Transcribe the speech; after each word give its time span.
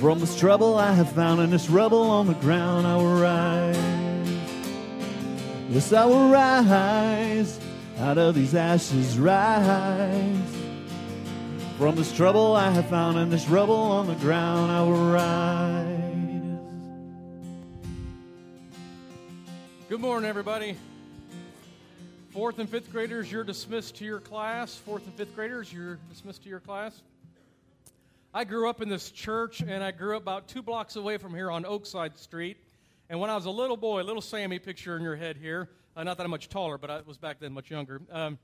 From 0.00 0.18
this 0.20 0.38
trouble 0.38 0.76
I 0.76 0.92
have 0.92 1.12
found 1.12 1.40
and 1.40 1.52
this 1.52 1.70
rubble 1.70 2.10
on 2.10 2.26
the 2.26 2.34
ground, 2.34 2.86
I 2.86 2.96
will 2.96 3.20
rise. 3.20 3.76
Yes, 5.70 5.92
I 5.92 6.04
will 6.04 6.30
rise 6.30 7.58
out 7.98 8.18
of 8.18 8.34
these 8.34 8.54
ashes, 8.54 9.18
rise. 9.18 10.56
From 11.78 11.96
this 11.96 12.12
trouble 12.12 12.54
I 12.54 12.70
have 12.70 12.88
found 12.88 13.18
and 13.18 13.32
this 13.32 13.48
rubble 13.48 13.74
on 13.74 14.06
the 14.06 14.14
ground, 14.16 14.70
I 14.70 14.82
will 14.82 15.12
rise. 15.12 15.94
Good 19.88 20.00
morning, 20.00 20.28
everybody. 20.28 20.76
Fourth 22.30 22.58
and 22.58 22.68
fifth 22.68 22.90
graders, 22.90 23.30
you're 23.30 23.44
dismissed 23.44 23.96
to 23.96 24.04
your 24.04 24.20
class. 24.20 24.74
Fourth 24.74 25.06
and 25.06 25.14
fifth 25.14 25.34
graders, 25.34 25.72
you're 25.72 25.98
dismissed 26.10 26.42
to 26.42 26.48
your 26.48 26.60
class. 26.60 27.00
I 28.36 28.42
grew 28.42 28.68
up 28.68 28.82
in 28.82 28.88
this 28.88 29.12
church, 29.12 29.60
and 29.60 29.84
I 29.84 29.92
grew 29.92 30.16
up 30.16 30.22
about 30.22 30.48
two 30.48 30.60
blocks 30.60 30.96
away 30.96 31.18
from 31.18 31.32
here 31.34 31.52
on 31.52 31.62
Oakside 31.62 32.18
Street. 32.18 32.56
And 33.08 33.20
when 33.20 33.30
I 33.30 33.36
was 33.36 33.44
a 33.44 33.50
little 33.50 33.76
boy, 33.76 34.02
little 34.02 34.20
Sammy, 34.20 34.58
picture 34.58 34.96
in 34.96 35.04
your 35.04 35.14
head 35.14 35.36
here, 35.36 35.68
uh, 35.96 36.02
not 36.02 36.16
that 36.16 36.24
I'm 36.24 36.32
much 36.32 36.48
taller, 36.48 36.76
but 36.76 36.90
I 36.90 37.02
was 37.02 37.16
back 37.16 37.38
then 37.38 37.52
much 37.52 37.70
younger. 37.70 38.02
Um, 38.10 38.40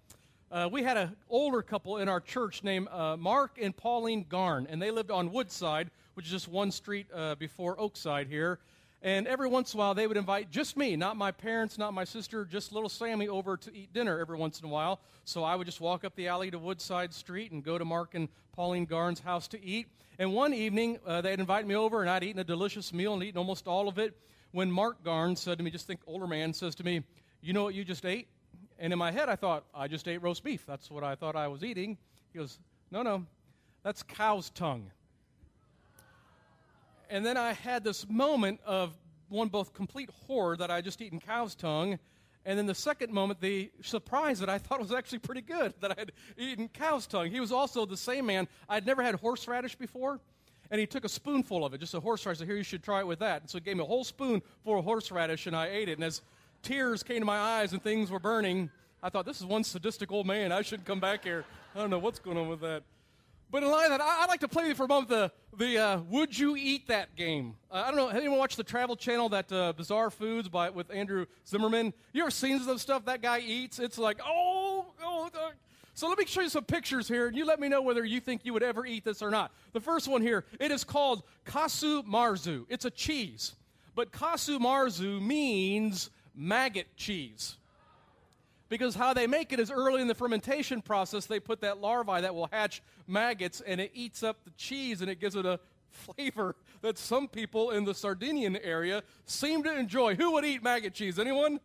uh, 0.52 0.68
we 0.70 0.84
had 0.84 0.96
an 0.96 1.16
older 1.28 1.60
couple 1.60 1.96
in 1.96 2.08
our 2.08 2.20
church 2.20 2.62
named 2.62 2.86
uh, 2.86 3.16
Mark 3.16 3.58
and 3.60 3.76
Pauline 3.76 4.26
Garn, 4.28 4.68
and 4.70 4.80
they 4.80 4.92
lived 4.92 5.10
on 5.10 5.32
Woodside, 5.32 5.90
which 6.14 6.26
is 6.26 6.30
just 6.30 6.46
one 6.46 6.70
street 6.70 7.08
uh, 7.12 7.34
before 7.34 7.76
Oakside 7.76 8.28
here. 8.28 8.60
And 9.02 9.26
every 9.26 9.48
once 9.48 9.72
in 9.72 9.78
a 9.78 9.82
while, 9.82 9.94
they 9.94 10.06
would 10.06 10.18
invite 10.18 10.50
just 10.50 10.76
me, 10.76 10.94
not 10.94 11.16
my 11.16 11.30
parents, 11.30 11.78
not 11.78 11.94
my 11.94 12.04
sister, 12.04 12.44
just 12.44 12.70
little 12.70 12.90
Sammy 12.90 13.28
over 13.28 13.56
to 13.56 13.74
eat 13.74 13.94
dinner 13.94 14.18
every 14.18 14.36
once 14.36 14.60
in 14.60 14.66
a 14.66 14.68
while. 14.68 15.00
So 15.24 15.42
I 15.42 15.56
would 15.56 15.64
just 15.64 15.80
walk 15.80 16.04
up 16.04 16.14
the 16.16 16.28
alley 16.28 16.50
to 16.50 16.58
Woodside 16.58 17.14
Street 17.14 17.50
and 17.50 17.64
go 17.64 17.78
to 17.78 17.84
Mark 17.84 18.14
and 18.14 18.28
Pauline 18.52 18.84
Garn's 18.84 19.20
house 19.20 19.48
to 19.48 19.64
eat. 19.64 19.86
And 20.18 20.34
one 20.34 20.52
evening, 20.52 20.98
uh, 21.06 21.22
they'd 21.22 21.40
invite 21.40 21.66
me 21.66 21.74
over, 21.74 22.02
and 22.02 22.10
I'd 22.10 22.24
eaten 22.24 22.40
a 22.40 22.44
delicious 22.44 22.92
meal 22.92 23.14
and 23.14 23.22
eaten 23.22 23.38
almost 23.38 23.66
all 23.66 23.88
of 23.88 23.98
it. 23.98 24.14
When 24.52 24.70
Mark 24.70 25.02
Garn 25.02 25.34
said 25.34 25.56
to 25.56 25.64
me, 25.64 25.70
just 25.70 25.86
think, 25.86 26.00
older 26.06 26.26
man, 26.26 26.52
says 26.52 26.74
to 26.74 26.84
me, 26.84 27.02
You 27.40 27.54
know 27.54 27.64
what 27.64 27.74
you 27.74 27.84
just 27.86 28.04
ate? 28.04 28.28
And 28.78 28.92
in 28.92 28.98
my 28.98 29.12
head, 29.12 29.30
I 29.30 29.36
thought, 29.36 29.64
I 29.74 29.88
just 29.88 30.08
ate 30.08 30.20
roast 30.20 30.44
beef. 30.44 30.66
That's 30.66 30.90
what 30.90 31.04
I 31.04 31.14
thought 31.14 31.36
I 31.36 31.48
was 31.48 31.64
eating. 31.64 31.96
He 32.34 32.38
goes, 32.38 32.58
No, 32.90 33.02
no, 33.02 33.24
that's 33.82 34.02
cow's 34.02 34.50
tongue. 34.50 34.90
And 37.10 37.26
then 37.26 37.36
I 37.36 37.52
had 37.52 37.84
this 37.84 38.08
moment 38.08 38.60
of 38.64 38.96
one 39.28 39.48
both 39.48 39.74
complete 39.74 40.08
horror 40.26 40.56
that 40.56 40.70
I 40.70 40.80
just 40.80 41.02
eaten 41.02 41.20
cow's 41.20 41.54
tongue, 41.54 41.98
and 42.46 42.58
then 42.58 42.66
the 42.66 42.74
second 42.74 43.12
moment, 43.12 43.40
the 43.40 43.70
surprise 43.82 44.40
that 44.40 44.48
I 44.48 44.58
thought 44.58 44.80
was 44.80 44.92
actually 44.92 45.18
pretty 45.18 45.42
good 45.42 45.74
that 45.80 45.92
I 45.92 45.94
had 45.98 46.12
eaten 46.38 46.68
cow's 46.68 47.06
tongue. 47.06 47.30
He 47.30 47.40
was 47.40 47.52
also 47.52 47.84
the 47.84 47.96
same 47.96 48.26
man. 48.26 48.48
I'd 48.68 48.86
never 48.86 49.02
had 49.02 49.16
horseradish 49.16 49.76
before, 49.76 50.20
and 50.70 50.80
he 50.80 50.86
took 50.86 51.04
a 51.04 51.08
spoonful 51.08 51.64
of 51.64 51.74
it, 51.74 51.78
just 51.78 51.94
a 51.94 52.00
horseradish. 52.00 52.38
Said, 52.38 52.46
Here, 52.46 52.56
you 52.56 52.62
should 52.62 52.82
try 52.82 53.00
it 53.00 53.06
with 53.06 53.18
that. 53.18 53.42
And 53.42 53.50
so 53.50 53.58
he 53.58 53.64
gave 53.64 53.76
me 53.76 53.82
a 53.82 53.86
whole 53.86 54.04
spoon 54.04 54.40
full 54.64 54.78
of 54.78 54.84
horseradish, 54.84 55.46
and 55.46 55.54
I 55.54 55.68
ate 55.68 55.88
it. 55.88 55.98
And 55.98 56.04
as 56.04 56.22
tears 56.62 57.02
came 57.02 57.18
to 57.18 57.26
my 57.26 57.38
eyes 57.38 57.72
and 57.72 57.82
things 57.82 58.10
were 58.10 58.20
burning, 58.20 58.70
I 59.02 59.10
thought, 59.10 59.26
this 59.26 59.40
is 59.40 59.46
one 59.46 59.64
sadistic 59.64 60.10
old 60.10 60.26
man. 60.26 60.50
I 60.50 60.62
shouldn't 60.62 60.86
come 60.86 61.00
back 61.00 61.24
here. 61.24 61.44
I 61.74 61.78
don't 61.78 61.90
know 61.90 61.98
what's 61.98 62.18
going 62.18 62.38
on 62.38 62.48
with 62.48 62.60
that. 62.60 62.82
But 63.50 63.64
in 63.64 63.70
light 63.70 63.86
of 63.86 63.90
that, 63.90 64.00
I, 64.00 64.20
would 64.20 64.28
like 64.28 64.40
to 64.40 64.48
play 64.48 64.72
for 64.74 64.84
a 64.84 64.88
moment 64.88 65.08
the, 65.08 65.32
the 65.56 65.78
uh, 65.78 66.00
Would 66.08 66.38
You 66.38 66.56
Eat 66.56 66.86
That 66.86 67.16
game. 67.16 67.56
Uh, 67.70 67.82
I 67.84 67.88
don't 67.88 67.96
know, 67.96 68.08
have 68.08 68.16
anyone 68.16 68.38
watch 68.38 68.54
the 68.54 68.62
Travel 68.62 68.94
Channel, 68.94 69.28
that 69.30 69.50
uh, 69.50 69.72
Bizarre 69.72 70.10
Foods 70.10 70.48
by, 70.48 70.70
with 70.70 70.88
Andrew 70.92 71.26
Zimmern? 71.48 71.92
You 72.12 72.22
ever 72.22 72.30
seen 72.30 72.60
some 72.60 72.78
stuff 72.78 73.04
that 73.06 73.22
guy 73.22 73.40
eats? 73.40 73.80
It's 73.80 73.98
like, 73.98 74.20
oh, 74.24 74.86
oh. 75.02 75.30
So 75.94 76.08
let 76.08 76.16
me 76.16 76.26
show 76.26 76.42
you 76.42 76.48
some 76.48 76.64
pictures 76.64 77.08
here, 77.08 77.26
and 77.26 77.36
you 77.36 77.44
let 77.44 77.58
me 77.58 77.68
know 77.68 77.82
whether 77.82 78.04
you 78.04 78.20
think 78.20 78.44
you 78.44 78.52
would 78.52 78.62
ever 78.62 78.86
eat 78.86 79.04
this 79.04 79.20
or 79.20 79.30
not. 79.30 79.52
The 79.72 79.80
first 79.80 80.06
one 80.06 80.22
here, 80.22 80.44
it 80.60 80.70
is 80.70 80.84
called 80.84 81.24
Casu 81.44 82.06
Marzu. 82.06 82.66
It's 82.68 82.84
a 82.84 82.90
cheese. 82.90 83.56
But 83.96 84.12
Casu 84.12 84.58
Marzu 84.60 85.20
means 85.20 86.10
maggot 86.34 86.96
cheese 86.96 87.56
because 88.70 88.94
how 88.94 89.12
they 89.12 89.26
make 89.26 89.52
it 89.52 89.60
is 89.60 89.70
early 89.70 90.00
in 90.00 90.08
the 90.08 90.14
fermentation 90.14 90.80
process, 90.80 91.26
they 91.26 91.40
put 91.40 91.60
that 91.60 91.80
larvae 91.80 92.22
that 92.22 92.34
will 92.34 92.48
hatch 92.50 92.82
maggots 93.06 93.60
and 93.60 93.80
it 93.80 93.90
eats 93.92 94.22
up 94.22 94.44
the 94.44 94.50
cheese 94.52 95.02
and 95.02 95.10
it 95.10 95.20
gives 95.20 95.36
it 95.36 95.44
a 95.44 95.60
flavor 95.90 96.54
that 96.80 96.96
some 96.96 97.26
people 97.26 97.72
in 97.72 97.84
the 97.84 97.92
Sardinian 97.92 98.56
area 98.56 99.02
seem 99.26 99.64
to 99.64 99.76
enjoy. 99.76 100.14
Who 100.14 100.32
would 100.32 100.44
eat 100.44 100.62
maggot 100.62 100.94
cheese? 100.94 101.18
Anyone? 101.18 101.60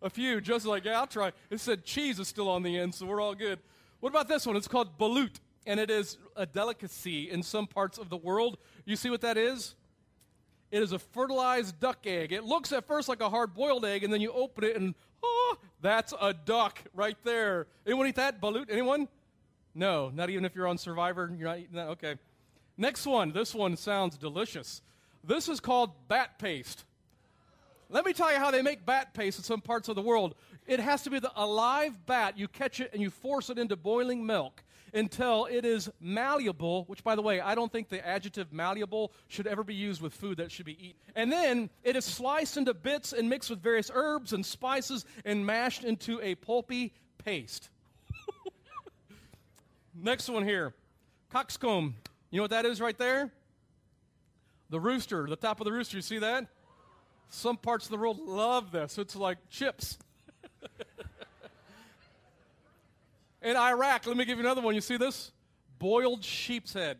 A 0.00 0.10
few, 0.10 0.40
just 0.40 0.66
like, 0.66 0.84
yeah, 0.86 0.98
I'll 0.98 1.06
try. 1.06 1.30
It 1.50 1.60
said 1.60 1.84
cheese 1.84 2.18
is 2.18 2.26
still 2.26 2.48
on 2.48 2.64
the 2.64 2.76
end, 2.76 2.94
so 2.94 3.06
we're 3.06 3.20
all 3.20 3.36
good. 3.36 3.60
What 4.00 4.08
about 4.08 4.26
this 4.26 4.46
one? 4.46 4.56
It's 4.56 4.66
called 4.66 4.98
balut, 4.98 5.36
and 5.64 5.78
it 5.78 5.90
is 5.90 6.18
a 6.34 6.44
delicacy 6.44 7.30
in 7.30 7.44
some 7.44 7.68
parts 7.68 7.98
of 7.98 8.08
the 8.08 8.16
world. 8.16 8.58
You 8.84 8.96
see 8.96 9.10
what 9.10 9.20
that 9.20 9.36
is? 9.36 9.76
It 10.72 10.82
is 10.82 10.92
a 10.92 10.98
fertilized 10.98 11.78
duck 11.80 12.06
egg. 12.06 12.32
It 12.32 12.44
looks 12.44 12.72
at 12.72 12.86
first 12.86 13.06
like 13.06 13.20
a 13.20 13.28
hard 13.28 13.52
boiled 13.52 13.84
egg, 13.84 14.04
and 14.04 14.12
then 14.12 14.22
you 14.22 14.32
open 14.32 14.64
it, 14.64 14.74
and 14.74 14.94
oh, 15.22 15.58
that's 15.82 16.14
a 16.18 16.32
duck 16.32 16.82
right 16.94 17.16
there. 17.24 17.66
Anyone 17.86 18.06
eat 18.06 18.16
that? 18.16 18.40
Balut? 18.40 18.70
Anyone? 18.70 19.06
No, 19.74 20.10
not 20.14 20.30
even 20.30 20.46
if 20.46 20.54
you're 20.54 20.66
on 20.66 20.78
Survivor. 20.78 21.30
You're 21.36 21.48
not 21.48 21.58
eating 21.58 21.76
that? 21.76 21.88
Okay. 21.88 22.14
Next 22.78 23.06
one. 23.06 23.32
This 23.32 23.54
one 23.54 23.76
sounds 23.76 24.16
delicious. 24.16 24.80
This 25.22 25.46
is 25.46 25.60
called 25.60 25.90
bat 26.08 26.38
paste. 26.38 26.84
Let 27.90 28.06
me 28.06 28.14
tell 28.14 28.32
you 28.32 28.38
how 28.38 28.50
they 28.50 28.62
make 28.62 28.86
bat 28.86 29.12
paste 29.12 29.38
in 29.38 29.44
some 29.44 29.60
parts 29.60 29.90
of 29.90 29.94
the 29.94 30.02
world. 30.02 30.34
It 30.66 30.80
has 30.80 31.02
to 31.02 31.10
be 31.10 31.18
the 31.18 31.32
alive 31.36 32.06
bat. 32.06 32.38
You 32.38 32.48
catch 32.48 32.80
it 32.80 32.90
and 32.94 33.02
you 33.02 33.10
force 33.10 33.50
it 33.50 33.58
into 33.58 33.76
boiling 33.76 34.24
milk 34.24 34.62
until 34.92 35.46
it 35.46 35.64
is 35.64 35.90
malleable, 36.00 36.84
which, 36.84 37.02
by 37.02 37.14
the 37.14 37.22
way, 37.22 37.40
I 37.40 37.54
don't 37.54 37.72
think 37.72 37.88
the 37.88 38.06
adjective 38.06 38.52
malleable 38.52 39.12
should 39.28 39.46
ever 39.46 39.64
be 39.64 39.74
used 39.74 40.02
with 40.02 40.12
food 40.12 40.38
that 40.38 40.52
should 40.52 40.66
be 40.66 40.72
eaten. 40.72 41.00
And 41.14 41.32
then 41.32 41.70
it 41.82 41.96
is 41.96 42.04
sliced 42.04 42.56
into 42.56 42.74
bits 42.74 43.12
and 43.12 43.28
mixed 43.28 43.50
with 43.50 43.60
various 43.60 43.90
herbs 43.92 44.32
and 44.32 44.44
spices 44.44 45.04
and 45.24 45.46
mashed 45.46 45.84
into 45.84 46.20
a 46.20 46.34
pulpy 46.34 46.92
paste. 47.18 47.70
Next 49.94 50.28
one 50.28 50.44
here 50.44 50.74
cockscomb. 51.32 51.94
You 52.30 52.36
know 52.36 52.42
what 52.42 52.50
that 52.50 52.66
is 52.66 52.80
right 52.80 52.96
there? 52.96 53.30
The 54.70 54.80
rooster, 54.80 55.26
the 55.26 55.36
top 55.36 55.60
of 55.60 55.64
the 55.64 55.72
rooster. 55.72 55.96
You 55.96 56.02
see 56.02 56.18
that? 56.18 56.46
Some 57.28 57.56
parts 57.56 57.86
of 57.86 57.90
the 57.90 57.96
world 57.96 58.18
love 58.20 58.72
this. 58.72 58.98
It's 58.98 59.16
like 59.16 59.38
chips. 59.48 59.98
In 63.42 63.56
Iraq, 63.56 64.06
let 64.06 64.16
me 64.16 64.24
give 64.24 64.38
you 64.38 64.44
another 64.44 64.60
one. 64.60 64.74
You 64.74 64.80
see 64.80 64.96
this? 64.96 65.32
Boiled 65.80 66.22
sheep's 66.22 66.72
head. 66.72 66.98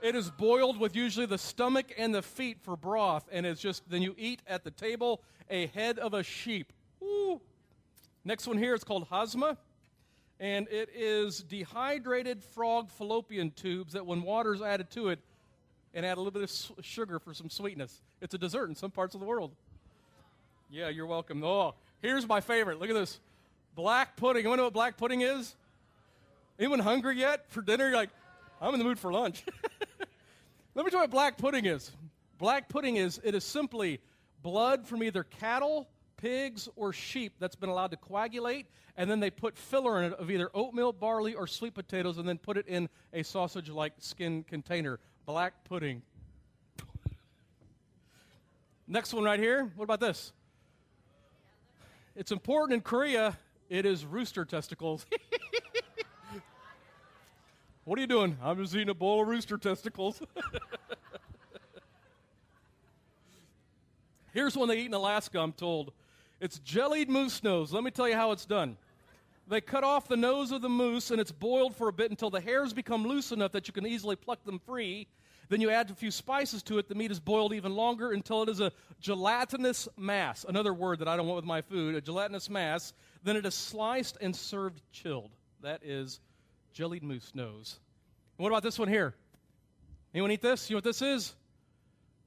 It 0.00 0.14
is 0.14 0.30
boiled 0.30 0.80
with 0.80 0.96
usually 0.96 1.26
the 1.26 1.38
stomach 1.38 1.92
and 1.98 2.14
the 2.14 2.22
feet 2.22 2.58
for 2.62 2.76
broth, 2.76 3.28
and 3.30 3.44
it's 3.44 3.60
just 3.60 3.88
then 3.88 4.02
you 4.02 4.14
eat 4.18 4.40
at 4.46 4.64
the 4.64 4.70
table 4.70 5.22
a 5.50 5.66
head 5.68 5.98
of 5.98 6.14
a 6.14 6.22
sheep. 6.22 6.72
Next 8.24 8.46
one 8.46 8.56
here 8.56 8.74
is 8.74 8.82
called 8.82 9.08
hazma, 9.10 9.56
and 10.40 10.66
it 10.68 10.88
is 10.94 11.42
dehydrated 11.42 12.42
frog 12.42 12.90
fallopian 12.90 13.50
tubes 13.50 13.92
that, 13.92 14.06
when 14.06 14.22
water 14.22 14.54
is 14.54 14.62
added 14.62 14.90
to 14.92 15.08
it, 15.08 15.18
and 15.94 16.06
add 16.06 16.16
a 16.16 16.20
little 16.20 16.32
bit 16.32 16.42
of 16.42 16.84
sugar 16.84 17.18
for 17.18 17.34
some 17.34 17.50
sweetness. 17.50 18.00
It's 18.22 18.32
a 18.32 18.38
dessert 18.38 18.70
in 18.70 18.74
some 18.74 18.90
parts 18.90 19.14
of 19.14 19.20
the 19.20 19.26
world. 19.26 19.52
Yeah, 20.70 20.88
you're 20.88 21.06
welcome. 21.06 21.44
Oh, 21.44 21.74
here's 22.00 22.26
my 22.26 22.40
favorite. 22.40 22.80
Look 22.80 22.88
at 22.88 22.94
this. 22.94 23.20
Black 23.74 24.16
pudding. 24.16 24.44
You 24.44 24.56
know 24.56 24.64
what 24.64 24.72
black 24.72 24.96
pudding 24.96 25.22
is? 25.22 25.54
Anyone 26.58 26.78
hungry 26.78 27.18
yet 27.18 27.50
for 27.50 27.62
dinner? 27.62 27.88
You're 27.88 27.96
like, 27.96 28.10
I'm 28.60 28.72
in 28.74 28.78
the 28.78 28.84
mood 28.84 28.98
for 28.98 29.12
lunch. 29.12 29.44
Let 30.74 30.84
me 30.84 30.90
tell 30.90 31.00
you 31.00 31.04
what 31.04 31.10
black 31.10 31.38
pudding 31.38 31.64
is. 31.64 31.90
Black 32.38 32.68
pudding 32.68 32.96
is 32.96 33.20
it 33.24 33.34
is 33.34 33.44
simply 33.44 34.00
blood 34.42 34.86
from 34.86 35.02
either 35.02 35.24
cattle, 35.24 35.88
pigs, 36.16 36.68
or 36.76 36.92
sheep 36.92 37.34
that's 37.38 37.56
been 37.56 37.68
allowed 37.68 37.90
to 37.90 37.96
coagulate, 37.96 38.66
and 38.96 39.10
then 39.10 39.20
they 39.20 39.30
put 39.30 39.56
filler 39.56 40.02
in 40.02 40.12
it 40.12 40.18
of 40.18 40.30
either 40.30 40.50
oatmeal, 40.54 40.92
barley, 40.92 41.34
or 41.34 41.46
sweet 41.46 41.74
potatoes, 41.74 42.18
and 42.18 42.28
then 42.28 42.38
put 42.38 42.56
it 42.56 42.66
in 42.66 42.88
a 43.12 43.22
sausage-like 43.22 43.94
skin 43.98 44.44
container. 44.44 44.98
Black 45.26 45.64
pudding. 45.64 46.02
Next 48.86 49.14
one 49.14 49.24
right 49.24 49.40
here. 49.40 49.70
What 49.76 49.84
about 49.84 50.00
this? 50.00 50.32
It's 52.14 52.32
important 52.32 52.74
in 52.74 52.80
Korea 52.82 53.38
it 53.72 53.86
is 53.86 54.04
rooster 54.04 54.44
testicles. 54.44 55.06
what 57.84 57.98
are 57.98 58.02
you 58.02 58.06
doing? 58.06 58.36
I'm 58.42 58.58
just 58.58 58.74
eating 58.74 58.90
a 58.90 58.94
bowl 58.94 59.22
of 59.22 59.28
rooster 59.28 59.56
testicles. 59.56 60.20
Here's 64.34 64.58
one 64.58 64.68
they 64.68 64.76
eat 64.76 64.86
in 64.86 64.94
Alaska, 64.94 65.38
I'm 65.38 65.54
told. 65.54 65.94
It's 66.38 66.58
jellied 66.58 67.08
moose 67.08 67.42
nose. 67.42 67.72
Let 67.72 67.82
me 67.82 67.90
tell 67.90 68.06
you 68.06 68.14
how 68.14 68.32
it's 68.32 68.44
done. 68.44 68.76
They 69.48 69.62
cut 69.62 69.84
off 69.84 70.06
the 70.06 70.18
nose 70.18 70.52
of 70.52 70.60
the 70.60 70.68
moose 70.68 71.10
and 71.10 71.18
it's 71.18 71.32
boiled 71.32 71.74
for 71.74 71.88
a 71.88 71.92
bit 71.94 72.10
until 72.10 72.28
the 72.28 72.42
hairs 72.42 72.74
become 72.74 73.06
loose 73.06 73.32
enough 73.32 73.52
that 73.52 73.68
you 73.68 73.72
can 73.72 73.86
easily 73.86 74.16
pluck 74.16 74.44
them 74.44 74.58
free. 74.58 75.06
Then 75.48 75.62
you 75.62 75.70
add 75.70 75.90
a 75.90 75.94
few 75.94 76.10
spices 76.10 76.62
to 76.64 76.76
it. 76.76 76.88
The 76.88 76.94
meat 76.94 77.10
is 77.10 77.20
boiled 77.20 77.54
even 77.54 77.74
longer 77.74 78.12
until 78.12 78.42
it 78.42 78.50
is 78.50 78.60
a 78.60 78.70
gelatinous 79.00 79.88
mass. 79.96 80.44
Another 80.46 80.74
word 80.74 80.98
that 80.98 81.08
I 81.08 81.16
don't 81.16 81.26
want 81.26 81.36
with 81.36 81.46
my 81.46 81.62
food, 81.62 81.94
a 81.94 82.02
gelatinous 82.02 82.50
mass. 82.50 82.92
Then 83.24 83.36
it 83.36 83.46
is 83.46 83.54
sliced 83.54 84.18
and 84.20 84.34
served 84.34 84.80
chilled. 84.92 85.30
That 85.62 85.82
is 85.84 86.20
jellied 86.72 87.02
moose 87.02 87.30
nose. 87.34 87.78
And 88.36 88.42
what 88.42 88.50
about 88.50 88.62
this 88.62 88.78
one 88.78 88.88
here? 88.88 89.14
Anyone 90.14 90.32
eat 90.32 90.42
this? 90.42 90.68
You 90.68 90.74
know 90.74 90.78
what 90.78 90.84
this 90.84 91.02
is? 91.02 91.34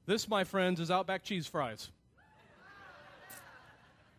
This, 0.06 0.28
my 0.28 0.44
friends, 0.44 0.80
is 0.80 0.90
Outback 0.90 1.24
cheese 1.24 1.46
fries. 1.46 1.90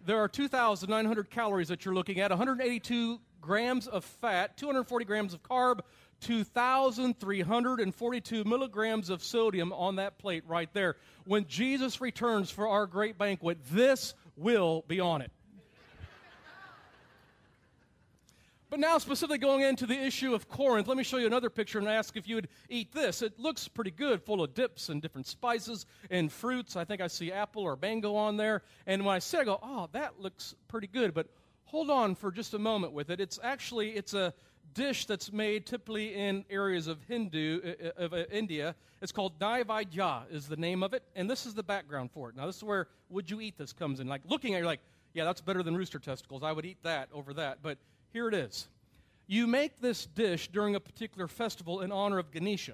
There 0.06 0.19
are 0.19 0.27
2,900 0.27 1.29
calories 1.29 1.69
that 1.69 1.83
you're 1.83 1.94
looking 1.94 2.19
at, 2.19 2.31
182 2.31 3.19
grams 3.41 3.88
of 3.88 4.06
fat, 4.06 4.57
240 4.57 5.06
grams 5.06 5.33
of 5.33 5.44
carb, 5.44 5.79
2,342 6.21 8.44
milligrams 8.44 9.09
of 9.09 9.24
sodium 9.24 9.74
on 9.74 9.97
that 9.97 10.18
plate 10.18 10.44
right 10.47 10.69
there. 10.74 10.95
When 11.25 11.45
Jesus 11.47 12.00
returns 12.00 12.50
for 12.50 12.68
our 12.68 12.85
great 12.85 13.18
banquet, 13.18 13.59
this 13.71 14.13
will 14.35 14.83
be 14.88 15.00
on 15.00 15.21
it. 15.21 15.31
But 18.69 18.81
now, 18.81 18.98
specifically 18.98 19.38
going 19.38 19.62
into 19.62 19.86
the 19.86 19.98
issue 19.98 20.34
of 20.34 20.50
Corinth, 20.50 20.90
let 20.90 20.98
me 20.98 21.04
show 21.04 21.18
you 21.18 21.25
another 21.25 21.50
picture 21.50 21.80
and 21.80 21.88
ask 21.88 22.18
if 22.18 22.28
you 22.28 22.36
would 22.36 22.50
eat 22.69 22.92
this. 22.92 23.22
It 23.22 23.40
looks 23.40 23.69
pretty 23.69 23.92
good, 23.92 24.22
full 24.22 24.44
of 24.44 24.54
dips 24.54 24.90
and 24.90 25.02
different 25.02 25.25
spices 25.25 25.86
and 26.10 26.30
fruits. 26.30 26.75
I 26.75 26.84
think 26.84 27.00
I 27.00 27.08
see 27.08 27.31
apple 27.31 27.64
or 27.64 27.78
mango 27.81 28.16
on 28.16 28.36
there. 28.36 28.64
And 28.86 29.06
when 29.06 29.16
I 29.16 29.19
see 29.19 29.38
I 29.38 29.46
go, 29.46 29.58
oh, 29.64 29.88
that 29.94 30.19
looks 30.19 30.54
pretty 30.68 30.88
good. 30.88 31.14
But 31.14 31.28
hold 31.64 31.90
on 31.90 32.14
for 32.14 32.30
just 32.30 32.54
a 32.56 32.60
moment 32.60 32.92
with 32.92 33.10
it. 33.10 33.22
It's 33.22 33.40
actually, 33.42 33.92
it's 33.92 34.14
a 34.14 34.34
dish 34.74 35.06
that's 35.06 35.31
made 35.31 35.66
typically 35.66 36.13
in 36.13 36.44
areas 36.50 36.88
of 36.88 37.02
Hindu, 37.08 37.62
uh, 37.63 37.88
uh, 37.88 38.06
of 38.06 38.13
uh, 38.13 38.24
India. 38.31 38.75
It's 39.02 39.13
called 39.13 39.40
Naivaidya 39.40 40.30
is 40.30 40.46
the 40.46 40.58
name 40.58 40.84
of 40.84 40.94
it. 40.94 41.04
And 41.16 41.30
this 41.30 41.46
is 41.46 41.54
the 41.54 41.63
background 41.63 42.12
for 42.12 42.30
it. 42.30 42.36
Now, 42.36 42.46
this 42.46 42.58
is 42.58 42.63
where 42.66 42.90
would 43.10 43.31
you 43.31 43.40
eat 43.40 43.58
this 43.58 43.72
comes 43.72 44.02
in. 44.02 44.08
Like 44.08 44.24
looking 44.25 44.56
at 44.56 44.58
it, 44.58 44.60
you're 44.60 44.68
like, 44.68 44.81
yeah, 45.13 45.24
that's 45.24 45.40
better 45.40 45.63
than 45.63 45.78
rooster 45.78 46.00
testicles. 46.00 46.44
I 46.44 46.52
would 46.52 46.66
eat 46.66 46.84
that 46.84 47.08
over 47.13 47.34
that. 47.34 47.60
But 47.62 47.78
here 48.18 48.28
it 48.28 48.34
is. 48.34 48.68
You 49.28 49.46
make 49.46 49.80
this 49.80 50.08
dish 50.08 50.50
during 50.52 50.74
a 50.74 50.80
particular 50.80 51.28
festival 51.28 51.81
in 51.81 51.92
honor 51.92 52.18
of 52.18 52.31
Ganesha, 52.31 52.74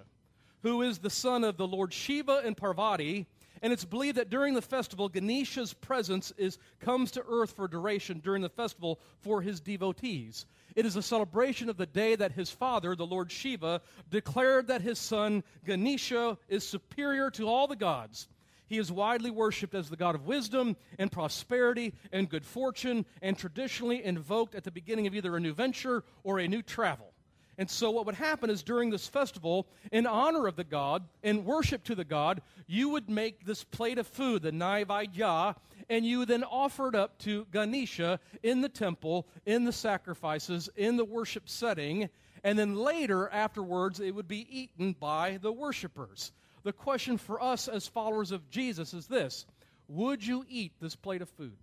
who 0.61 0.83
is 0.83 0.99
the 0.99 1.09
son 1.09 1.43
of 1.43 1.57
the 1.57 1.67
Lord 1.67 1.91
Shiva 1.91 2.41
and 2.45 2.55
Parvati. 2.55 3.27
And 3.61 3.73
it's 3.73 3.83
believed 3.83 4.15
that 4.15 4.29
during 4.29 4.53
the 4.53 4.61
festival, 4.61 5.09
Ganesha's 5.09 5.73
presence 5.73 6.31
is, 6.37 6.59
comes 6.79 7.11
to 7.11 7.25
earth 7.27 7.57
for 7.57 7.67
duration 7.67 8.21
during 8.23 8.41
the 8.41 8.47
festival 8.47 9.01
for 9.19 9.41
his 9.41 9.59
devotees. 9.59 10.45
It 10.77 10.85
is 10.85 10.95
a 10.95 11.01
celebration 11.01 11.67
of 11.67 11.75
the 11.75 11.87
day 11.87 12.15
that 12.15 12.31
his 12.31 12.49
father, 12.49 12.95
the 12.95 13.05
Lord 13.05 13.29
Shiva, 13.29 13.81
declared 14.09 14.67
that 14.67 14.81
his 14.81 14.97
son 14.97 15.43
Ganesha 15.65 16.37
is 16.47 16.65
superior 16.65 17.29
to 17.31 17.49
all 17.49 17.67
the 17.67 17.75
gods 17.75 18.29
he 18.73 18.79
is 18.79 18.91
widely 18.91 19.29
worshiped 19.29 19.75
as 19.75 19.87
the 19.87 19.95
God 19.95 20.15
of 20.15 20.25
wisdom 20.25 20.75
and 20.97 21.11
prosperity 21.11 21.93
and 22.11 22.27
good 22.27 22.43
fortune, 22.43 23.05
and 23.21 23.37
traditionally 23.37 24.03
invoked 24.03 24.55
at 24.55 24.63
the 24.63 24.71
beginning 24.71 25.05
of 25.05 25.13
either 25.13 25.37
a 25.37 25.39
new 25.39 25.53
venture 25.53 26.03
or 26.23 26.39
a 26.39 26.47
new 26.47 26.63
travel. 26.63 27.13
And 27.59 27.69
so, 27.69 27.91
what 27.91 28.07
would 28.07 28.15
happen 28.15 28.49
is 28.49 28.63
during 28.63 28.89
this 28.89 29.07
festival, 29.07 29.67
in 29.91 30.07
honor 30.07 30.47
of 30.47 30.55
the 30.55 30.63
God, 30.63 31.03
in 31.21 31.45
worship 31.45 31.83
to 31.83 31.93
the 31.93 32.03
God, 32.03 32.41
you 32.65 32.89
would 32.89 33.11
make 33.11 33.45
this 33.45 33.63
plate 33.63 33.99
of 33.99 34.07
food, 34.07 34.41
the 34.41 34.51
Naivaidya, 34.51 35.55
and 35.87 36.03
you 36.03 36.25
then 36.25 36.43
offer 36.43 36.87
it 36.87 36.95
up 36.95 37.19
to 37.19 37.45
Ganesha 37.51 38.19
in 38.41 38.61
the 38.61 38.69
temple, 38.69 39.27
in 39.45 39.65
the 39.65 39.71
sacrifices, 39.71 40.67
in 40.75 40.97
the 40.97 41.05
worship 41.05 41.47
setting. 41.47 42.09
And 42.43 42.57
then 42.57 42.73
later, 42.75 43.29
afterwards, 43.29 43.99
it 43.99 44.15
would 44.15 44.27
be 44.27 44.47
eaten 44.49 44.93
by 44.99 45.37
the 45.39 45.51
worshipers 45.51 46.31
the 46.63 46.73
question 46.73 47.17
for 47.17 47.41
us 47.41 47.67
as 47.67 47.87
followers 47.87 48.31
of 48.31 48.49
Jesus 48.49 48.93
is 48.93 49.07
this 49.07 49.45
Would 49.87 50.25
you 50.25 50.45
eat 50.49 50.73
this 50.79 50.95
plate 50.95 51.21
of 51.21 51.29
food? 51.29 51.57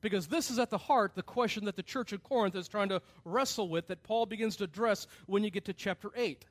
Because 0.00 0.26
this 0.26 0.50
is 0.50 0.58
at 0.58 0.68
the 0.68 0.78
heart 0.78 1.12
the 1.14 1.22
question 1.22 1.64
that 1.64 1.76
the 1.76 1.82
church 1.82 2.12
of 2.12 2.22
Corinth 2.22 2.54
is 2.54 2.68
trying 2.68 2.90
to 2.90 3.00
wrestle 3.24 3.68
with 3.68 3.86
that 3.86 4.02
Paul 4.02 4.26
begins 4.26 4.56
to 4.56 4.64
address 4.64 5.06
when 5.26 5.42
you 5.42 5.50
get 5.50 5.64
to 5.64 5.72
chapter 5.72 6.10
8. 6.14 6.44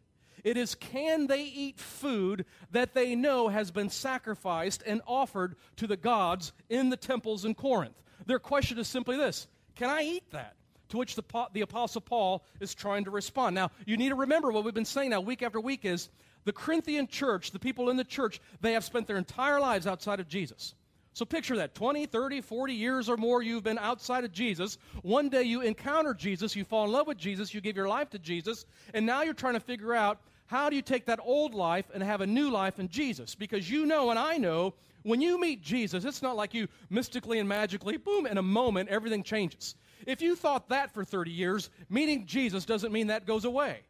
It 0.44 0.58
is 0.58 0.76
can 0.76 1.28
they 1.28 1.44
eat 1.44 1.80
food 1.80 2.46
that 2.72 2.94
they 2.94 3.16
know 3.16 3.50
has 3.50 3.70
been 3.70 3.90
sacrificed 3.90 4.84
and 4.86 5.02
offered 5.06 5.56
to 5.78 5.88
the 5.88 5.98
gods 5.98 6.52
in 6.70 6.90
the 6.90 6.98
temples 6.98 7.46
in 7.46 7.54
Corinth? 7.54 8.02
Their 8.26 8.40
question 8.40 8.80
is 8.80 8.88
simply 8.88 9.18
this 9.18 9.48
Can 9.76 9.90
I 9.90 10.02
eat 10.02 10.32
that? 10.32 10.56
To 10.90 10.98
which 10.98 11.16
the, 11.16 11.24
the 11.54 11.62
Apostle 11.62 12.02
Paul 12.02 12.44
is 12.60 12.76
trying 12.76 13.06
to 13.06 13.12
respond. 13.12 13.56
Now, 13.56 13.72
you 13.86 13.98
need 13.98 14.10
to 14.10 14.16
remember 14.16 14.52
what 14.52 14.64
we've 14.64 14.74
been 14.74 14.86
saying 14.86 15.10
now 15.10 15.22
week 15.22 15.42
after 15.42 15.60
week 15.60 15.86
is 15.86 16.10
the 16.46 16.54
Corinthian 16.54 17.08
church, 17.08 17.52
the 17.52 17.60
people 17.60 17.90
in 17.90 17.98
the 17.98 18.04
church, 18.04 18.42
they 18.62 18.74
have 18.74 18.84
spent 18.84 19.08
their 19.08 19.18
entire 19.18 19.60
lives 19.60 19.88
outside 19.88 20.20
of 20.20 20.28
Jesus. 20.28 20.76
So 21.14 21.26
picture 21.26 21.58
that 21.58 21.76
20, 21.76 22.08
30, 22.08 22.42
40 22.42 22.74
years 22.74 23.08
or 23.08 23.18
more 23.18 23.44
you've 23.44 23.64
been 23.64 23.78
outside 23.78 24.24
of 24.24 24.32
Jesus. 24.32 24.80
One 25.04 25.30
day 25.30 25.44
you 25.44 25.62
encounter 25.62 26.14
Jesus, 26.14 26.56
you 26.56 26.66
fall 26.66 26.86
in 26.86 26.92
love 26.92 27.06
with 27.06 27.18
Jesus, 27.18 27.54
you 27.54 27.62
give 27.62 27.78
your 27.78 27.88
life 27.88 28.10
to 28.12 28.20
Jesus, 28.20 28.66
and 28.96 29.06
now 29.06 29.22
you're 29.22 29.36
trying 29.36 29.54
to 29.54 29.60
figure 29.60 29.94
out 29.94 30.20
how 30.48 30.70
do 30.70 30.76
you 30.76 30.82
take 30.82 31.06
that 31.06 31.20
old 31.24 31.54
life 31.54 31.86
and 31.94 32.02
have 32.02 32.22
a 32.22 32.28
new 32.28 32.50
life 32.50 32.80
in 32.80 32.90
Jesus? 32.90 33.36
Because 33.36 33.70
you 33.70 33.86
know 33.86 34.10
and 34.10 34.18
I 34.18 34.38
know 34.38 34.74
when 35.04 35.22
you 35.22 35.40
meet 35.40 35.62
Jesus, 35.62 36.04
it's 36.04 36.22
not 36.22 36.36
like 36.36 36.54
you 36.54 36.68
mystically 36.90 37.40
and 37.40 37.48
magically, 37.48 37.98
boom, 37.98 38.26
in 38.26 38.38
a 38.38 38.44
moment, 38.44 38.90
everything 38.90 39.22
changes. 39.22 39.76
If 40.08 40.22
you 40.22 40.36
thought 40.36 40.70
that 40.70 40.94
for 40.94 41.04
30 41.04 41.32
years, 41.32 41.70
meeting 41.90 42.26
Jesus 42.26 42.66
doesn't 42.66 42.92
mean 42.92 43.08
that 43.08 43.26
goes 43.26 43.46
away. 43.46 43.82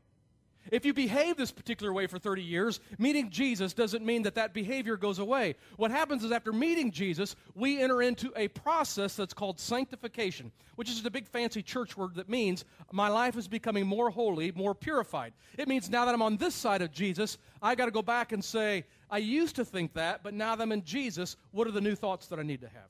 If 0.71 0.85
you 0.85 0.93
behave 0.93 1.37
this 1.37 1.51
particular 1.51 1.91
way 1.91 2.07
for 2.07 2.17
30 2.17 2.41
years, 2.41 2.79
meeting 2.97 3.29
Jesus 3.29 3.73
doesn't 3.73 4.05
mean 4.05 4.23
that 4.23 4.35
that 4.35 4.53
behavior 4.53 4.97
goes 4.97 5.19
away. 5.19 5.55
What 5.77 5.91
happens 5.91 6.23
is 6.23 6.31
after 6.31 6.53
meeting 6.53 6.91
Jesus, 6.91 7.35
we 7.55 7.81
enter 7.81 8.01
into 8.01 8.31
a 8.35 8.47
process 8.47 9.15
that's 9.15 9.33
called 9.33 9.59
sanctification, 9.59 10.51
which 10.75 10.89
is 10.89 11.05
a 11.05 11.11
big 11.11 11.27
fancy 11.27 11.61
church 11.61 11.97
word 11.97 12.15
that 12.15 12.29
means 12.29 12.65
my 12.91 13.09
life 13.09 13.37
is 13.37 13.47
becoming 13.47 13.85
more 13.85 14.09
holy, 14.09 14.51
more 14.53 14.73
purified. 14.73 15.33
It 15.57 15.67
means 15.67 15.89
now 15.89 16.05
that 16.05 16.13
I'm 16.13 16.21
on 16.21 16.37
this 16.37 16.55
side 16.55 16.81
of 16.81 16.91
Jesus, 16.91 17.37
I 17.61 17.75
got 17.75 17.85
to 17.85 17.91
go 17.91 18.01
back 18.01 18.31
and 18.31 18.43
say, 18.43 18.85
I 19.09 19.17
used 19.17 19.55
to 19.57 19.65
think 19.65 19.93
that, 19.93 20.23
but 20.23 20.33
now 20.33 20.55
that 20.55 20.63
I'm 20.63 20.71
in 20.71 20.83
Jesus, 20.83 21.35
what 21.51 21.67
are 21.67 21.71
the 21.71 21.81
new 21.81 21.95
thoughts 21.95 22.27
that 22.27 22.39
I 22.39 22.43
need 22.43 22.61
to 22.61 22.69
have? 22.69 22.89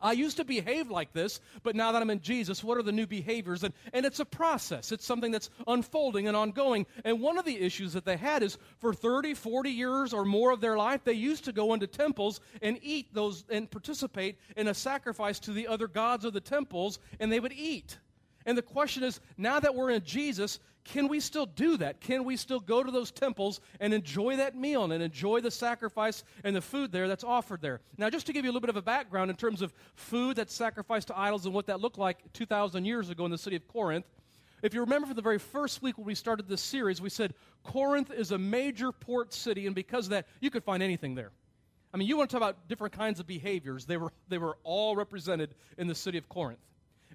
I 0.00 0.12
used 0.12 0.36
to 0.36 0.44
behave 0.44 0.90
like 0.90 1.12
this, 1.12 1.40
but 1.62 1.74
now 1.74 1.92
that 1.92 2.02
I'm 2.02 2.10
in 2.10 2.20
Jesus, 2.20 2.62
what 2.62 2.78
are 2.78 2.82
the 2.82 2.92
new 2.92 3.06
behaviors? 3.06 3.64
And, 3.64 3.74
and 3.92 4.06
it's 4.06 4.20
a 4.20 4.24
process. 4.24 4.92
It's 4.92 5.04
something 5.04 5.32
that's 5.32 5.50
unfolding 5.66 6.28
and 6.28 6.36
ongoing. 6.36 6.86
And 7.04 7.20
one 7.20 7.38
of 7.38 7.44
the 7.44 7.60
issues 7.60 7.92
that 7.94 8.04
they 8.04 8.16
had 8.16 8.42
is 8.42 8.58
for 8.78 8.94
30, 8.94 9.34
40 9.34 9.70
years 9.70 10.12
or 10.12 10.24
more 10.24 10.52
of 10.52 10.60
their 10.60 10.76
life, 10.76 11.02
they 11.04 11.14
used 11.14 11.44
to 11.46 11.52
go 11.52 11.74
into 11.74 11.86
temples 11.86 12.40
and 12.62 12.78
eat 12.82 13.12
those 13.12 13.44
and 13.48 13.70
participate 13.70 14.38
in 14.56 14.68
a 14.68 14.74
sacrifice 14.74 15.40
to 15.40 15.52
the 15.52 15.66
other 15.66 15.88
gods 15.88 16.24
of 16.24 16.32
the 16.32 16.40
temples, 16.40 16.98
and 17.18 17.32
they 17.32 17.40
would 17.40 17.52
eat. 17.52 17.98
And 18.46 18.56
the 18.56 18.62
question 18.62 19.02
is 19.02 19.20
now 19.36 19.60
that 19.60 19.74
we're 19.74 19.90
in 19.90 20.02
Jesus, 20.04 20.58
can 20.92 21.08
we 21.08 21.20
still 21.20 21.44
do 21.44 21.76
that? 21.76 22.00
Can 22.00 22.24
we 22.24 22.36
still 22.36 22.60
go 22.60 22.82
to 22.82 22.90
those 22.90 23.10
temples 23.10 23.60
and 23.78 23.92
enjoy 23.92 24.36
that 24.36 24.56
meal 24.56 24.90
and 24.90 25.02
enjoy 25.02 25.40
the 25.40 25.50
sacrifice 25.50 26.24
and 26.44 26.56
the 26.56 26.62
food 26.62 26.92
there 26.92 27.08
that's 27.08 27.24
offered 27.24 27.60
there? 27.60 27.80
Now, 27.98 28.08
just 28.08 28.26
to 28.26 28.32
give 28.32 28.44
you 28.44 28.50
a 28.50 28.52
little 28.52 28.62
bit 28.62 28.70
of 28.70 28.76
a 28.76 28.82
background 28.82 29.30
in 29.30 29.36
terms 29.36 29.60
of 29.60 29.72
food 29.96 30.36
that's 30.36 30.54
sacrificed 30.54 31.08
to 31.08 31.18
idols 31.18 31.44
and 31.44 31.54
what 31.54 31.66
that 31.66 31.80
looked 31.80 31.98
like 31.98 32.32
2,000 32.32 32.86
years 32.86 33.10
ago 33.10 33.26
in 33.26 33.30
the 33.30 33.38
city 33.38 33.56
of 33.56 33.68
Corinth, 33.68 34.06
if 34.62 34.72
you 34.72 34.80
remember 34.80 35.06
from 35.06 35.16
the 35.16 35.22
very 35.22 35.38
first 35.38 35.82
week 35.82 35.98
when 35.98 36.06
we 36.06 36.14
started 36.14 36.48
this 36.48 36.62
series, 36.62 37.02
we 37.02 37.10
said 37.10 37.34
Corinth 37.64 38.10
is 38.10 38.32
a 38.32 38.38
major 38.38 38.90
port 38.90 39.34
city, 39.34 39.66
and 39.66 39.74
because 39.74 40.06
of 40.06 40.10
that, 40.10 40.26
you 40.40 40.50
could 40.50 40.64
find 40.64 40.82
anything 40.82 41.14
there. 41.14 41.32
I 41.92 41.98
mean, 41.98 42.08
you 42.08 42.16
want 42.16 42.30
to 42.30 42.34
talk 42.34 42.42
about 42.42 42.66
different 42.66 42.94
kinds 42.94 43.20
of 43.20 43.26
behaviors, 43.26 43.84
they 43.84 43.98
were, 43.98 44.12
they 44.28 44.38
were 44.38 44.56
all 44.64 44.96
represented 44.96 45.54
in 45.76 45.86
the 45.86 45.94
city 45.94 46.16
of 46.16 46.28
Corinth. 46.28 46.60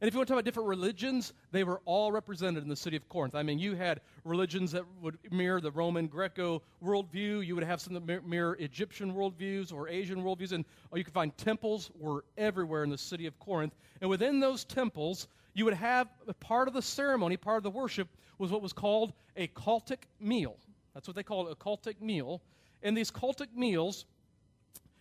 And 0.04 0.10
if 0.10 0.14
you 0.14 0.20
want 0.20 0.28
to 0.28 0.32
talk 0.34 0.40
about 0.40 0.44
different 0.44 0.68
religions, 0.68 1.32
they 1.54 1.64
were 1.64 1.80
all 1.86 2.12
represented 2.12 2.62
in 2.62 2.68
the 2.68 2.76
city 2.76 2.98
of 2.98 3.08
Corinth. 3.08 3.36
I 3.36 3.42
mean, 3.42 3.58
you 3.58 3.74
had 3.74 4.02
religions 4.26 4.74
that 4.74 4.84
would 5.02 5.18
mirror 5.32 5.62
the 5.62 5.72
Roman 5.72 6.08
Greco 6.08 6.62
worldview. 6.84 7.46
You 7.46 7.56
would 7.56 7.64
have 7.64 7.80
some 7.80 7.94
that 7.94 8.28
mirror 8.28 8.58
Egyptian 8.60 9.14
worldviews 9.14 9.72
or 9.72 9.88
Asian 9.88 10.22
worldviews. 10.22 10.52
And 10.52 10.66
you 10.94 11.06
could 11.06 11.14
find 11.14 11.38
temples 11.38 11.90
were 11.98 12.26
everywhere 12.38 12.84
in 12.84 12.90
the 12.90 12.98
city 12.98 13.28
of 13.28 13.40
Corinth. 13.40 13.76
And 14.02 14.10
within 14.10 14.42
those 14.42 14.66
temples, 14.66 15.30
you 15.54 15.64
would 15.64 15.74
have 15.74 16.10
part 16.42 16.68
of 16.68 16.74
the 16.74 16.82
ceremony, 16.82 17.38
part 17.38 17.56
of 17.56 17.64
the 17.64 17.72
worship, 17.72 18.10
was 18.40 18.52
what 18.52 18.62
was 18.62 18.74
called 18.74 19.14
a 19.38 19.48
cultic 19.48 20.00
meal. 20.20 20.58
That's 20.94 21.08
what 21.08 21.16
they 21.16 21.24
called 21.24 21.48
a 21.48 21.56
cultic 21.56 22.02
meal. 22.02 22.42
And 22.82 22.98
these 22.98 23.10
cultic 23.10 23.56
meals 23.56 24.04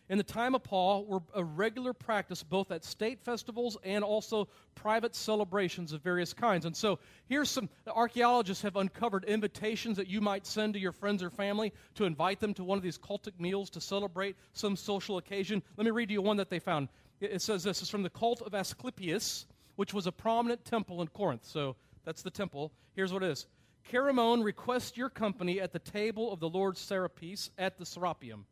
in 0.09 0.19
the 0.19 0.25
time 0.25 0.55
of 0.55 0.63
Paul 0.63 1.07
were 1.07 1.23
a 1.35 1.45
regular 1.45 1.93
practice 1.93 2.43
both 2.43 2.71
at 2.71 2.85
state 2.85 3.21
festivals 3.21 3.77
and 3.85 4.03
also 4.03 4.49
private 4.75 5.15
celebrations 5.15 5.93
of 5.93 6.03
various 6.03 6.33
kinds. 6.35 6.67
And 6.67 6.77
so 6.77 6.99
here's 7.29 7.51
some 7.51 7.69
archaeologists 7.87 8.63
have 8.63 8.77
uncovered 8.77 9.25
invitations 9.25 9.97
that 9.97 10.09
you 10.09 10.21
might 10.21 10.47
send 10.47 10.75
to 10.75 10.81
your 10.81 10.93
friends 10.93 11.23
or 11.23 11.31
family 11.31 11.73
to 11.95 12.05
invite 12.05 12.41
them 12.41 12.53
to 12.55 12.65
one 12.65 12.77
of 12.77 12.85
these 12.85 12.99
cultic 12.99 13.39
meals 13.39 13.71
to 13.71 13.81
celebrate 13.81 14.37
some 14.53 14.77
social 14.77 15.19
occasion. 15.19 15.63
Let 15.77 15.85
me 15.85 15.93
read 15.93 16.11
you 16.11 16.21
one 16.21 16.37
that 16.37 16.51
they 16.51 16.59
found. 16.59 16.89
It 17.21 17.41
says 17.41 17.63
this 17.63 17.81
is 17.81 17.89
from 17.89 18.03
the 18.03 18.11
cult 18.11 18.43
of 18.43 18.55
Asclepius, 18.55 19.47
which 19.77 19.95
was 19.95 20.07
a 20.07 20.13
prominent 20.13 20.65
temple 20.65 21.01
in 21.01 21.09
Corinth. 21.09 21.45
So 21.45 21.77
that's 22.05 22.23
the 22.23 22.31
temple. 22.31 22.73
Here's 22.95 23.13
what 23.13 23.23
it 23.23 23.31
is. 23.31 23.47
Chaeremon 23.91 24.45
requests 24.45 24.97
your 24.97 25.09
company 25.09 25.61
at 25.61 25.73
the 25.73 25.79
table 25.79 26.33
of 26.33 26.41
the 26.41 26.49
Lord 26.49 26.77
Serapis 26.77 27.51
at 27.57 27.79
the 27.79 27.85
Serapeum 27.85 28.45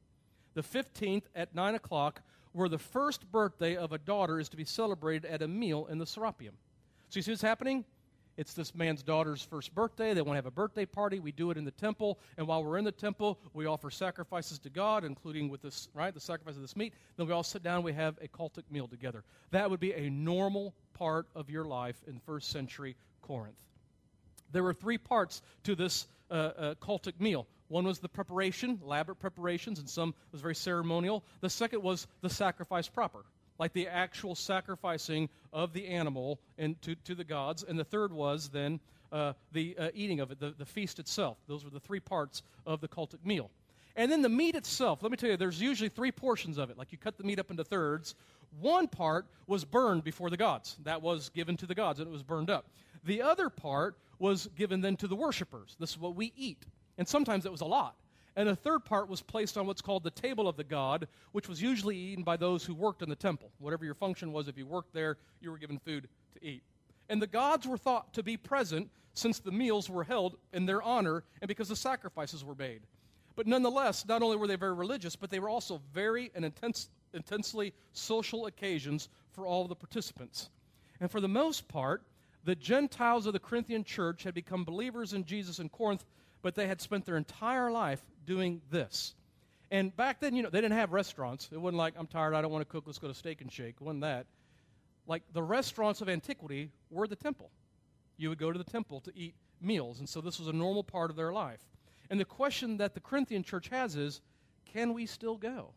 the 0.55 0.63
15th 0.63 1.25
at 1.35 1.55
9 1.55 1.75
o'clock, 1.75 2.23
where 2.53 2.69
the 2.69 2.79
first 2.79 3.31
birthday 3.31 3.77
of 3.77 3.93
a 3.93 3.99
daughter 3.99 4.41
is 4.41 4.49
to 4.49 4.57
be 4.57 4.65
celebrated 4.65 5.25
at 5.31 5.43
a 5.43 5.49
meal 5.49 5.87
in 5.87 5.99
the 5.99 6.05
Serapeum. 6.05 6.55
So 7.09 7.19
you 7.19 7.23
see 7.23 7.31
what's 7.31 7.43
happening? 7.43 7.85
It's 8.37 8.55
this 8.55 8.75
man's 8.75 9.03
daughter's 9.03 9.43
first 9.43 9.75
birthday. 9.75 10.15
They 10.15 10.23
want 10.23 10.35
to 10.35 10.39
have 10.39 10.47
a 10.47 10.51
birthday 10.51 10.87
party. 10.87 11.19
We 11.19 11.33
do 11.33 11.51
it 11.51 11.59
in 11.59 11.65
the 11.65 11.73
temple. 11.73 12.19
And 12.39 12.47
while 12.47 12.65
we're 12.65 12.79
in 12.79 12.85
the 12.85 12.93
temple, 12.93 13.39
we 13.53 13.67
offer 13.67 13.91
sacrifices 13.91 14.59
to 14.61 14.71
God, 14.71 15.05
including 15.05 15.51
with 15.51 15.61
this, 15.61 15.89
right, 15.93 16.15
the 16.15 16.21
sacrifice 16.21 16.57
of 16.57 16.63
this 16.63 16.77
meat. 16.77 16.95
Then 17.17 17.27
we 17.27 17.33
all 17.33 17.43
sit 17.43 17.63
down 17.63 17.83
we 17.83 17.93
have 17.93 18.17
a 18.23 18.29
cultic 18.29 18.63
meal 18.71 18.89
together. 18.89 19.25
That 19.51 19.69
would 19.69 19.81
be 19.81 19.93
a 19.93 20.09
normal 20.09 20.75
part 20.95 21.27
of 21.35 21.51
your 21.51 21.65
life 21.65 21.97
in 22.07 22.19
first 22.21 22.51
century 22.51 22.97
Corinth. 23.21 23.59
There 24.53 24.63
were 24.63 24.75
three 24.75 24.99
parts 24.99 25.43
to 25.65 25.75
this 25.75 26.07
uh, 26.31 26.35
uh, 26.35 26.75
cultic 26.77 27.21
meal. 27.21 27.47
One 27.71 27.87
was 27.87 28.01
the 28.01 28.09
preparation, 28.09 28.81
elaborate 28.85 29.19
preparations, 29.19 29.79
and 29.79 29.89
some 29.89 30.15
was 30.33 30.43
very 30.43 30.55
ceremonial. 30.55 31.25
The 31.41 31.49
second 31.49 31.83
was 31.83 32.07
the 32.21 32.29
sacrifice 32.29 32.89
proper 32.89 33.25
like 33.61 33.75
the 33.75 33.89
actual 33.89 34.35
sacrificing 34.35 35.29
of 35.53 35.75
the 35.75 35.87
animal 35.87 36.41
and 36.57 36.81
to, 36.81 36.95
to 37.05 37.15
the 37.15 37.25
gods. 37.25 37.63
And 37.63 37.79
the 37.79 37.85
third 37.85 38.11
was 38.11 38.49
then 38.49 38.81
uh, 39.13 39.35
the 39.53 39.77
uh, 39.79 39.89
eating 39.95 40.21
of 40.21 40.31
it, 40.33 40.41
the, 40.41 40.55
the 40.57 40.65
feast 40.65 40.99
itself. 40.99 41.37
Those 41.47 41.63
were 41.63 41.71
the 41.71 41.79
three 41.79 42.01
parts 42.01 42.43
of 42.67 42.81
the 42.81 42.89
cultic 42.89 43.25
meal. 43.25 43.51
And 43.97 44.11
then 44.11 44.23
the 44.23 44.31
meat 44.31 44.55
itself, 44.55 45.03
let 45.03 45.11
me 45.11 45.19
tell 45.19 45.29
you, 45.29 45.37
there's 45.37 45.61
usually 45.61 45.91
three 45.91 46.11
portions 46.11 46.57
of 46.57 46.71
it. 46.71 46.79
Like 46.79 46.91
you 46.91 46.97
cut 46.97 47.19
the 47.19 47.25
meat 47.25 47.39
up 47.39 47.51
into 47.51 47.63
thirds. 47.63 48.15
One 48.61 48.89
part 48.89 49.27
was 49.47 49.65
burned 49.65 50.05
before 50.05 50.31
the 50.31 50.39
gods. 50.39 50.77
That 50.85 51.03
was 51.03 51.29
given 51.29 51.59
to 51.59 51.67
the 51.67 51.75
gods, 51.75 52.01
and 52.01 52.09
it 52.09 52.13
was 52.13 52.23
burned 52.23 52.49
up. 52.49 52.67
The 53.05 53.21
other 53.23 53.51
part 53.51 53.97
was 54.19 54.49
given 54.57 54.81
then 54.81 54.97
to 54.99 55.07
the 55.07 55.17
worshipers. 55.17 55.77
This 55.79 55.91
is 55.91 55.99
what 55.99 56.15
we 56.15 56.33
eat. 56.35 56.65
And 57.01 57.09
sometimes 57.09 57.47
it 57.47 57.51
was 57.51 57.63
a 57.63 57.67
lot. 57.67 57.97
And 58.37 58.47
a 58.47 58.55
third 58.55 58.85
part 58.85 59.09
was 59.09 59.23
placed 59.23 59.57
on 59.57 59.67
what's 59.67 59.81
called 59.81 60.05
the 60.05 60.11
table 60.11 60.47
of 60.47 60.59
the 60.59 60.65
god, 60.65 61.09
which 61.33 61.49
was 61.49 61.63
usually 61.63 61.97
eaten 61.97 62.23
by 62.23 62.37
those 62.37 62.63
who 62.63 62.75
worked 62.75 63.01
in 63.01 63.09
the 63.09 63.17
temple. 63.17 63.51
Whatever 63.59 63.87
your 63.87 63.95
function 63.95 64.35
was, 64.35 64.49
if 64.49 64.59
you 64.59 64.67
worked 64.67 64.93
there, 64.93 65.17
you 65.41 65.51
were 65.51 65.57
given 65.57 65.79
food 65.79 66.11
to 66.35 66.47
eat. 66.47 66.63
And 67.09 67.21
the 67.21 67.27
gods 67.27 67.67
were 67.67 67.79
thought 67.79 68.13
to 68.13 68.23
be 68.23 68.37
present 68.37 68.91
since 69.15 69.39
the 69.39 69.51
meals 69.51 69.89
were 69.89 70.05
held 70.05 70.37
in 70.53 70.67
their 70.67 70.83
honor 70.83 71.25
and 71.41 71.49
because 71.49 71.69
the 71.69 71.75
sacrifices 71.75 72.45
were 72.45 72.55
made. 72.55 72.83
But 73.35 73.47
nonetheless, 73.47 74.05
not 74.07 74.21
only 74.21 74.37
were 74.37 74.47
they 74.47 74.57
very 74.57 74.75
religious, 74.75 75.17
but 75.17 75.31
they 75.31 75.41
were 75.41 75.49
also 75.49 75.81
very 75.95 76.31
and 76.35 76.45
intense, 76.45 76.91
intensely 77.15 77.73
social 77.95 78.45
occasions 78.45 79.09
for 79.33 79.47
all 79.47 79.67
the 79.67 79.75
participants. 79.75 80.51
And 81.01 81.11
for 81.11 81.23
the 81.23 81.29
most 81.29 81.67
part, 81.67 82.03
the 82.45 82.55
Gentiles 82.55 83.25
of 83.25 83.33
the 83.33 83.39
Corinthian 83.39 83.85
church 83.85 84.23
had 84.23 84.35
become 84.35 84.65
believers 84.65 85.15
in 85.15 85.25
Jesus 85.25 85.61
in 85.61 85.71
Corinth 85.71 86.05
but 86.43 86.55
they 86.55 86.67
had 86.67 86.81
spent 86.81 87.05
their 87.05 87.17
entire 87.17 87.71
life 87.71 88.01
doing 88.27 88.61
this. 88.71 89.15
And 89.71 89.95
back 89.97 90.21
then, 90.21 90.35
you 90.35 90.43
know, 90.43 90.51
they 90.51 90.61
didn't 90.61 90.79
have 90.79 90.93
restaurants. 90.93 91.49
It 91.53 91.61
wasn't 91.61 91.79
like, 91.79 91.95
I'm 91.97 92.07
tired, 92.07 92.35
I 92.35 92.43
don't 92.43 92.51
want 92.51 92.63
to 92.63 92.71
cook, 92.71 92.85
let's 92.87 92.99
go 92.99 93.09
to 93.09 93.15
Steak 93.15 93.41
and 93.41 93.53
Shake. 93.53 93.77
It 93.81 93.83
wasn't 93.83 94.03
that. 94.03 94.27
Like 95.07 95.23
the 95.33 95.43
restaurants 95.43 96.01
of 96.01 96.09
antiquity 96.09 96.71
were 96.91 97.07
the 97.07 97.17
temple. 97.17 97.51
You 98.17 98.29
would 98.29 98.39
go 98.39 98.53
to 98.53 98.59
the 98.59 98.65
temple 98.65 99.01
to 99.03 99.13
eat 99.17 99.35
meals. 99.61 100.01
And 100.01 100.09
so 100.09 100.21
this 100.21 100.39
was 100.39 100.49
a 100.49 100.53
normal 100.53 100.83
part 100.83 101.11
of 101.11 101.17
their 101.17 101.33
life. 101.33 101.61
And 102.11 102.19
the 102.19 102.25
question 102.25 102.79
that 102.79 102.95
the 102.95 103.01
Corinthian 103.01 103.45
church 103.45 103.69
has 103.69 103.97
is 103.97 104.21
can 104.73 104.93
we 104.93 105.07
still 105.07 105.37
go? 105.37 105.71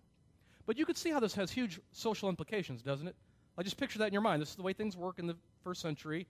But 0.66 0.78
you 0.78 0.86
could 0.86 0.98
see 0.98 1.10
how 1.10 1.20
this 1.20 1.36
has 1.36 1.52
huge 1.52 1.80
social 1.92 2.30
implications, 2.30 2.82
doesn't 2.82 3.08
it? 3.08 3.16
I 3.58 3.64
just 3.64 3.78
picture 3.78 4.00
that 4.00 4.08
in 4.08 4.14
your 4.14 4.22
mind. 4.22 4.42
This 4.42 4.50
is 4.50 4.56
the 4.56 4.64
way 4.64 4.74
things 4.74 4.98
work 4.98 5.20
in 5.20 5.28
the 5.28 5.36
first 5.64 5.82
century. 5.82 6.28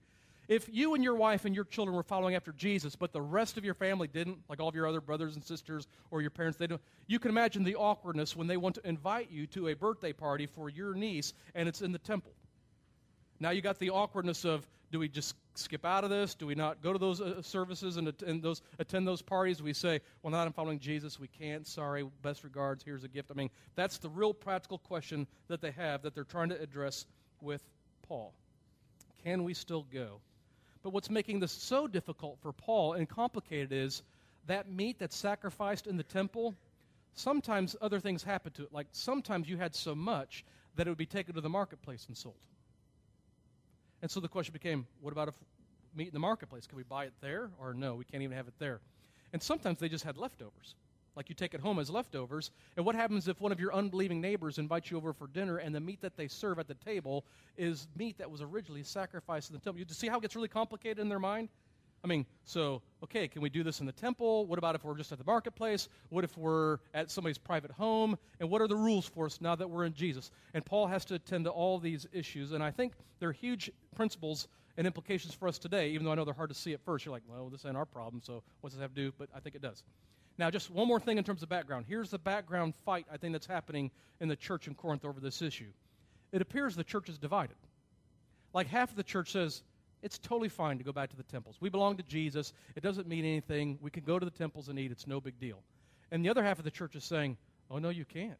If 0.48 0.68
you 0.70 0.94
and 0.94 1.02
your 1.02 1.14
wife 1.14 1.44
and 1.44 1.54
your 1.54 1.64
children 1.64 1.96
were 1.96 2.02
following 2.02 2.34
after 2.34 2.52
Jesus, 2.52 2.96
but 2.96 3.12
the 3.12 3.22
rest 3.22 3.56
of 3.56 3.64
your 3.64 3.74
family 3.74 4.08
didn't, 4.08 4.38
like 4.48 4.60
all 4.60 4.68
of 4.68 4.74
your 4.74 4.86
other 4.86 5.00
brothers 5.00 5.36
and 5.36 5.44
sisters 5.44 5.86
or 6.10 6.20
your 6.20 6.30
parents, 6.30 6.58
they 6.58 6.66
don't, 6.66 6.80
you 7.06 7.18
can 7.18 7.30
imagine 7.30 7.64
the 7.64 7.76
awkwardness 7.76 8.36
when 8.36 8.46
they 8.46 8.56
want 8.56 8.74
to 8.74 8.86
invite 8.86 9.30
you 9.30 9.46
to 9.48 9.68
a 9.68 9.74
birthday 9.74 10.12
party 10.12 10.46
for 10.46 10.68
your 10.68 10.94
niece 10.94 11.32
and 11.54 11.68
it's 11.68 11.82
in 11.82 11.92
the 11.92 11.98
temple. 11.98 12.32
Now 13.40 13.50
you 13.50 13.62
got 13.62 13.78
the 13.78 13.90
awkwardness 13.90 14.44
of 14.44 14.66
do 14.92 14.98
we 14.98 15.08
just 15.08 15.34
skip 15.56 15.84
out 15.84 16.04
of 16.04 16.10
this? 16.10 16.34
Do 16.34 16.46
we 16.46 16.54
not 16.54 16.80
go 16.80 16.92
to 16.92 16.98
those 17.00 17.20
uh, 17.20 17.42
services 17.42 17.96
and, 17.96 18.12
and 18.24 18.40
those, 18.40 18.62
attend 18.78 19.08
those 19.08 19.22
parties? 19.22 19.60
We 19.60 19.72
say, 19.72 20.00
well, 20.22 20.30
not 20.30 20.46
I'm 20.46 20.52
following 20.52 20.78
Jesus. 20.78 21.18
We 21.18 21.26
can't. 21.26 21.66
Sorry. 21.66 22.04
Best 22.22 22.44
regards. 22.44 22.84
Here's 22.84 23.02
a 23.02 23.08
gift. 23.08 23.32
I 23.32 23.34
mean, 23.34 23.50
that's 23.74 23.98
the 23.98 24.08
real 24.08 24.32
practical 24.32 24.78
question 24.78 25.26
that 25.48 25.60
they 25.60 25.72
have 25.72 26.02
that 26.02 26.14
they're 26.14 26.22
trying 26.22 26.50
to 26.50 26.60
address 26.60 27.06
with 27.40 27.62
Paul. 28.06 28.34
Can 29.24 29.42
we 29.42 29.52
still 29.52 29.86
go? 29.92 30.20
But 30.84 30.92
what's 30.92 31.08
making 31.08 31.40
this 31.40 31.50
so 31.50 31.88
difficult 31.88 32.38
for 32.42 32.52
Paul 32.52 32.92
and 32.92 33.08
complicated 33.08 33.72
is 33.72 34.02
that 34.46 34.70
meat 34.70 34.98
that's 34.98 35.16
sacrificed 35.16 35.86
in 35.86 35.96
the 35.96 36.02
temple, 36.02 36.54
sometimes 37.14 37.74
other 37.80 37.98
things 37.98 38.22
happen 38.22 38.52
to 38.52 38.64
it. 38.64 38.72
Like 38.72 38.88
sometimes 38.92 39.48
you 39.48 39.56
had 39.56 39.74
so 39.74 39.94
much 39.94 40.44
that 40.76 40.86
it 40.86 40.90
would 40.90 40.98
be 40.98 41.06
taken 41.06 41.34
to 41.34 41.40
the 41.40 41.48
marketplace 41.48 42.04
and 42.06 42.14
sold. 42.14 42.36
And 44.02 44.10
so 44.10 44.20
the 44.20 44.28
question 44.28 44.52
became 44.52 44.86
what 45.00 45.12
about 45.12 45.28
if 45.28 45.34
meat 45.96 46.08
in 46.08 46.12
the 46.12 46.20
marketplace? 46.20 46.66
Can 46.66 46.76
we 46.76 46.84
buy 46.84 47.04
it 47.06 47.14
there? 47.22 47.48
Or 47.58 47.72
no, 47.72 47.94
we 47.94 48.04
can't 48.04 48.22
even 48.22 48.36
have 48.36 48.46
it 48.46 48.54
there. 48.58 48.80
And 49.32 49.42
sometimes 49.42 49.78
they 49.78 49.88
just 49.88 50.04
had 50.04 50.18
leftovers. 50.18 50.74
Like 51.16 51.28
you 51.28 51.34
take 51.34 51.54
it 51.54 51.60
home 51.60 51.78
as 51.78 51.90
leftovers. 51.90 52.50
And 52.76 52.84
what 52.84 52.94
happens 52.94 53.28
if 53.28 53.40
one 53.40 53.52
of 53.52 53.60
your 53.60 53.74
unbelieving 53.74 54.20
neighbors 54.20 54.58
invites 54.58 54.90
you 54.90 54.96
over 54.96 55.12
for 55.12 55.26
dinner 55.28 55.58
and 55.58 55.74
the 55.74 55.80
meat 55.80 56.00
that 56.00 56.16
they 56.16 56.28
serve 56.28 56.58
at 56.58 56.66
the 56.66 56.74
table 56.74 57.24
is 57.56 57.86
meat 57.96 58.18
that 58.18 58.30
was 58.30 58.42
originally 58.42 58.82
sacrificed 58.82 59.50
in 59.50 59.54
the 59.54 59.60
temple? 59.60 59.80
You 59.80 59.86
see 59.88 60.08
how 60.08 60.18
it 60.18 60.22
gets 60.22 60.34
really 60.34 60.48
complicated 60.48 60.98
in 60.98 61.08
their 61.08 61.20
mind? 61.20 61.48
I 62.02 62.06
mean, 62.06 62.26
so, 62.44 62.82
okay, 63.02 63.28
can 63.28 63.40
we 63.40 63.48
do 63.48 63.62
this 63.62 63.80
in 63.80 63.86
the 63.86 63.92
temple? 63.92 64.44
What 64.44 64.58
about 64.58 64.74
if 64.74 64.84
we're 64.84 64.96
just 64.96 65.10
at 65.10 65.16
the 65.16 65.24
marketplace? 65.24 65.88
What 66.10 66.22
if 66.22 66.36
we're 66.36 66.78
at 66.92 67.10
somebody's 67.10 67.38
private 67.38 67.70
home? 67.70 68.18
And 68.40 68.50
what 68.50 68.60
are 68.60 68.68
the 68.68 68.76
rules 68.76 69.06
for 69.06 69.24
us 69.24 69.40
now 69.40 69.54
that 69.54 69.70
we're 69.70 69.86
in 69.86 69.94
Jesus? 69.94 70.30
And 70.52 70.62
Paul 70.66 70.86
has 70.86 71.06
to 71.06 71.14
attend 71.14 71.46
to 71.46 71.50
all 71.50 71.78
these 71.78 72.06
issues. 72.12 72.52
And 72.52 72.62
I 72.62 72.70
think 72.70 72.92
there 73.20 73.30
are 73.30 73.32
huge 73.32 73.70
principles 73.96 74.48
and 74.76 74.86
implications 74.86 75.32
for 75.32 75.48
us 75.48 75.58
today, 75.58 75.90
even 75.90 76.04
though 76.04 76.12
I 76.12 76.14
know 76.14 76.26
they're 76.26 76.34
hard 76.34 76.50
to 76.50 76.54
see 76.54 76.74
at 76.74 76.80
first. 76.84 77.06
You're 77.06 77.12
like, 77.12 77.22
well, 77.26 77.48
this 77.48 77.64
ain't 77.64 77.76
our 77.76 77.86
problem, 77.86 78.20
so 78.22 78.42
what's 78.60 78.74
this 78.74 78.82
have 78.82 78.94
to 78.94 79.00
do? 79.00 79.12
But 79.16 79.30
I 79.34 79.40
think 79.40 79.54
it 79.54 79.62
does. 79.62 79.82
Now, 80.36 80.50
just 80.50 80.70
one 80.70 80.88
more 80.88 80.98
thing 80.98 81.18
in 81.18 81.24
terms 81.24 81.42
of 81.42 81.48
background. 81.48 81.86
Here's 81.88 82.10
the 82.10 82.18
background 82.18 82.74
fight 82.74 83.06
I 83.12 83.16
think 83.16 83.32
that's 83.32 83.46
happening 83.46 83.90
in 84.20 84.28
the 84.28 84.36
church 84.36 84.66
in 84.66 84.74
Corinth 84.74 85.04
over 85.04 85.20
this 85.20 85.42
issue. 85.42 85.70
It 86.32 86.42
appears 86.42 86.74
the 86.74 86.82
church 86.82 87.08
is 87.08 87.18
divided. 87.18 87.56
Like 88.52 88.66
half 88.66 88.90
of 88.90 88.96
the 88.96 89.04
church 89.04 89.32
says, 89.32 89.62
it's 90.02 90.18
totally 90.18 90.48
fine 90.48 90.78
to 90.78 90.84
go 90.84 90.92
back 90.92 91.10
to 91.10 91.16
the 91.16 91.22
temples. 91.22 91.56
We 91.60 91.70
belong 91.70 91.96
to 91.96 92.02
Jesus. 92.02 92.52
It 92.76 92.82
doesn't 92.82 93.06
mean 93.06 93.24
anything. 93.24 93.78
We 93.80 93.90
can 93.90 94.02
go 94.04 94.18
to 94.18 94.24
the 94.24 94.30
temples 94.30 94.68
and 94.68 94.78
eat. 94.78 94.90
It's 94.90 95.06
no 95.06 95.20
big 95.20 95.38
deal. 95.38 95.62
And 96.10 96.24
the 96.24 96.28
other 96.28 96.44
half 96.44 96.58
of 96.58 96.64
the 96.64 96.70
church 96.70 96.94
is 96.94 97.04
saying, 97.04 97.36
oh, 97.70 97.78
no, 97.78 97.88
you 97.88 98.04
can't. 98.04 98.38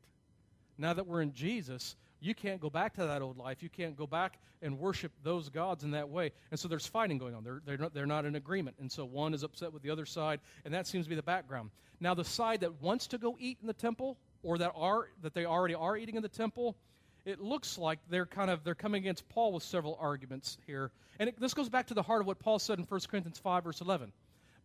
Now 0.77 0.93
that 0.93 1.07
we're 1.07 1.23
in 1.23 1.33
Jesus, 1.33 1.97
you 2.25 2.35
can't 2.35 2.61
go 2.61 2.71
back 2.71 2.95
to 2.95 3.07
that 3.07 3.23
old 3.23 3.37
life. 3.37 3.63
You 3.63 3.69
can't 3.69 3.97
go 3.97 4.07
back 4.07 4.39
and 4.63 4.79
worship 4.79 5.13
those 5.23 5.49
gods 5.49 5.85
in 5.85 5.91
that 5.93 6.09
way. 6.09 6.33
And 6.51 6.59
so 6.59 6.69
there's 6.69 6.87
fighting 6.87 7.19
going 7.19 7.35
on. 7.35 7.45
They're, 7.45 7.61
they're, 7.65 7.77
not, 7.77 7.95
they're 7.95 8.07
not 8.07 8.25
in 8.25 8.35
agreement. 8.37 8.77
And 8.81 8.91
so 8.91 9.05
one 9.05 9.35
is 9.35 9.43
upset 9.43 9.73
with 9.73 9.83
the 9.83 9.91
other 9.91 10.07
side, 10.07 10.41
and 10.65 10.73
that 10.75 10.87
seems 10.87 11.07
to 11.07 11.11
be 11.11 11.17
the 11.17 11.23
background. 11.23 11.71
Now, 12.01 12.15
the 12.15 12.25
side 12.25 12.61
that 12.61 12.83
wants 12.83 13.09
to 13.09 13.19
go 13.19 13.37
eat 13.39 13.59
in 13.61 13.67
the 13.67 13.75
temple, 13.75 14.19
or 14.43 14.59
that, 14.59 14.73
are, 14.75 15.09
that 15.23 15.35
they 15.35 15.45
already 15.45 15.75
are 15.75 15.97
eating 15.97 16.17
in 16.17 16.23
the 16.23 16.29
temple, 16.29 16.77
it 17.25 17.41
looks 17.41 17.79
like 17.79 17.99
they're 18.11 18.27
kind 18.27 18.51
of 18.51 18.65
they're 18.65 18.75
coming 18.75 19.03
against 19.03 19.29
Paul 19.29 19.53
with 19.53 19.63
several 19.63 19.97
arguments 20.01 20.59
here. 20.67 20.91
And 21.19 21.29
it, 21.29 21.41
this 21.41 21.55
goes 21.55 21.69
back 21.69 21.87
to 21.87 21.95
the 21.95 22.03
heart 22.03 22.21
of 22.21 22.27
what 22.27 22.39
Paul 22.39 22.59
said 22.59 22.79
in 22.79 22.85
1 22.85 23.01
Corinthians 23.09 23.39
5, 23.39 23.65
verse 23.65 23.81
11. 23.81 24.13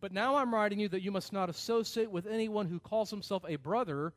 But 0.00 0.12
now 0.12 0.36
I'm 0.36 0.54
writing 0.54 0.80
you 0.80 0.88
that 0.88 1.02
you 1.02 1.10
must 1.10 1.32
not 1.32 1.50
associate 1.50 2.10
with 2.10 2.26
anyone 2.26 2.66
who 2.66 2.80
calls 2.80 3.10
himself 3.10 3.44
a 3.46 3.56
brother 3.56 4.12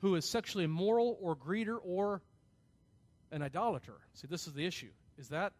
who 0.00 0.14
is 0.14 0.24
sexually 0.24 0.64
immoral 0.64 1.16
or 1.20 1.36
greeter 1.36 1.78
or 1.82 2.22
an 3.32 3.42
idolater. 3.42 3.98
See, 4.14 4.26
this 4.30 4.46
is 4.46 4.52
the 4.52 4.64
issue. 4.64 4.90
Is 5.18 5.28
that 5.28 5.52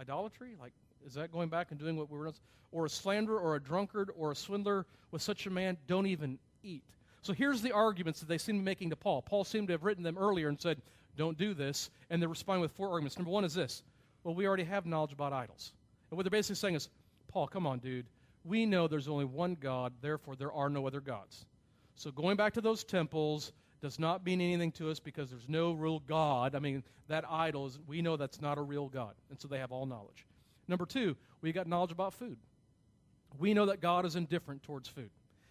idolatry? 0.00 0.56
Like, 0.58 0.72
is 1.06 1.14
that 1.14 1.32
going 1.32 1.48
back 1.48 1.70
and 1.70 1.78
doing 1.78 1.96
what 1.96 2.10
we 2.10 2.18
were, 2.18 2.32
or 2.72 2.86
a 2.86 2.90
slanderer, 2.90 3.38
or 3.38 3.56
a 3.56 3.60
drunkard, 3.60 4.10
or 4.16 4.32
a 4.32 4.34
swindler? 4.36 4.86
With 5.10 5.22
such 5.22 5.46
a 5.46 5.50
man, 5.50 5.76
don't 5.86 6.06
even 6.06 6.38
eat. 6.62 6.84
So 7.22 7.32
here's 7.32 7.62
the 7.62 7.72
arguments 7.72 8.20
that 8.20 8.28
they 8.28 8.38
seem 8.38 8.56
to 8.56 8.60
be 8.60 8.64
making 8.64 8.90
to 8.90 8.96
Paul. 8.96 9.22
Paul 9.22 9.44
seemed 9.44 9.68
to 9.68 9.72
have 9.72 9.84
written 9.84 10.02
them 10.02 10.16
earlier 10.16 10.48
and 10.48 10.60
said, 10.60 10.80
don't 11.16 11.36
do 11.36 11.52
this. 11.52 11.90
And 12.10 12.22
they're 12.22 12.28
responding 12.28 12.62
with 12.62 12.72
four 12.72 12.88
arguments. 12.88 13.18
Number 13.18 13.30
one 13.30 13.44
is 13.44 13.54
this 13.54 13.82
well, 14.24 14.34
we 14.34 14.46
already 14.46 14.64
have 14.64 14.86
knowledge 14.86 15.12
about 15.12 15.32
idols. 15.32 15.72
And 16.10 16.16
what 16.16 16.24
they're 16.24 16.30
basically 16.30 16.56
saying 16.56 16.74
is, 16.74 16.88
Paul, 17.28 17.46
come 17.46 17.66
on, 17.66 17.78
dude. 17.78 18.06
We 18.44 18.66
know 18.66 18.88
there's 18.88 19.08
only 19.08 19.24
one 19.24 19.56
God, 19.60 19.92
therefore 20.00 20.36
there 20.36 20.52
are 20.52 20.70
no 20.70 20.86
other 20.86 21.00
gods. 21.00 21.44
So 21.96 22.10
going 22.10 22.36
back 22.36 22.54
to 22.54 22.60
those 22.60 22.84
temples, 22.84 23.52
does 23.80 23.98
not 23.98 24.24
mean 24.24 24.40
anything 24.40 24.72
to 24.72 24.90
us 24.90 24.98
because 24.98 25.30
there's 25.30 25.48
no 25.48 25.72
real 25.72 26.00
God. 26.00 26.54
I 26.54 26.58
mean, 26.58 26.82
that 27.08 27.24
idol 27.30 27.66
is, 27.66 27.78
we 27.86 28.02
know 28.02 28.16
that's 28.16 28.40
not 28.40 28.58
a 28.58 28.62
real 28.62 28.88
God. 28.88 29.14
And 29.30 29.40
so 29.40 29.48
they 29.48 29.58
have 29.58 29.72
all 29.72 29.86
knowledge. 29.86 30.26
Number 30.66 30.84
two, 30.84 31.16
we 31.40 31.52
got 31.52 31.66
knowledge 31.66 31.92
about 31.92 32.14
food. 32.14 32.36
We 33.38 33.54
know 33.54 33.66
that 33.66 33.80
God 33.80 34.04
is 34.04 34.16
indifferent 34.16 34.62
towards 34.62 34.88
food. 34.88 35.10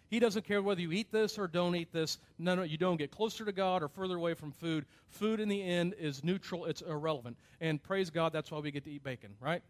He 0.09 0.19
doesn't 0.19 0.45
care 0.45 0.61
whether 0.61 0.79
you 0.79 0.91
eat 0.91 1.11
this 1.11 1.37
or 1.37 1.47
don't 1.47 1.75
eat 1.75 1.91
this. 1.91 2.17
No, 2.39 2.55
no, 2.55 2.63
you 2.63 2.77
don't 2.77 2.97
get 2.97 3.11
closer 3.11 3.43
to 3.43 3.51
God 3.51 3.83
or 3.83 3.89
further 3.89 4.15
away 4.15 4.33
from 4.33 4.51
food. 4.51 4.85
Food 5.09 5.39
in 5.39 5.49
the 5.49 5.61
end 5.61 5.95
is 5.99 6.23
neutral, 6.23 6.65
it's 6.65 6.81
irrelevant. 6.81 7.37
And 7.59 7.81
praise 7.81 8.09
God, 8.09 8.31
that's 8.31 8.49
why 8.49 8.59
we 8.59 8.71
get 8.71 8.85
to 8.85 8.91
eat 8.91 9.03
bacon, 9.03 9.31
right? 9.41 9.61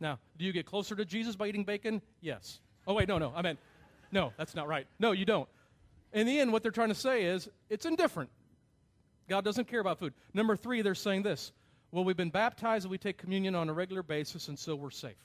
Now, 0.00 0.18
do 0.36 0.44
you 0.44 0.52
get 0.52 0.66
closer 0.66 0.96
to 0.96 1.04
Jesus 1.04 1.36
by 1.36 1.46
eating 1.46 1.64
bacon? 1.64 2.02
Yes. 2.20 2.60
Oh, 2.86 2.94
wait, 2.94 3.06
no, 3.06 3.18
no. 3.18 3.32
I 3.36 3.42
meant, 3.42 3.58
no, 4.10 4.32
that's 4.36 4.54
not 4.54 4.66
right. 4.66 4.86
No, 4.98 5.12
you 5.12 5.24
don't. 5.24 5.48
In 6.12 6.26
the 6.26 6.40
end, 6.40 6.52
what 6.52 6.62
they're 6.62 6.72
trying 6.72 6.88
to 6.88 6.94
say 6.94 7.24
is 7.24 7.48
it's 7.68 7.86
indifferent. 7.86 8.30
God 9.28 9.44
doesn't 9.44 9.68
care 9.68 9.80
about 9.80 9.98
food. 9.98 10.12
Number 10.34 10.56
three, 10.56 10.82
they're 10.82 10.94
saying 10.94 11.22
this 11.22 11.52
well, 11.92 12.04
we've 12.04 12.16
been 12.16 12.30
baptized 12.30 12.84
and 12.84 12.90
we 12.90 12.98
take 12.98 13.18
communion 13.18 13.54
on 13.54 13.68
a 13.68 13.72
regular 13.72 14.02
basis, 14.02 14.48
and 14.48 14.58
so 14.58 14.76
we're 14.76 14.90
safe. 14.90 15.16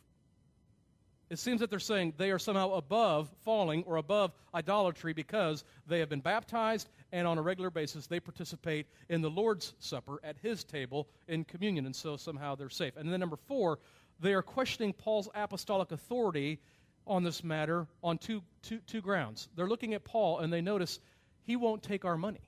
It 1.30 1.39
seems 1.39 1.60
that 1.60 1.72
they're 1.72 1.80
saying 1.80 2.13
they 2.18 2.30
are 2.30 2.39
somehow 2.39 2.74
above 2.74 3.32
falling 3.44 3.84
or 3.84 3.96
above 3.96 4.32
idolatry 4.54 5.13
because 5.13 5.63
they 5.88 6.00
have 6.00 6.10
been 6.10 6.20
baptized 6.20 6.89
and 7.12 7.27
on 7.27 7.39
a 7.39 7.42
regular 7.42 7.72
basis 7.72 8.06
they 8.06 8.20
participate 8.20 8.86
in 9.10 9.22
the 9.22 9.30
Lord's 9.30 9.74
Supper 9.80 10.20
at 10.24 10.38
his 10.42 10.63
table 10.63 11.08
in 11.27 11.44
communion, 11.44 11.86
and 11.88 11.96
so 11.96 12.15
somehow 12.15 12.56
they're 12.56 12.70
safe. 12.70 12.96
And 12.96 13.12
then 13.12 13.20
number 13.20 13.38
four, 13.48 13.80
they 14.20 14.34
are 14.34 14.44
questioning 14.44 14.94
Paul's 14.94 15.30
apostolic 15.34 15.92
authority 15.92 16.60
on 17.07 17.24
this 17.24 17.43
matter 17.43 17.88
on 18.03 18.17
two, 18.17 18.41
two, 18.62 18.79
two 18.88 19.01
grounds. 19.01 19.47
They're 19.55 19.67
looking 19.67 19.93
at 19.93 20.03
Paul 20.03 20.39
and 20.39 20.51
they 20.51 20.62
notice 20.62 21.00
he 21.43 21.55
won't 21.55 21.83
take 21.83 22.05
our 22.05 22.17
money. 22.17 22.41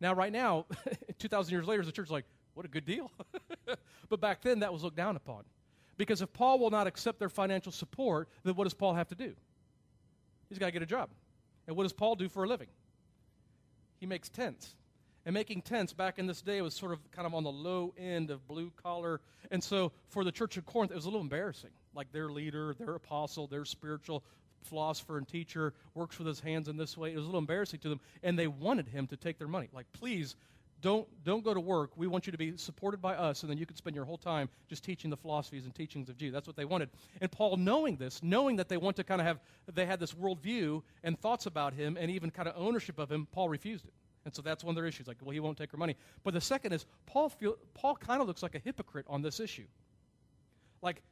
Now, 0.00 0.14
right 0.14 0.32
now, 0.32 0.66
2,000 1.18 1.52
years 1.52 1.66
later, 1.66 1.84
the 1.84 1.92
church 1.92 2.06
is 2.06 2.12
like, 2.12 2.24
what 2.54 2.64
a 2.64 2.68
good 2.68 2.84
deal. 2.84 3.10
but 4.08 4.20
back 4.20 4.42
then, 4.42 4.60
that 4.60 4.72
was 4.72 4.82
looked 4.82 4.96
down 4.96 5.16
upon. 5.16 5.44
Because 5.96 6.22
if 6.22 6.32
Paul 6.32 6.58
will 6.58 6.70
not 6.70 6.86
accept 6.86 7.18
their 7.18 7.28
financial 7.28 7.72
support, 7.72 8.28
then 8.44 8.54
what 8.54 8.64
does 8.64 8.74
Paul 8.74 8.94
have 8.94 9.08
to 9.08 9.14
do? 9.14 9.34
He's 10.48 10.58
got 10.58 10.66
to 10.66 10.72
get 10.72 10.82
a 10.82 10.86
job. 10.86 11.10
And 11.66 11.76
what 11.76 11.82
does 11.82 11.92
Paul 11.92 12.14
do 12.14 12.28
for 12.28 12.44
a 12.44 12.48
living? 12.48 12.68
He 13.98 14.06
makes 14.06 14.28
tents. 14.28 14.74
And 15.26 15.34
making 15.34 15.62
tents 15.62 15.92
back 15.92 16.18
in 16.18 16.26
this 16.26 16.40
day 16.40 16.62
was 16.62 16.74
sort 16.74 16.92
of 16.92 16.98
kind 17.10 17.26
of 17.26 17.34
on 17.34 17.42
the 17.42 17.52
low 17.52 17.92
end 17.98 18.30
of 18.30 18.46
blue 18.46 18.72
collar. 18.82 19.20
And 19.50 19.62
so 19.62 19.92
for 20.08 20.24
the 20.24 20.32
church 20.32 20.56
of 20.56 20.64
Corinth, 20.64 20.92
it 20.92 20.94
was 20.94 21.04
a 21.04 21.08
little 21.08 21.20
embarrassing. 21.20 21.70
Like 21.98 22.12
their 22.12 22.28
leader, 22.28 22.76
their 22.78 22.94
apostle, 22.94 23.48
their 23.48 23.64
spiritual 23.64 24.22
philosopher 24.62 25.18
and 25.18 25.26
teacher 25.26 25.74
works 25.94 26.16
with 26.16 26.28
his 26.28 26.38
hands 26.38 26.68
in 26.68 26.76
this 26.76 26.96
way. 26.96 27.12
It 27.12 27.16
was 27.16 27.24
a 27.24 27.26
little 27.26 27.40
embarrassing 27.40 27.80
to 27.80 27.88
them. 27.88 28.00
And 28.22 28.38
they 28.38 28.46
wanted 28.46 28.86
him 28.86 29.08
to 29.08 29.16
take 29.16 29.36
their 29.36 29.48
money. 29.48 29.68
Like, 29.72 29.86
please 29.92 30.36
don't, 30.80 31.08
don't 31.24 31.42
go 31.42 31.52
to 31.52 31.58
work. 31.58 31.90
We 31.96 32.06
want 32.06 32.26
you 32.26 32.30
to 32.30 32.38
be 32.38 32.56
supported 32.56 33.02
by 33.02 33.16
us, 33.16 33.42
and 33.42 33.50
then 33.50 33.58
you 33.58 33.66
can 33.66 33.74
spend 33.74 33.96
your 33.96 34.04
whole 34.04 34.16
time 34.16 34.48
just 34.68 34.84
teaching 34.84 35.10
the 35.10 35.16
philosophies 35.16 35.64
and 35.64 35.74
teachings 35.74 36.08
of 36.08 36.16
Jesus. 36.16 36.34
That's 36.34 36.46
what 36.46 36.54
they 36.54 36.64
wanted. 36.64 36.90
And 37.20 37.32
Paul, 37.32 37.56
knowing 37.56 37.96
this, 37.96 38.22
knowing 38.22 38.54
that 38.56 38.68
they 38.68 38.76
want 38.76 38.94
to 38.94 39.02
kind 39.02 39.20
of 39.20 39.26
have, 39.26 39.40
they 39.74 39.84
had 39.84 39.98
this 39.98 40.12
worldview 40.12 40.82
and 41.02 41.18
thoughts 41.18 41.46
about 41.46 41.74
him 41.74 41.96
and 42.00 42.12
even 42.12 42.30
kind 42.30 42.46
of 42.46 42.54
ownership 42.56 43.00
of 43.00 43.10
him, 43.10 43.26
Paul 43.32 43.48
refused 43.48 43.86
it. 43.86 43.92
And 44.24 44.32
so 44.32 44.40
that's 44.40 44.62
one 44.62 44.70
of 44.70 44.76
their 44.76 44.86
issues. 44.86 45.08
Like, 45.08 45.16
well, 45.20 45.32
he 45.32 45.40
won't 45.40 45.58
take 45.58 45.74
our 45.74 45.78
money. 45.78 45.96
But 46.22 46.34
the 46.34 46.40
second 46.40 46.74
is, 46.74 46.86
Paul, 47.06 47.28
feel, 47.28 47.56
Paul 47.74 47.96
kind 47.96 48.20
of 48.20 48.28
looks 48.28 48.44
like 48.44 48.54
a 48.54 48.60
hypocrite 48.60 49.06
on 49.08 49.20
this 49.20 49.40
issue. 49.40 49.66
Like, 50.80 51.02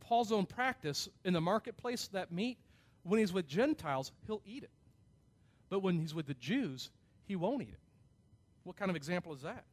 Paul's 0.00 0.32
own 0.32 0.46
practice 0.46 1.08
in 1.24 1.32
the 1.32 1.40
marketplace, 1.40 2.08
that 2.08 2.32
meat, 2.32 2.58
when 3.02 3.20
he's 3.20 3.32
with 3.32 3.46
Gentiles, 3.46 4.12
he'll 4.26 4.42
eat 4.44 4.62
it. 4.62 4.70
But 5.68 5.80
when 5.80 5.98
he's 5.98 6.14
with 6.14 6.26
the 6.26 6.34
Jews, 6.34 6.90
he 7.26 7.36
won't 7.36 7.62
eat 7.62 7.72
it. 7.72 7.80
What 8.64 8.76
kind 8.76 8.90
of 8.90 8.96
example 8.96 9.32
is 9.32 9.42
that? 9.42 9.64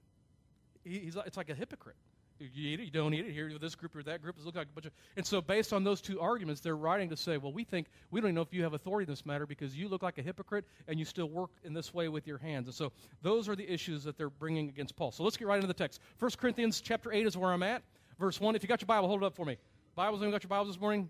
He, 0.84 1.00
he's, 1.00 1.16
it's 1.26 1.38
like 1.38 1.50
a 1.50 1.56
hypocrite. 1.56 1.96
You 2.40 2.70
eat 2.70 2.80
it, 2.80 2.84
you 2.84 2.92
don't 2.92 3.14
eat 3.14 3.26
it. 3.26 3.32
Here, 3.32 3.52
this 3.60 3.76
group 3.76 3.96
or 3.96 4.04
that 4.04 4.22
group 4.22 4.38
is 4.38 4.46
looking 4.46 4.60
like 4.60 4.68
a 4.68 4.74
bunch 4.74 4.88
of. 4.88 4.92
And 5.16 5.26
so, 5.26 5.40
based 5.40 5.72
on 5.72 5.84
those 5.84 6.02
two 6.02 6.20
arguments, 6.20 6.62
they're 6.62 6.76
writing 6.76 7.10
to 7.10 7.16
say, 7.16 7.38
well, 7.38 7.54
we 7.54 7.64
think 7.64 7.88
we 8.12 8.20
don't 8.20 8.30
even 8.30 8.36
know 8.36 8.42
if 8.42 8.54
you 8.54 8.64
have 8.64 8.74
authority 8.74 9.08
in 9.08 9.12
this 9.12 9.26
matter 9.26 9.46
because 9.46 9.78
you 9.78 9.88
look 9.88 10.04
like 10.04 10.18
a 10.18 10.22
hypocrite 10.22 10.66
and 10.88 11.00
you 11.00 11.06
still 11.06 11.30
work 11.30 11.52
in 11.64 11.74
this 11.74 11.94
way 11.94 12.10
with 12.10 12.28
your 12.28 12.40
hands. 12.40 12.68
And 12.68 12.76
so, 12.76 12.92
those 13.22 13.48
are 13.48 13.56
the 13.56 13.72
issues 13.72 14.04
that 14.04 14.18
they're 14.18 14.30
bringing 14.30 14.68
against 14.68 14.96
Paul. 14.96 15.12
So 15.12 15.24
let's 15.24 15.38
get 15.38 15.48
right 15.48 15.56
into 15.56 15.68
the 15.68 15.74
text. 15.74 16.02
1 16.20 16.32
Corinthians 16.38 16.82
chapter 16.82 17.14
eight 17.14 17.26
is 17.26 17.38
where 17.38 17.52
I'm 17.52 17.64
at. 17.64 17.84
Verse 18.20 18.42
one. 18.42 18.56
If 18.56 18.64
you 18.64 18.68
got 18.68 18.82
your 18.82 18.88
Bible, 18.88 19.08
hold 19.08 19.24
it 19.24 19.26
up 19.26 19.36
for 19.36 19.46
me. 19.46 19.58
Bibles, 19.96 20.22
anyone 20.22 20.32
got 20.32 20.42
your 20.42 20.50
Bibles 20.50 20.70
this 20.70 20.82
morning? 20.82 21.08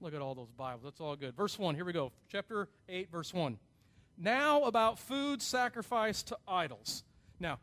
Look 0.00 0.14
at 0.14 0.22
all 0.22 0.34
those 0.34 0.50
Bibles. 0.56 0.84
That's 0.84 1.02
all 1.02 1.16
good. 1.16 1.36
Verse 1.36 1.58
one. 1.58 1.74
Here 1.74 1.84
we 1.84 1.92
go. 1.92 2.12
Chapter 2.32 2.70
eight, 2.88 3.10
verse 3.12 3.34
one. 3.34 3.58
Now 4.16 4.64
about 4.64 4.98
food 4.98 5.42
sacrificed 5.42 6.28
to 6.28 6.38
idols. 6.48 7.04
Now, 7.40 7.58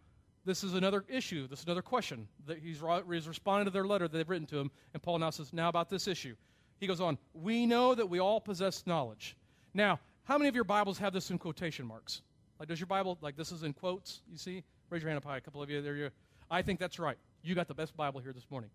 this 0.46 0.64
is 0.64 0.76
another 0.76 1.04
issue. 1.08 1.48
This 1.48 1.62
is 1.62 1.66
another 1.66 1.82
question. 1.82 2.28
That 2.46 2.60
he's, 2.60 2.84
he's 3.12 3.28
responding 3.28 3.66
to 3.66 3.72
their 3.72 3.88
letter 3.88 4.08
that 4.08 4.16
they've 4.16 4.30
written 4.30 4.46
to 4.48 4.60
him. 4.60 4.70
And 4.94 5.02
Paul 5.02 5.18
now 5.18 5.32
says, 5.32 5.54
Now 5.54 5.70
about 5.70 5.90
this 5.90 6.08
issue. 6.08 6.36
He 6.80 6.86
goes 6.86 7.02
on, 7.02 7.18
We 7.34 7.66
know 7.66 7.96
that 7.96 8.08
we 8.08 8.20
all 8.20 8.40
possess 8.40 8.86
knowledge. 8.86 9.36
Now, 9.74 10.00
how 10.26 10.38
many 10.38 10.50
of 10.50 10.54
your 10.54 10.66
Bibles 10.66 11.00
have 11.00 11.14
this 11.14 11.32
in 11.32 11.40
quotation 11.40 11.88
marks? 11.88 12.22
Like, 12.60 12.70
does 12.70 12.80
your 12.80 12.88
Bible, 12.88 13.18
like, 13.22 13.38
this 13.38 13.52
is 13.52 13.64
in 13.64 13.74
quotes, 13.74 14.22
you 14.32 14.38
see? 14.38 14.64
Raise 14.92 15.02
your 15.02 15.10
hand 15.10 15.18
up 15.18 15.26
high. 15.26 15.38
A 15.38 15.42
couple 15.42 15.64
of 15.64 15.70
you, 15.72 15.82
there 15.82 15.96
you 15.96 16.12
I 16.52 16.62
think 16.62 16.80
that's 16.80 17.00
right. 17.00 17.18
You 17.42 17.56
got 17.56 17.68
the 17.68 17.74
best 17.74 17.98
Bible 17.98 18.20
here 18.20 18.34
this 18.34 18.46
morning 18.52 18.70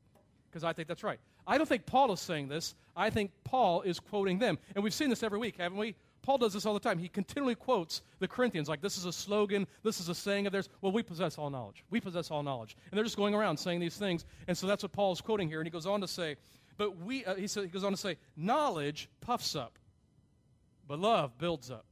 because 0.52 0.64
I 0.64 0.72
think 0.74 0.86
that's 0.86 1.02
right. 1.02 1.18
I 1.46 1.56
don't 1.56 1.66
think 1.66 1.86
Paul 1.86 2.12
is 2.12 2.20
saying 2.20 2.48
this. 2.48 2.74
I 2.94 3.08
think 3.08 3.30
Paul 3.42 3.80
is 3.82 3.98
quoting 3.98 4.38
them. 4.38 4.58
And 4.74 4.84
we've 4.84 4.92
seen 4.92 5.08
this 5.08 5.22
every 5.22 5.38
week, 5.38 5.56
haven't 5.56 5.78
we? 5.78 5.94
Paul 6.20 6.38
does 6.38 6.52
this 6.52 6.66
all 6.66 6.74
the 6.74 6.80
time. 6.80 6.98
He 6.98 7.08
continually 7.08 7.56
quotes 7.56 8.02
the 8.20 8.28
Corinthians 8.28 8.68
like 8.68 8.80
this 8.80 8.96
is 8.96 9.06
a 9.06 9.12
slogan, 9.12 9.66
this 9.82 9.98
is 9.98 10.08
a 10.08 10.14
saying 10.14 10.46
of 10.46 10.52
theirs. 10.52 10.68
Well, 10.80 10.92
we 10.92 11.02
possess 11.02 11.36
all 11.38 11.50
knowledge. 11.50 11.84
We 11.90 12.00
possess 12.00 12.30
all 12.30 12.42
knowledge. 12.42 12.76
And 12.90 12.96
they're 12.96 13.04
just 13.04 13.16
going 13.16 13.34
around 13.34 13.56
saying 13.56 13.80
these 13.80 13.96
things. 13.96 14.24
And 14.46 14.56
so 14.56 14.66
that's 14.66 14.84
what 14.84 14.92
Paul 14.92 15.12
is 15.12 15.20
quoting 15.20 15.48
here. 15.48 15.58
And 15.58 15.66
he 15.66 15.70
goes 15.70 15.86
on 15.86 16.00
to 16.02 16.08
say, 16.08 16.36
but 16.76 16.98
we, 16.98 17.24
uh, 17.24 17.34
he, 17.34 17.48
says, 17.48 17.64
he 17.64 17.70
goes 17.70 17.84
on 17.84 17.92
to 17.92 17.98
say, 17.98 18.18
knowledge 18.36 19.08
puffs 19.20 19.56
up, 19.56 19.78
but 20.86 20.98
love 20.98 21.36
builds 21.38 21.70
up. 21.70 21.86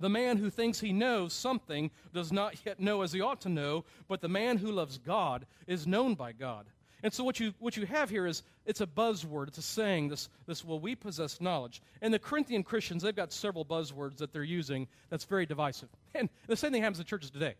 The 0.00 0.08
man 0.08 0.36
who 0.36 0.48
thinks 0.48 0.80
he 0.80 0.92
knows 0.92 1.32
something 1.32 1.90
does 2.14 2.32
not 2.32 2.54
yet 2.64 2.78
know 2.78 3.02
as 3.02 3.12
he 3.12 3.20
ought 3.20 3.40
to 3.42 3.48
know, 3.48 3.84
but 4.06 4.20
the 4.20 4.28
man 4.28 4.56
who 4.56 4.70
loves 4.70 4.96
God 4.96 5.44
is 5.66 5.86
known 5.86 6.14
by 6.14 6.32
God. 6.32 6.66
And 7.02 7.12
so 7.12 7.22
what 7.22 7.38
you, 7.38 7.54
what 7.58 7.76
you 7.76 7.86
have 7.86 8.10
here 8.10 8.26
is 8.26 8.42
it's 8.66 8.80
a 8.80 8.86
buzzword. 8.86 9.48
It's 9.48 9.58
a 9.58 9.62
saying, 9.62 10.08
this, 10.08 10.28
this, 10.46 10.64
well, 10.64 10.80
we 10.80 10.94
possess 10.94 11.40
knowledge. 11.40 11.80
And 12.02 12.12
the 12.12 12.18
Corinthian 12.18 12.64
Christians, 12.64 13.02
they've 13.02 13.14
got 13.14 13.32
several 13.32 13.64
buzzwords 13.64 14.18
that 14.18 14.32
they're 14.32 14.42
using 14.42 14.88
that's 15.10 15.24
very 15.24 15.46
divisive. 15.46 15.88
And 16.14 16.28
the 16.48 16.56
same 16.56 16.72
thing 16.72 16.82
happens 16.82 16.98
in 16.98 17.04
churches 17.04 17.30
today. 17.30 17.54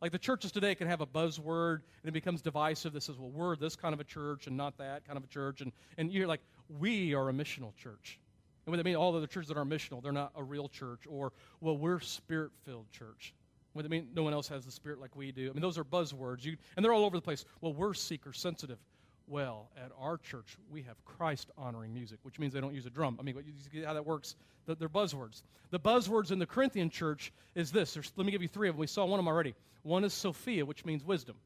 Like 0.00 0.12
the 0.12 0.18
churches 0.18 0.52
today 0.52 0.74
can 0.74 0.86
have 0.86 1.00
a 1.00 1.06
buzzword 1.06 1.80
and 2.02 2.08
it 2.08 2.12
becomes 2.12 2.42
divisive 2.42 2.92
This 2.92 3.04
says, 3.06 3.16
well, 3.18 3.30
we're 3.30 3.56
this 3.56 3.74
kind 3.74 3.94
of 3.94 4.00
a 4.00 4.04
church 4.04 4.46
and 4.46 4.56
not 4.56 4.78
that 4.78 5.06
kind 5.06 5.16
of 5.16 5.24
a 5.24 5.28
church. 5.28 5.62
And, 5.62 5.72
and 5.96 6.12
you're 6.12 6.26
like, 6.26 6.42
we 6.78 7.14
are 7.14 7.28
a 7.28 7.32
missional 7.32 7.74
church. 7.76 8.20
And 8.66 8.72
what 8.72 8.76
they 8.76 8.82
mean, 8.82 8.96
all 8.96 9.16
other 9.16 9.26
churches 9.26 9.48
that 9.48 9.56
are 9.56 9.64
missional, 9.64 10.02
they're 10.02 10.12
not 10.12 10.32
a 10.36 10.42
real 10.42 10.68
church. 10.68 11.00
Or, 11.08 11.32
well, 11.60 11.76
we're 11.76 12.00
spirit 12.00 12.50
filled 12.64 12.90
church. 12.92 13.32
I 13.84 13.88
mean, 13.88 14.08
no 14.14 14.22
one 14.22 14.32
else 14.32 14.48
has 14.48 14.64
the 14.64 14.70
Spirit 14.70 15.00
like 15.00 15.14
we 15.16 15.32
do. 15.32 15.50
I 15.50 15.52
mean, 15.52 15.62
those 15.62 15.78
are 15.78 15.84
buzzwords, 15.84 16.44
you, 16.44 16.56
and 16.76 16.84
they're 16.84 16.92
all 16.92 17.04
over 17.04 17.16
the 17.16 17.22
place. 17.22 17.44
Well, 17.60 17.74
we're 17.74 17.94
seeker 17.94 18.32
sensitive. 18.32 18.78
Well, 19.28 19.70
at 19.76 19.90
our 19.98 20.18
church, 20.18 20.56
we 20.70 20.82
have 20.82 21.04
Christ 21.04 21.50
honoring 21.58 21.92
music, 21.92 22.18
which 22.22 22.38
means 22.38 22.54
they 22.54 22.60
don't 22.60 22.74
use 22.74 22.86
a 22.86 22.90
drum. 22.90 23.16
I 23.18 23.24
mean, 23.24 23.34
you 23.36 23.52
see 23.72 23.84
how 23.84 23.94
that 23.94 24.06
works? 24.06 24.36
They're 24.66 24.88
buzzwords. 24.88 25.42
The 25.70 25.80
buzzwords 25.80 26.30
in 26.30 26.38
the 26.38 26.46
Corinthian 26.46 26.90
church 26.90 27.32
is 27.54 27.72
this. 27.72 27.94
There's, 27.94 28.12
let 28.16 28.24
me 28.24 28.32
give 28.32 28.42
you 28.42 28.48
three 28.48 28.68
of 28.68 28.76
them. 28.76 28.80
We 28.80 28.86
saw 28.86 29.04
one 29.04 29.18
of 29.18 29.24
them 29.24 29.32
already. 29.32 29.54
One 29.82 30.04
is 30.04 30.12
Sophia, 30.12 30.64
which 30.64 30.84
means 30.84 31.04
wisdom. 31.04 31.36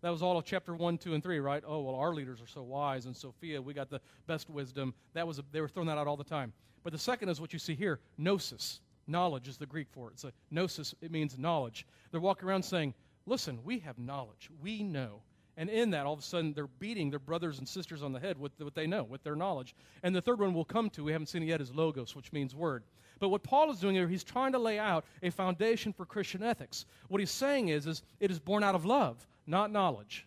That 0.00 0.10
was 0.10 0.22
all 0.22 0.38
of 0.38 0.44
chapter 0.44 0.74
1, 0.74 0.98
2, 0.98 1.14
and 1.14 1.22
3, 1.22 1.40
right? 1.40 1.62
Oh, 1.66 1.80
well, 1.80 1.96
our 1.96 2.14
leaders 2.14 2.40
are 2.40 2.46
so 2.46 2.62
wise, 2.62 3.06
and 3.06 3.16
Sophia, 3.16 3.60
we 3.60 3.74
got 3.74 3.90
the 3.90 4.00
best 4.26 4.48
wisdom. 4.48 4.94
That 5.14 5.26
was 5.26 5.38
a, 5.38 5.44
they 5.50 5.60
were 5.60 5.68
throwing 5.68 5.88
that 5.88 5.98
out 5.98 6.06
all 6.06 6.16
the 6.16 6.24
time. 6.24 6.52
But 6.84 6.92
the 6.92 6.98
second 6.98 7.28
is 7.28 7.40
what 7.40 7.52
you 7.52 7.58
see 7.58 7.74
here 7.74 7.98
gnosis. 8.16 8.80
Knowledge 9.08 9.48
is 9.48 9.56
the 9.56 9.66
Greek 9.66 9.88
for 9.90 10.08
it. 10.08 10.12
It's 10.14 10.24
a 10.24 10.32
gnosis, 10.50 10.94
it 11.00 11.10
means 11.10 11.38
knowledge. 11.38 11.86
They're 12.10 12.20
walking 12.20 12.48
around 12.48 12.62
saying, 12.62 12.94
Listen, 13.26 13.58
we 13.62 13.80
have 13.80 13.98
knowledge. 13.98 14.48
We 14.62 14.82
know. 14.82 15.20
And 15.58 15.68
in 15.68 15.90
that, 15.90 16.06
all 16.06 16.12
of 16.12 16.20
a 16.20 16.22
sudden, 16.22 16.52
they're 16.54 16.68
beating 16.78 17.10
their 17.10 17.18
brothers 17.18 17.58
and 17.58 17.68
sisters 17.68 18.02
on 18.02 18.12
the 18.12 18.20
head 18.20 18.38
with 18.38 18.52
what 18.58 18.74
they 18.74 18.86
know, 18.86 19.02
with 19.02 19.24
their 19.24 19.34
knowledge. 19.34 19.74
And 20.02 20.14
the 20.14 20.22
third 20.22 20.38
one 20.38 20.54
we'll 20.54 20.64
come 20.64 20.88
to, 20.90 21.02
we 21.02 21.12
haven't 21.12 21.26
seen 21.26 21.42
it 21.42 21.46
yet, 21.46 21.60
is 21.60 21.74
logos, 21.74 22.14
which 22.14 22.32
means 22.32 22.54
word. 22.54 22.84
But 23.18 23.30
what 23.30 23.42
Paul 23.42 23.70
is 23.70 23.80
doing 23.80 23.96
here, 23.96 24.06
he's 24.06 24.24
trying 24.24 24.52
to 24.52 24.58
lay 24.58 24.78
out 24.78 25.04
a 25.22 25.30
foundation 25.30 25.92
for 25.92 26.06
Christian 26.06 26.42
ethics. 26.42 26.86
What 27.08 27.18
he's 27.18 27.32
saying 27.32 27.68
is, 27.68 27.86
is 27.86 28.02
it 28.20 28.30
is 28.30 28.38
born 28.38 28.62
out 28.62 28.76
of 28.76 28.84
love, 28.84 29.26
not 29.46 29.72
knowledge. 29.72 30.26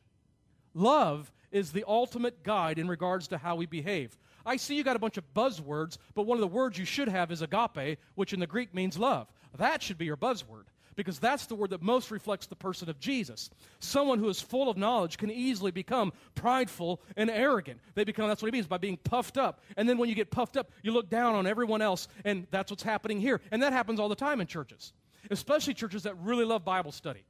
Love 0.74 1.32
is 1.52 1.72
the 1.72 1.86
ultimate 1.88 2.44
guide 2.44 2.78
in 2.78 2.88
regards 2.88 3.30
to 3.30 3.38
how 3.38 3.56
we 3.56 3.66
behave. 3.66 4.18
I 4.46 4.58
see 4.58 4.76
you 4.76 4.84
got 4.84 4.96
a 4.96 5.00
bunch 5.00 5.18
of 5.18 5.34
buzzwords, 5.34 5.98
but 6.16 6.24
one 6.24 6.38
of 6.38 6.42
the 6.42 6.48
words 6.48 6.78
you 6.78 6.86
should 6.86 7.08
have 7.08 7.32
is 7.32 7.42
agape, 7.42 8.00
which 8.16 8.34
in 8.34 8.40
the 8.40 8.48
Greek 8.48 8.74
means 8.74 8.98
love. 8.98 9.28
That 9.58 9.82
should 9.82 9.98
be 9.98 10.06
your 10.06 10.18
buzzword 10.18 10.66
because 10.96 11.20
that's 11.20 11.46
the 11.46 11.56
word 11.56 11.72
that 11.72 11.82
most 11.82 12.12
reflects 12.12 12.48
the 12.48 12.56
person 12.56 12.90
of 12.90 13.00
Jesus. 13.00 13.50
Someone 13.80 14.20
who 14.20 14.30
is 14.30 14.42
full 14.42 14.70
of 14.70 14.78
knowledge 14.78 15.18
can 15.18 15.32
easily 15.32 15.72
become 15.72 16.14
prideful 16.36 17.02
and 17.16 17.30
arrogant. 17.30 17.80
They 17.96 18.04
become, 18.04 18.28
that's 18.28 18.42
what 18.42 18.48
he 18.48 18.52
means 18.52 18.68
by 18.68 18.78
being 18.78 18.98
puffed 18.98 19.38
up. 19.38 19.62
And 19.78 19.88
then 19.88 19.98
when 19.98 20.10
you 20.10 20.16
get 20.16 20.32
puffed 20.32 20.58
up, 20.58 20.72
you 20.84 20.92
look 20.92 21.10
down 21.10 21.36
on 21.36 21.48
everyone 21.48 21.82
else, 21.82 22.08
and 22.26 22.46
that's 22.52 22.72
what's 22.72 22.84
happening 22.84 23.20
here. 23.20 23.42
And 23.52 23.64
that 23.64 23.74
happens 23.74 24.00
all 24.00 24.10
the 24.10 24.16
time 24.16 24.42
in 24.42 24.48
churches, 24.48 24.94
especially 25.30 25.74
churches 25.74 26.04
that 26.04 26.18
really 26.20 26.46
love 26.46 26.66
Bible 26.66 26.92
study. 26.92 27.24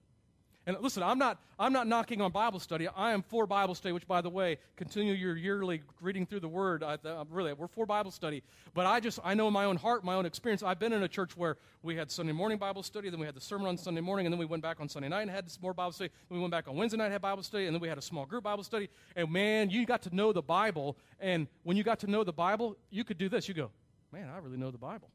And 0.68 0.78
listen, 0.80 1.02
I'm 1.02 1.18
not, 1.18 1.42
I'm 1.58 1.74
not 1.74 1.88
knocking 1.88 2.22
on 2.22 2.32
Bible 2.32 2.60
study. 2.60 2.88
I 2.88 3.14
am 3.14 3.24
for 3.24 3.48
Bible 3.48 3.74
study, 3.74 3.94
which, 3.94 4.08
by 4.08 4.22
the 4.22 4.30
way, 4.30 4.60
continue 4.76 5.14
your 5.14 5.36
yearly 5.36 5.82
reading 6.02 6.28
through 6.28 6.42
the 6.42 6.48
Word. 6.48 6.84
I, 6.84 7.00
uh, 7.04 7.26
really, 7.32 7.52
we're 7.54 7.68
for 7.68 7.88
Bible 7.88 8.12
study. 8.12 8.44
But 8.76 8.86
I 8.86 9.00
just, 9.00 9.20
I 9.24 9.34
know 9.34 9.48
in 9.48 9.54
my 9.54 9.66
own 9.66 9.78
heart, 9.78 10.04
my 10.04 10.14
own 10.14 10.28
experience, 10.28 10.62
I've 10.62 10.78
been 10.78 10.94
in 10.94 11.02
a 11.02 11.08
church 11.08 11.36
where 11.36 11.58
we 11.82 11.96
had 11.96 12.12
Sunday 12.12 12.32
morning 12.32 12.60
Bible 12.60 12.84
study, 12.84 13.10
then 13.10 13.20
we 13.20 13.26
had 13.26 13.36
the 13.36 13.42
sermon 13.42 13.68
on 13.68 13.78
Sunday 13.78 14.02
morning, 14.02 14.28
and 14.28 14.34
then 14.34 14.40
we 14.40 14.46
went 14.46 14.62
back 14.62 14.80
on 14.80 14.88
Sunday 14.88 15.10
night 15.10 15.24
and 15.24 15.32
had 15.32 15.46
more 15.64 15.74
Bible 15.74 15.94
study. 15.94 16.12
Then 16.30 16.38
we 16.38 16.42
went 16.42 16.52
back 16.52 16.68
on 16.68 16.76
Wednesday 16.76 16.98
night 16.98 17.06
and 17.06 17.14
had 17.14 17.24
Bible 17.24 17.42
study, 17.42 17.66
and 17.66 17.76
then 17.76 17.82
we 17.82 17.88
had 17.88 17.98
a 17.98 18.04
small 18.04 18.28
group 18.28 18.44
Bible 18.44 18.64
study. 18.64 18.88
And 19.16 19.32
man, 19.32 19.72
you 19.72 19.88
got 19.88 20.04
to 20.04 20.16
know 20.16 20.32
the 20.32 20.44
Bible. 20.44 20.96
And 21.20 21.48
when 21.64 21.76
you 21.76 21.84
got 21.84 22.00
to 22.02 22.08
know 22.08 22.24
the 22.24 22.34
Bible, 22.34 22.78
you 22.92 23.04
could 23.04 23.18
do 23.18 23.30
this. 23.30 23.48
You 23.48 23.56
go, 23.56 23.72
man, 24.14 24.30
I 24.30 24.38
really 24.38 24.58
know 24.58 24.70
the 24.70 24.78
Bible. 24.78 25.10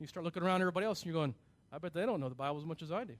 You 0.00 0.06
start 0.06 0.24
looking 0.24 0.42
around 0.42 0.62
everybody 0.62 0.86
else, 0.86 1.02
and 1.02 1.12
you're 1.12 1.20
going, 1.20 1.34
I 1.70 1.76
bet 1.76 1.92
they 1.92 2.06
don't 2.06 2.20
know 2.20 2.30
the 2.30 2.34
Bible 2.34 2.58
as 2.58 2.64
much 2.64 2.80
as 2.80 2.90
I 2.90 3.04
do 3.04 3.16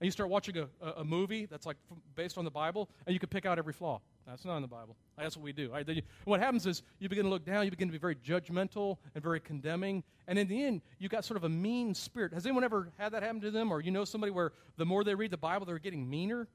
and 0.00 0.06
you 0.06 0.10
start 0.10 0.28
watching 0.28 0.56
a, 0.58 0.68
a 0.96 1.04
movie 1.04 1.46
that's 1.46 1.66
like 1.66 1.76
based 2.14 2.36
on 2.38 2.44
the 2.44 2.50
Bible, 2.50 2.88
and 3.06 3.14
you 3.14 3.20
can 3.20 3.28
pick 3.28 3.46
out 3.46 3.58
every 3.58 3.72
flaw. 3.72 4.00
That's 4.26 4.44
not 4.44 4.56
in 4.56 4.62
the 4.62 4.68
Bible. 4.68 4.96
That's 5.18 5.36
what 5.36 5.44
we 5.44 5.52
do. 5.52 5.70
Right? 5.70 6.02
What 6.24 6.40
happens 6.40 6.66
is 6.66 6.82
you 6.98 7.08
begin 7.08 7.24
to 7.24 7.30
look 7.30 7.44
down, 7.44 7.64
you 7.64 7.70
begin 7.70 7.88
to 7.88 7.92
be 7.92 7.98
very 7.98 8.16
judgmental 8.16 8.96
and 9.14 9.22
very 9.22 9.40
condemning, 9.40 10.02
and 10.26 10.38
in 10.38 10.48
the 10.48 10.64
end, 10.64 10.80
you 10.98 11.08
got 11.08 11.24
sort 11.24 11.36
of 11.36 11.44
a 11.44 11.48
mean 11.48 11.94
spirit. 11.94 12.32
Has 12.32 12.46
anyone 12.46 12.64
ever 12.64 12.88
had 12.98 13.12
that 13.12 13.22
happen 13.22 13.40
to 13.42 13.50
them, 13.50 13.70
or 13.70 13.80
you 13.80 13.90
know 13.90 14.04
somebody 14.04 14.30
where 14.30 14.52
the 14.76 14.86
more 14.86 15.04
they 15.04 15.14
read 15.14 15.30
the 15.30 15.36
Bible, 15.36 15.66
they're 15.66 15.78
getting 15.78 16.08
meaner? 16.08 16.48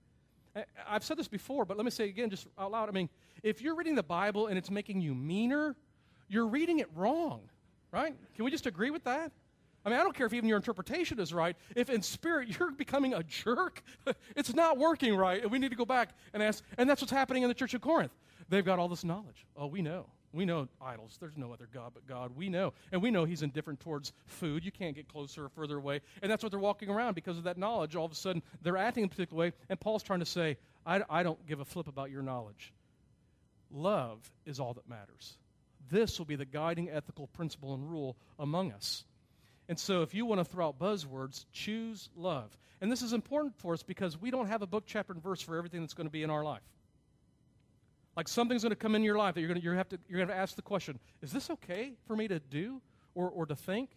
I've 0.87 1.03
said 1.03 1.17
this 1.17 1.27
before, 1.27 1.63
but 1.63 1.77
let 1.77 1.85
me 1.85 1.91
say 1.91 2.09
again, 2.09 2.29
just 2.29 2.47
out 2.57 2.71
loud. 2.71 2.89
I 2.89 2.91
mean, 2.91 3.09
if 3.43 3.61
you're 3.61 3.75
reading 3.75 3.95
the 3.95 4.03
Bible 4.03 4.47
and 4.47 4.57
it's 4.57 4.71
making 4.71 4.99
you 4.99 5.13
meaner, 5.13 5.75
you're 6.27 6.47
reading 6.47 6.79
it 6.79 6.89
wrong, 6.95 7.41
right? 7.91 8.15
Can 8.35 8.45
we 8.45 8.51
just 8.51 8.65
agree 8.65 8.89
with 8.89 9.03
that? 9.03 9.31
I 9.85 9.89
mean, 9.89 9.99
I 9.99 10.03
don't 10.03 10.15
care 10.15 10.25
if 10.25 10.33
even 10.33 10.49
your 10.49 10.57
interpretation 10.57 11.19
is 11.19 11.33
right. 11.33 11.55
If 11.75 11.89
in 11.89 12.01
spirit 12.01 12.49
you're 12.59 12.71
becoming 12.71 13.13
a 13.13 13.23
jerk, 13.23 13.81
it's 14.35 14.53
not 14.53 14.77
working 14.77 15.15
right. 15.15 15.41
And 15.41 15.51
we 15.51 15.59
need 15.59 15.71
to 15.71 15.77
go 15.77 15.85
back 15.85 16.09
and 16.33 16.43
ask. 16.43 16.63
And 16.77 16.89
that's 16.89 17.01
what's 17.01 17.11
happening 17.11 17.43
in 17.43 17.49
the 17.49 17.55
church 17.55 17.73
of 17.73 17.81
Corinth. 17.81 18.11
They've 18.49 18.65
got 18.65 18.79
all 18.79 18.87
this 18.87 19.03
knowledge. 19.03 19.45
Oh, 19.55 19.67
we 19.67 19.81
know. 19.81 20.07
We 20.31 20.45
know 20.45 20.67
idols. 20.81 21.17
There's 21.19 21.37
no 21.37 21.53
other 21.53 21.67
God 21.73 21.91
but 21.93 22.05
God. 22.05 22.35
We 22.35 22.49
know. 22.49 22.73
And 22.91 23.01
we 23.01 23.09
know 23.09 23.25
He's 23.25 23.41
indifferent 23.41 23.79
towards 23.79 24.11
food. 24.27 24.63
You 24.63 24.71
can't 24.71 24.95
get 24.95 25.07
closer 25.07 25.45
or 25.45 25.49
further 25.49 25.77
away. 25.77 26.01
And 26.21 26.31
that's 26.31 26.43
what 26.43 26.51
they're 26.51 26.59
walking 26.59 26.89
around 26.89 27.15
because 27.15 27.37
of 27.37 27.45
that 27.45 27.57
knowledge. 27.57 27.95
All 27.95 28.05
of 28.05 28.11
a 28.11 28.15
sudden, 28.15 28.43
they're 28.61 28.77
acting 28.77 29.03
in 29.03 29.07
a 29.07 29.09
particular 29.09 29.39
way. 29.45 29.53
And 29.69 29.79
Paul's 29.79 30.03
trying 30.03 30.19
to 30.19 30.25
say, 30.25 30.57
I, 30.85 31.01
I 31.09 31.23
don't 31.23 31.43
give 31.47 31.59
a 31.59 31.65
flip 31.65 31.87
about 31.87 32.11
your 32.11 32.21
knowledge. 32.21 32.73
Love 33.71 34.19
is 34.45 34.59
all 34.59 34.73
that 34.75 34.87
matters. 34.87 35.37
This 35.89 36.19
will 36.19 36.25
be 36.25 36.35
the 36.35 36.45
guiding 36.45 36.89
ethical 36.89 37.27
principle 37.27 37.73
and 37.73 37.89
rule 37.89 38.15
among 38.37 38.71
us. 38.71 39.03
And 39.69 39.77
so, 39.79 40.01
if 40.01 40.15
you 40.15 40.25
want 40.25 40.39
to 40.39 40.45
throw 40.45 40.67
out 40.67 40.79
buzzwords, 40.79 41.45
choose 41.53 42.09
love. 42.15 42.57
And 42.81 42.91
this 42.91 43.03
is 43.03 43.13
important 43.13 43.55
for 43.59 43.73
us 43.73 43.83
because 43.83 44.19
we 44.19 44.31
don't 44.31 44.47
have 44.47 44.63
a 44.63 44.67
book, 44.67 44.85
chapter, 44.87 45.13
and 45.13 45.21
verse 45.21 45.41
for 45.41 45.55
everything 45.57 45.81
that's 45.81 45.93
going 45.93 46.07
to 46.07 46.11
be 46.11 46.23
in 46.23 46.31
our 46.31 46.43
life. 46.43 46.63
Like 48.17 48.27
something's 48.27 48.63
going 48.63 48.71
to 48.71 48.75
come 48.75 48.95
in 48.95 49.03
your 49.03 49.17
life 49.17 49.35
that 49.35 49.41
you're 49.41 49.47
going 49.47 49.61
to, 49.61 49.63
you 49.63 49.71
have 49.73 49.89
to, 49.89 49.99
you're 50.09 50.17
going 50.17 50.29
to 50.29 50.35
ask 50.35 50.55
the 50.55 50.63
question 50.63 50.99
is 51.21 51.31
this 51.31 51.51
okay 51.51 51.93
for 52.07 52.15
me 52.15 52.27
to 52.27 52.39
do 52.39 52.81
or, 53.13 53.29
or 53.29 53.45
to 53.45 53.55
think? 53.55 53.91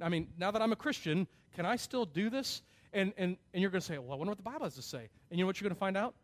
I 0.00 0.10
mean, 0.10 0.28
now 0.38 0.50
that 0.50 0.60
I'm 0.60 0.72
a 0.72 0.76
Christian, 0.76 1.26
can 1.56 1.64
I 1.64 1.76
still 1.76 2.04
do 2.04 2.28
this? 2.28 2.60
And, 2.92 3.14
and, 3.16 3.36
and 3.54 3.62
you're 3.62 3.70
going 3.70 3.80
to 3.80 3.86
say, 3.86 3.96
well, 3.96 4.12
I 4.12 4.14
wonder 4.14 4.30
what 4.30 4.36
the 4.36 4.44
Bible 4.44 4.64
has 4.64 4.74
to 4.74 4.82
say. 4.82 5.08
And 5.30 5.38
you 5.38 5.44
know 5.44 5.46
what 5.46 5.58
you're 5.58 5.68
going 5.68 5.74
to 5.74 5.80
find 5.80 5.96
out? 5.96 6.14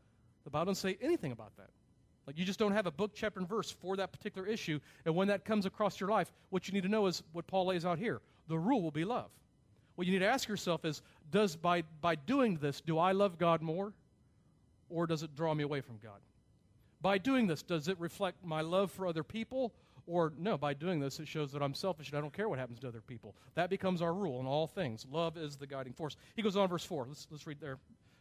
The 0.44 0.50
Bible 0.50 0.66
doesn't 0.72 0.88
say 0.88 0.98
anything 1.00 1.32
about 1.32 1.56
that. 1.56 1.70
Like 2.26 2.38
you 2.38 2.44
just 2.44 2.58
don't 2.58 2.72
have 2.72 2.86
a 2.86 2.92
book, 2.92 3.12
chapter, 3.14 3.40
and 3.40 3.48
verse 3.48 3.70
for 3.70 3.96
that 3.96 4.12
particular 4.12 4.46
issue. 4.46 4.78
And 5.06 5.14
when 5.14 5.28
that 5.28 5.46
comes 5.46 5.64
across 5.64 5.98
your 5.98 6.10
life, 6.10 6.30
what 6.50 6.68
you 6.68 6.74
need 6.74 6.82
to 6.82 6.88
know 6.88 7.06
is 7.06 7.22
what 7.32 7.46
Paul 7.46 7.66
lays 7.66 7.86
out 7.86 7.98
here 7.98 8.20
the 8.48 8.58
rule 8.58 8.82
will 8.82 8.90
be 8.90 9.04
love. 9.04 9.30
What 9.94 10.06
you 10.06 10.12
need 10.12 10.20
to 10.20 10.26
ask 10.26 10.48
yourself 10.48 10.84
is 10.84 11.02
does 11.30 11.56
by, 11.56 11.82
by 12.00 12.16
doing 12.16 12.56
this, 12.56 12.80
do 12.80 12.98
I 12.98 13.12
love 13.12 13.38
God 13.38 13.62
more? 13.62 13.92
Or 14.90 15.06
does 15.06 15.22
it 15.22 15.34
draw 15.34 15.54
me 15.54 15.64
away 15.64 15.80
from 15.80 15.98
God? 16.02 16.20
By 17.00 17.18
doing 17.18 17.46
this, 17.46 17.62
does 17.62 17.88
it 17.88 17.98
reflect 17.98 18.44
my 18.44 18.60
love 18.60 18.90
for 18.90 19.06
other 19.06 19.22
people? 19.22 19.72
Or 20.06 20.32
no, 20.38 20.58
by 20.58 20.74
doing 20.74 21.00
this, 21.00 21.20
it 21.20 21.28
shows 21.28 21.52
that 21.52 21.62
I'm 21.62 21.74
selfish 21.74 22.08
and 22.10 22.18
I 22.18 22.20
don't 22.20 22.32
care 22.32 22.48
what 22.48 22.58
happens 22.58 22.80
to 22.80 22.88
other 22.88 23.00
people. 23.00 23.34
That 23.54 23.70
becomes 23.70 24.02
our 24.02 24.12
rule 24.12 24.40
in 24.40 24.46
all 24.46 24.66
things. 24.66 25.06
Love 25.10 25.36
is 25.36 25.56
the 25.56 25.66
guiding 25.66 25.94
force. 25.94 26.16
He 26.36 26.42
goes 26.42 26.56
on, 26.56 26.68
verse 26.68 26.84
4. 26.84 27.06
Let's, 27.08 27.26
let's 27.30 27.46
read 27.46 27.58
there. 27.60 27.78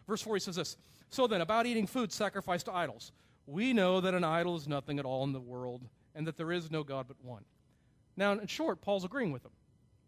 Verse 0.07 0.21
4, 0.21 0.35
he 0.35 0.39
says 0.39 0.55
this 0.55 0.77
So 1.09 1.27
then, 1.27 1.41
about 1.41 1.65
eating 1.65 1.87
food 1.87 2.11
sacrificed 2.11 2.65
to 2.67 2.73
idols, 2.73 3.11
we 3.45 3.73
know 3.73 3.99
that 3.99 4.13
an 4.13 4.23
idol 4.23 4.55
is 4.55 4.67
nothing 4.67 4.99
at 4.99 5.05
all 5.05 5.23
in 5.23 5.33
the 5.33 5.39
world 5.39 5.81
and 6.15 6.25
that 6.27 6.37
there 6.37 6.51
is 6.51 6.71
no 6.71 6.83
God 6.83 7.05
but 7.07 7.17
one. 7.21 7.43
Now, 8.15 8.31
in 8.31 8.47
short, 8.47 8.81
Paul's 8.81 9.03
agreeing 9.03 9.31
with 9.31 9.43
them. 9.43 9.51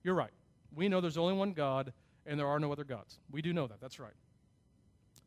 You're 0.05 0.13
right. 0.13 0.29
We 0.75 0.87
know 0.87 1.01
there's 1.01 1.17
only 1.17 1.33
one 1.33 1.53
God, 1.53 1.91
and 2.27 2.39
there 2.39 2.47
are 2.47 2.59
no 2.59 2.71
other 2.71 2.83
gods. 2.83 3.17
We 3.31 3.41
do 3.41 3.53
know 3.53 3.65
that. 3.65 3.81
That's 3.81 3.99
right. 3.99 4.13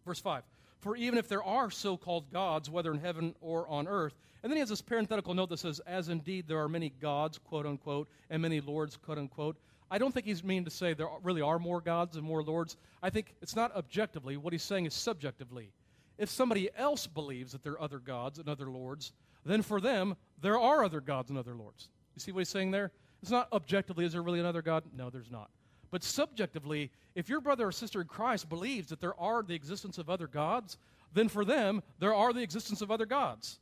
Verse 0.07 0.21
5 0.21 0.45
For 0.79 0.97
even 0.97 1.19
if 1.19 1.27
there 1.27 1.43
are 1.43 1.69
so 1.69 1.97
called 1.97 2.31
gods, 2.33 2.71
whether 2.71 2.93
in 2.95 3.01
heaven 3.01 3.35
or 3.41 3.69
on 3.69 3.89
earth, 3.89 4.15
and 4.43 4.53
then 4.53 4.57
he 4.57 4.61
has 4.61 4.69
this 4.69 4.81
parenthetical 4.81 5.35
note 5.35 5.49
that 5.49 5.59
says, 5.59 5.81
As 5.81 6.09
indeed 6.09 6.47
there 6.47 6.63
are 6.63 6.69
many 6.69 6.91
gods, 6.91 7.39
quote 7.39 7.67
unquote, 7.67 8.09
and 8.31 8.41
many 8.41 8.61
lords, 8.61 8.97
quote 8.97 9.19
unquote. 9.19 9.57
I 9.91 9.99
don't 9.99 10.15
think 10.15 10.27
he's 10.27 10.45
meaning 10.45 10.65
to 10.67 10.71
say 10.71 10.95
there 10.95 11.09
really 11.25 11.43
are 11.43 11.59
more 11.59 11.81
gods 11.81 12.17
and 12.17 12.25
more 12.25 12.45
lords. 12.45 12.77
I 13.03 13.11
think 13.11 13.35
it's 13.43 13.57
not 13.57 13.75
objectively. 13.75 14.37
What 14.37 14.53
he's 14.53 14.63
saying 14.63 14.87
is 14.87 14.95
subjectively. 14.95 15.73
If 16.19 16.31
somebody 16.31 16.71
else 16.77 17.09
believes 17.09 17.51
that 17.51 17.65
there 17.65 17.73
are 17.73 17.83
other 17.83 17.99
gods 17.99 18.39
and 18.39 18.49
other 18.49 18.71
lords, 18.71 19.13
then 19.45 19.63
for 19.63 19.81
them, 19.81 20.15
there 20.41 20.59
are 20.59 20.85
other 20.85 21.01
gods 21.01 21.31
and 21.31 21.39
other 21.39 21.57
lords. 21.57 21.89
You 22.15 22.21
see 22.21 22.31
what 22.31 22.41
he's 22.41 22.49
saying 22.49 22.71
there? 22.71 22.93
It's 23.23 23.31
not 23.31 23.49
objectively, 23.53 24.05
is 24.05 24.13
there 24.13 24.23
really 24.23 24.41
another 24.41 24.63
God? 24.63 24.85
No, 24.97 25.11
there's 25.11 25.31
not. 25.31 25.51
But 25.91 26.05
subjectively, 26.05 26.91
if 27.15 27.29
your 27.29 27.41
brother 27.41 27.69
or 27.69 27.73
sister 27.73 28.01
in 28.01 28.07
Christ 28.07 28.49
believes 28.49 28.89
that 28.89 29.01
there 29.01 29.19
are 29.19 29.43
the 29.43 29.55
existence 29.55 29.99
of 29.99 30.11
other 30.11 30.27
gods, 30.27 30.77
then 31.13 31.29
for 31.29 31.45
them, 31.45 31.83
there 31.99 32.15
are 32.15 32.33
the 32.33 32.43
existence 32.43 32.83
of 32.83 32.91
other 32.91 33.07
gods. 33.07 33.59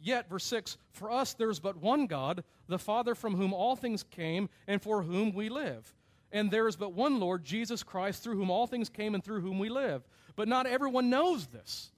Yet, 0.00 0.28
verse 0.28 0.44
6 0.44 0.76
For 0.90 1.10
us 1.10 1.34
there 1.34 1.50
is 1.50 1.60
but 1.60 1.76
one 1.76 2.06
God, 2.06 2.42
the 2.66 2.78
Father 2.78 3.14
from 3.14 3.36
whom 3.36 3.52
all 3.52 3.76
things 3.76 4.02
came 4.02 4.48
and 4.66 4.82
for 4.82 5.02
whom 5.02 5.32
we 5.32 5.48
live. 5.48 5.94
And 6.32 6.50
there 6.50 6.66
is 6.66 6.76
but 6.76 6.94
one 6.94 7.20
Lord, 7.20 7.44
Jesus 7.44 7.82
Christ, 7.82 8.22
through 8.22 8.36
whom 8.36 8.50
all 8.50 8.66
things 8.66 8.88
came 8.88 9.14
and 9.14 9.22
through 9.22 9.42
whom 9.42 9.58
we 9.58 9.68
live. 9.68 10.02
But 10.34 10.48
not 10.48 10.66
everyone 10.66 11.10
knows 11.10 11.46
this. 11.46 11.92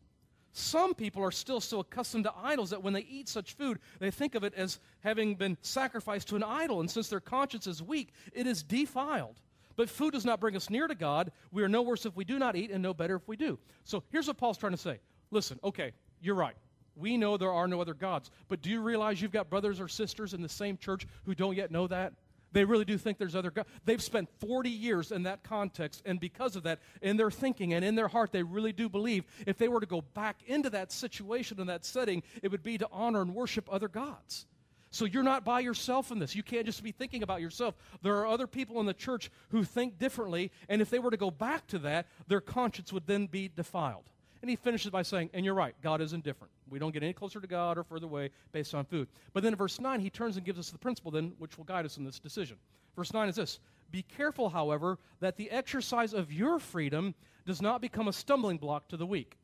Some 0.57 0.95
people 0.95 1.21
are 1.25 1.33
still 1.33 1.61
so 1.61 1.81
accustomed 1.81 2.25
to 2.25 2.33
idols 2.41 2.71
that 2.71 2.81
when 2.81 2.93
they 2.93 3.01
eat 3.01 3.29
such 3.29 3.55
food, 3.55 3.81
they 3.99 4.13
think 4.13 4.37
of 4.37 4.45
it 4.45 4.55
as 4.55 4.79
having 5.01 5.35
been 5.35 5.59
sacrificed 5.63 6.29
to 6.29 6.37
an 6.37 6.45
idol. 6.45 6.79
And 6.79 6.89
since 6.89 7.09
their 7.09 7.19
conscience 7.19 7.67
is 7.67 7.83
weak, 7.83 8.13
it 8.33 8.47
is 8.47 8.63
defiled. 8.63 9.41
But 9.75 9.91
food 9.91 10.13
does 10.13 10.25
not 10.25 10.39
bring 10.39 10.55
us 10.55 10.71
near 10.71 10.87
to 10.87 10.95
God. 10.95 11.33
We 11.51 11.65
are 11.65 11.69
no 11.69 11.83
worse 11.83 12.07
if 12.07 12.15
we 12.15 12.25
do 12.25 12.39
not 12.39 12.55
eat, 12.55 12.71
and 12.71 12.81
no 12.81 12.95
better 12.95 13.17
if 13.17 13.27
we 13.27 13.37
do. 13.37 13.59
So 13.83 14.05
here's 14.13 14.29
what 14.29 14.37
Paul's 14.37 14.57
trying 14.57 14.73
to 14.75 14.79
say 14.79 15.01
Listen, 15.33 15.59
okay, 15.65 15.91
you're 16.21 16.37
right. 16.37 16.55
We 16.95 17.17
know 17.17 17.37
there 17.37 17.53
are 17.53 17.67
no 17.67 17.81
other 17.81 17.93
gods. 17.93 18.31
But 18.47 18.63
do 18.63 18.71
you 18.71 18.81
realize 18.81 19.21
you've 19.21 19.33
got 19.33 19.51
brothers 19.51 19.81
or 19.81 19.89
sisters 19.89 20.35
in 20.35 20.43
the 20.43 20.49
same 20.49 20.77
church 20.79 21.05
who 21.25 21.35
don't 21.35 21.57
yet 21.57 21.73
know 21.73 21.89
that? 21.89 22.13
They 22.55 22.65
really 22.65 22.85
do 22.85 22.97
think 22.97 23.19
there's 23.19 23.35
other 23.35 23.51
God. 23.51 23.67
They've 23.85 24.03
spent 24.03 24.31
40 24.39 24.71
years 24.71 25.11
in 25.11 25.25
that 25.25 25.43
context, 25.43 26.03
and 26.07 26.21
because 26.21 26.55
of 26.55 26.63
that, 26.63 26.79
in 27.03 27.17
their 27.17 27.31
thinking 27.31 27.75
and 27.75 27.85
in 27.85 27.97
their 27.97 28.09
heart, 28.09 28.31
they 28.31 28.45
really 28.45 28.73
do 28.73 28.89
believe 28.89 29.25
if 29.45 29.59
they 29.59 29.69
were 29.69 29.81
to 29.81 29.87
go 29.87 30.01
back 30.01 30.39
into 30.47 30.71
that 30.71 30.93
situation 30.93 31.59
and 31.59 31.69
that 31.69 31.85
setting, 31.85 32.23
it 32.43 32.53
would 32.53 32.63
be 32.63 32.79
to 32.79 32.89
honor 32.93 33.23
and 33.23 33.35
worship 33.35 33.69
other 33.71 33.89
gods. 33.89 34.47
So 34.91 35.05
you're 35.05 35.25
not 35.25 35.45
by 35.45 35.59
yourself 35.59 36.13
in 36.13 36.21
this. 36.21 36.37
You 36.37 36.45
can't 36.45 36.65
just 36.65 36.85
be 36.85 36.93
thinking 36.93 37.25
about 37.25 37.41
yourself. 37.41 37.75
There 38.03 38.15
are 38.19 38.27
other 38.27 38.47
people 38.47 38.79
in 38.79 38.87
the 38.87 38.95
church 38.95 39.29
who 39.49 39.65
think 39.65 39.99
differently, 39.99 40.53
and 40.69 40.81
if 40.81 40.89
they 40.89 41.01
were 41.01 41.11
to 41.11 41.17
go 41.17 41.33
back 41.33 41.67
to 41.69 41.81
that, 41.81 42.07
their 42.29 42.41
conscience 42.41 42.93
would 42.93 43.09
then 43.09 43.27
be 43.27 43.49
defiled. 43.49 44.09
And 44.41 44.49
he 44.49 44.55
finishes 44.55 44.93
by 44.93 45.03
saying, 45.03 45.31
and 45.35 45.45
you're 45.45 45.55
right, 45.55 45.75
God 45.83 46.01
is 46.01 46.13
indifferent. 46.13 46.53
We 46.69 46.79
don't 46.79 46.93
get 46.93 47.03
any 47.03 47.13
closer 47.13 47.41
to 47.41 47.47
God 47.47 47.79
or 47.79 47.85
further 47.85 48.07
away 48.07 48.31
based 48.53 48.75
on 48.75 48.85
food. 48.85 49.09
But 49.33 49.43
then 49.43 49.53
in 49.53 49.57
verse 49.57 49.81
9, 49.81 50.01
he 50.01 50.11
turns 50.11 50.37
and 50.37 50.47
gives 50.47 50.59
us 50.59 50.71
the 50.71 50.79
principle 50.79 51.11
then 51.11 51.33
which 51.39 51.59
will 51.59 51.65
guide 51.65 51.85
us 51.85 51.97
in 51.97 52.05
this 52.05 52.19
decision. 52.19 52.57
Verse 52.97 53.13
9 53.13 53.29
is 53.29 53.37
this 53.37 53.59
Be 53.91 54.03
careful, 54.03 54.49
however, 54.49 54.99
that 55.21 55.37
the 55.37 55.51
exercise 55.51 56.15
of 56.15 56.33
your 56.33 56.59
freedom 56.59 57.15
does 57.45 57.61
not 57.61 57.81
become 57.81 58.09
a 58.09 58.13
stumbling 58.13 58.57
block 58.57 58.89
to 58.89 58.97
the 58.97 59.07
weak. 59.07 59.37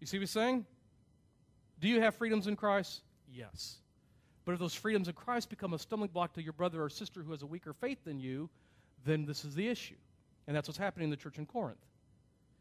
You 0.00 0.06
see 0.06 0.18
what 0.18 0.22
he's 0.22 0.30
saying? 0.30 0.66
Do 1.80 1.88
you 1.88 2.00
have 2.00 2.14
freedoms 2.14 2.46
in 2.46 2.56
Christ? 2.56 3.02
Yes. 3.32 3.78
But 4.44 4.52
if 4.52 4.58
those 4.58 4.74
freedoms 4.74 5.08
in 5.08 5.14
Christ 5.14 5.48
become 5.48 5.72
a 5.72 5.78
stumbling 5.78 6.10
block 6.10 6.34
to 6.34 6.42
your 6.42 6.52
brother 6.52 6.82
or 6.82 6.88
sister 6.88 7.22
who 7.22 7.30
has 7.30 7.42
a 7.42 7.46
weaker 7.46 7.72
faith 7.72 7.98
than 8.04 8.20
you, 8.20 8.50
then 9.04 9.24
this 9.24 9.44
is 9.44 9.54
the 9.54 9.68
issue. 9.68 9.96
And 10.46 10.54
that's 10.54 10.68
what's 10.68 10.78
happening 10.78 11.04
in 11.04 11.10
the 11.10 11.16
church 11.16 11.38
in 11.38 11.46
Corinth. 11.46 11.78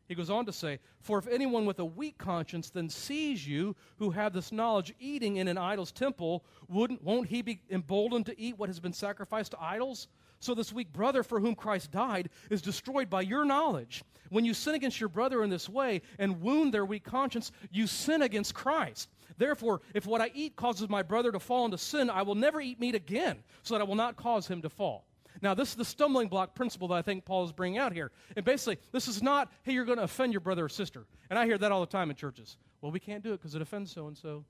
He 0.08 0.16
goes 0.16 0.30
on 0.30 0.46
to 0.46 0.54
say, 0.54 0.80
For 1.00 1.18
if 1.18 1.28
anyone 1.28 1.66
with 1.66 1.80
a 1.80 1.86
weak 1.86 2.18
conscience 2.18 2.70
then 2.70 2.90
sees 2.90 3.48
you 3.48 3.76
who 3.98 4.12
have 4.12 4.34
this 4.34 4.52
knowledge 4.52 4.94
eating 5.00 5.38
in 5.38 5.48
an 5.48 5.58
idol's 5.58 5.92
temple, 5.92 6.44
wouldn't, 6.68 7.04
won't 7.04 7.28
he 7.28 7.42
be 7.42 7.62
emboldened 7.70 8.26
to 8.26 8.40
eat 8.40 8.58
what 8.58 8.70
has 8.70 8.80
been 8.80 8.94
sacrificed 8.94 9.52
to 9.52 9.62
idols? 9.62 10.08
So 10.40 10.54
this 10.54 10.74
weak 10.74 10.92
brother 10.92 11.24
for 11.24 11.40
whom 11.40 11.56
Christ 11.56 11.92
died 11.92 12.30
is 12.50 12.62
destroyed 12.62 13.10
by 13.10 13.22
your 13.22 13.46
knowledge. 13.46 14.04
When 14.30 14.44
you 14.44 14.54
sin 14.54 14.76
against 14.76 15.00
your 15.00 15.10
brother 15.10 15.42
in 15.42 15.50
this 15.50 15.70
way 15.70 16.02
and 16.20 16.42
wound 16.42 16.74
their 16.74 16.86
weak 16.86 17.06
conscience, 17.06 17.52
you 17.72 17.88
sin 17.88 18.22
against 18.22 18.54
Christ. 18.54 19.08
Therefore, 19.38 19.82
if 19.94 20.06
what 20.06 20.22
I 20.22 20.32
eat 20.34 20.58
causes 20.58 20.90
my 20.90 21.02
brother 21.02 21.32
to 21.32 21.40
fall 21.40 21.64
into 21.64 21.78
sin, 21.78 22.10
I 22.10 22.24
will 22.24 22.36
never 22.36 22.60
eat 22.60 22.80
meat 22.80 22.96
again, 22.96 23.44
so 23.62 23.74
that 23.74 23.82
I 23.82 23.86
will 23.86 23.96
not 23.96 24.18
cause 24.18 24.48
him 24.48 24.62
to 24.64 24.70
fall. 24.70 25.06
Now, 25.42 25.54
this 25.54 25.70
is 25.70 25.76
the 25.76 25.86
stumbling 25.86 26.28
block 26.28 26.56
principle 26.56 26.88
that 26.90 26.96
I 26.96 27.02
think 27.02 27.26
Paul 27.26 27.46
is 27.46 27.52
bringing 27.52 27.80
out 27.80 27.94
here. 27.94 28.12
And 28.36 28.46
basically, 28.46 28.78
this 28.92 29.08
is 29.08 29.22
not, 29.22 29.52
hey, 29.64 29.74
you're 29.74 29.86
going 29.86 29.98
to 29.98 30.04
offend 30.04 30.34
your 30.34 30.42
brother 30.42 30.66
or 30.66 30.70
sister. 30.70 31.06
And 31.30 31.38
I 31.38 31.46
hear 31.46 31.58
that 31.58 31.72
all 31.72 31.82
the 31.82 31.88
time 31.88 32.10
in 32.10 32.16
churches. 32.16 32.58
Well, 32.82 32.92
we 32.92 33.00
can't 33.00 33.24
do 33.24 33.34
it 33.34 33.38
because 33.38 33.56
it 33.56 33.62
offends 33.62 33.92
so 33.92 34.08
and 34.08 34.18
so. 34.18 34.46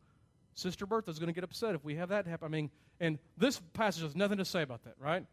Sister 0.55 0.85
Bertha's 0.85 1.19
going 1.19 1.27
to 1.27 1.33
get 1.33 1.43
upset 1.43 1.75
if 1.75 1.83
we 1.83 1.95
have 1.95 2.09
that 2.09 2.27
happen. 2.27 2.45
I 2.45 2.49
mean, 2.49 2.69
and 2.99 3.17
this 3.37 3.59
passage 3.73 4.03
has 4.03 4.15
nothing 4.15 4.37
to 4.37 4.45
say 4.45 4.61
about 4.61 4.83
that, 4.83 4.95
right? 4.99 5.25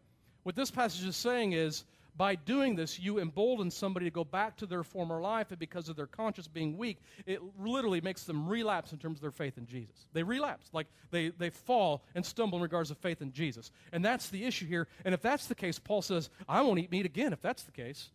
What 0.44 0.56
this 0.56 0.70
passage 0.70 1.06
is 1.06 1.16
saying 1.16 1.52
is 1.52 1.84
by 2.20 2.34
doing 2.34 2.76
this, 2.76 3.00
you 3.00 3.18
embolden 3.18 3.70
somebody 3.70 4.04
to 4.04 4.10
go 4.10 4.24
back 4.24 4.54
to 4.54 4.66
their 4.66 4.82
former 4.82 5.22
life, 5.22 5.46
and 5.48 5.58
because 5.58 5.88
of 5.88 5.96
their 5.96 6.06
conscience 6.06 6.46
being 6.46 6.76
weak, 6.76 6.98
it 7.24 7.40
literally 7.58 8.02
makes 8.02 8.24
them 8.24 8.46
relapse 8.46 8.92
in 8.92 8.98
terms 8.98 9.16
of 9.16 9.22
their 9.22 9.30
faith 9.30 9.56
in 9.56 9.64
Jesus. 9.66 10.06
They 10.12 10.22
relapse, 10.22 10.68
like 10.74 10.86
they, 11.10 11.30
they 11.30 11.48
fall 11.48 12.04
and 12.14 12.22
stumble 12.22 12.58
in 12.58 12.62
regards 12.62 12.90
to 12.90 12.94
faith 12.94 13.22
in 13.22 13.32
Jesus. 13.32 13.70
And 13.90 14.04
that's 14.04 14.28
the 14.28 14.44
issue 14.44 14.66
here. 14.66 14.86
And 15.06 15.14
if 15.14 15.22
that's 15.22 15.46
the 15.46 15.54
case, 15.54 15.78
Paul 15.78 16.02
says, 16.02 16.28
I 16.46 16.60
won't 16.60 16.78
eat 16.78 16.90
meat 16.90 17.06
again 17.06 17.32
if 17.32 17.40
that's 17.40 17.62
the 17.62 17.72
case. 17.72 18.10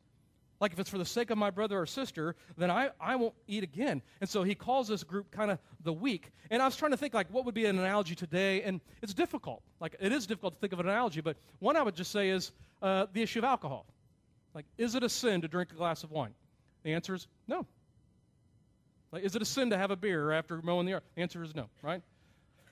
Like 0.59 0.71
if 0.71 0.79
it's 0.79 0.89
for 0.91 0.99
the 0.99 1.05
sake 1.05 1.31
of 1.31 1.39
my 1.39 1.49
brother 1.49 1.79
or 1.79 1.87
sister, 1.87 2.35
then 2.57 2.69
I, 2.69 2.91
I 3.01 3.15
won't 3.15 3.33
eat 3.47 3.63
again. 3.63 4.03
And 4.21 4.29
so 4.29 4.43
he 4.43 4.53
calls 4.53 4.87
this 4.87 5.03
group 5.03 5.31
kind 5.31 5.49
of 5.49 5.57
the 5.83 5.91
weak. 5.91 6.31
And 6.51 6.61
I 6.61 6.65
was 6.65 6.75
trying 6.75 6.91
to 6.91 6.97
think 6.97 7.15
like 7.15 7.33
what 7.33 7.43
would 7.45 7.55
be 7.55 7.65
an 7.65 7.79
analogy 7.79 8.13
today, 8.13 8.61
and 8.61 8.81
it's 9.01 9.15
difficult. 9.15 9.63
Like 9.79 9.95
it 9.99 10.11
is 10.11 10.27
difficult 10.27 10.53
to 10.53 10.59
think 10.59 10.73
of 10.73 10.79
an 10.79 10.85
analogy, 10.85 11.21
but 11.21 11.37
one 11.57 11.75
I 11.75 11.81
would 11.81 11.95
just 11.95 12.11
say 12.11 12.29
is 12.29 12.51
uh, 12.83 13.07
the 13.11 13.23
issue 13.23 13.39
of 13.39 13.45
alcohol. 13.45 13.87
Like, 14.55 14.65
is 14.77 14.95
it 14.95 15.03
a 15.03 15.09
sin 15.09 15.41
to 15.41 15.47
drink 15.47 15.73
a 15.73 15.75
glass 15.75 16.03
of 16.03 16.11
wine? 16.11 16.33
The 16.83 16.93
answer 16.93 17.13
is 17.13 17.27
no. 17.47 17.67
Like, 19.11 19.23
is 19.23 19.35
it 19.35 19.41
a 19.41 19.45
sin 19.45 19.69
to 19.69 19.77
have 19.77 19.91
a 19.91 19.95
beer 19.95 20.31
after 20.31 20.61
mowing 20.61 20.85
the 20.85 20.91
yard? 20.91 21.03
The 21.15 21.21
answer 21.21 21.43
is 21.43 21.53
no, 21.53 21.69
right? 21.81 22.01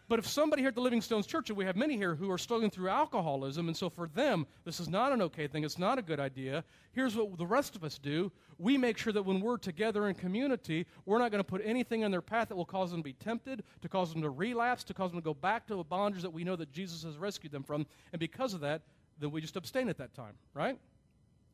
But 0.07 0.19
if 0.19 0.27
somebody 0.27 0.61
here 0.61 0.69
at 0.69 0.75
the 0.75 0.81
Living 0.81 1.01
Stones 1.01 1.25
Church, 1.25 1.49
and 1.49 1.57
we 1.57 1.65
have 1.65 1.75
many 1.75 1.95
here 1.97 2.15
who 2.15 2.29
are 2.29 2.37
struggling 2.37 2.69
through 2.69 2.89
alcoholism, 2.89 3.67
and 3.67 3.75
so 3.75 3.89
for 3.89 4.07
them, 4.07 4.45
this 4.63 4.79
is 4.79 4.89
not 4.89 5.11
an 5.11 5.21
okay 5.23 5.47
thing, 5.47 5.63
it's 5.63 5.79
not 5.79 5.97
a 5.97 6.01
good 6.01 6.19
idea, 6.19 6.63
here's 6.91 7.15
what 7.15 7.37
the 7.37 7.45
rest 7.45 7.75
of 7.75 7.83
us 7.83 7.97
do. 7.97 8.31
We 8.57 8.77
make 8.77 8.97
sure 8.97 9.13
that 9.13 9.23
when 9.23 9.39
we're 9.39 9.57
together 9.57 10.07
in 10.07 10.15
community, 10.15 10.85
we're 11.05 11.19
not 11.19 11.31
going 11.31 11.43
to 11.43 11.49
put 11.49 11.61
anything 11.63 12.01
in 12.01 12.11
their 12.11 12.21
path 12.21 12.49
that 12.49 12.55
will 12.55 12.65
cause 12.65 12.91
them 12.91 12.99
to 12.99 13.03
be 13.03 13.13
tempted, 13.13 13.63
to 13.81 13.89
cause 13.89 14.13
them 14.13 14.21
to 14.21 14.29
relapse, 14.29 14.83
to 14.85 14.93
cause 14.93 15.11
them 15.11 15.19
to 15.19 15.23
go 15.23 15.33
back 15.33 15.67
to 15.67 15.79
a 15.79 15.83
bondage 15.83 16.21
that 16.21 16.33
we 16.33 16.43
know 16.43 16.55
that 16.55 16.71
Jesus 16.71 17.03
has 17.03 17.17
rescued 17.17 17.51
them 17.51 17.63
from. 17.63 17.85
And 18.11 18.19
because 18.19 18.53
of 18.53 18.59
that, 18.61 18.81
then 19.19 19.31
we 19.31 19.41
just 19.41 19.55
abstain 19.55 19.89
at 19.89 19.97
that 19.97 20.13
time, 20.13 20.33
right? 20.53 20.77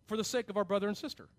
For 0.09 0.17
the 0.17 0.23
sake 0.23 0.49
of 0.49 0.57
our 0.57 0.63
brother 0.65 0.87
and 0.87 0.97
sister. 0.97 1.29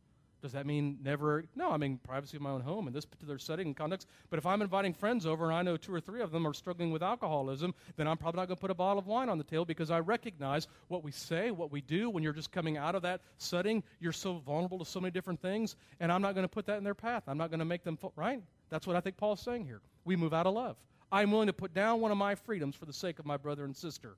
Does 0.41 0.53
that 0.53 0.65
mean 0.65 0.99
never? 1.03 1.45
No, 1.57 1.73
I 1.73 1.77
mean 1.77 1.99
privacy 2.05 2.37
of 2.37 2.43
my 2.45 2.51
own 2.51 2.61
home 2.61 2.87
in 2.87 2.95
this 2.95 3.05
particular 3.05 3.37
setting 3.37 3.67
and 3.67 3.77
context. 3.77 4.07
But 4.31 4.39
if 4.39 4.47
I'm 4.47 4.63
inviting 4.63 4.95
friends 4.95 5.27
over 5.27 5.47
and 5.47 5.53
I 5.53 5.63
know 5.63 5.77
two 5.77 5.93
or 5.93 6.01
three 6.01 6.21
of 6.21 6.31
them 6.31 6.47
are 6.47 6.55
struggling 6.55 6.93
with 6.93 7.03
alcoholism, 7.03 7.75
then 7.97 8.07
I'm 8.07 8.17
probably 8.17 8.39
not 8.39 8.47
going 8.47 8.57
to 8.57 8.61
put 8.61 8.71
a 8.71 8.75
bottle 8.75 9.01
of 9.01 9.09
wine 9.09 9.29
on 9.29 9.39
the 9.39 9.45
table 9.45 9.65
because 9.65 9.91
I 9.91 9.99
recognize 9.99 10.69
what 10.87 11.03
we 11.03 11.11
say, 11.11 11.51
what 11.51 11.73
we 11.73 11.81
do 11.81 12.11
when 12.11 12.23
you're 12.23 12.33
just 12.33 12.53
coming 12.53 12.77
out 12.77 12.95
of 12.95 13.03
that 13.03 13.23
setting. 13.39 13.83
You're 13.99 14.13
so 14.13 14.35
vulnerable 14.35 14.79
to 14.79 14.85
so 14.85 15.01
many 15.01 15.11
different 15.11 15.43
things, 15.43 15.75
and 15.99 16.13
I'm 16.13 16.23
not 16.23 16.37
going 16.37 16.45
to 16.45 16.49
put 16.49 16.65
that 16.67 16.79
in 16.79 16.85
their 16.85 16.95
path. 16.95 17.25
I'm 17.27 17.39
not 17.39 17.51
going 17.51 17.59
to 17.59 17.65
make 17.65 17.83
them, 17.83 17.99
right? 18.15 18.41
That's 18.69 18.87
what 18.87 18.95
I 18.95 19.01
think 19.01 19.17
Paul's 19.17 19.41
saying 19.41 19.65
here. 19.65 19.81
We 20.05 20.15
move 20.15 20.33
out 20.33 20.47
of 20.47 20.55
love. 20.55 20.77
I'm 21.11 21.33
willing 21.33 21.49
to 21.49 21.53
put 21.53 21.75
down 21.75 22.01
one 22.01 22.13
of 22.13 22.19
my 22.19 22.37
freedoms 22.37 22.77
for 22.77 22.87
the 22.87 22.93
sake 22.93 23.19
of 23.19 23.27
my 23.27 23.37
brother 23.37 23.65
and 23.65 23.77
sister. 23.77 24.15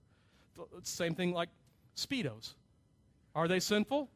Same 0.83 1.15
thing 1.15 1.33
like 1.33 1.49
Speedos. 1.97 2.53
Are 3.35 3.49
they 3.49 3.59
sinful? 3.59 4.11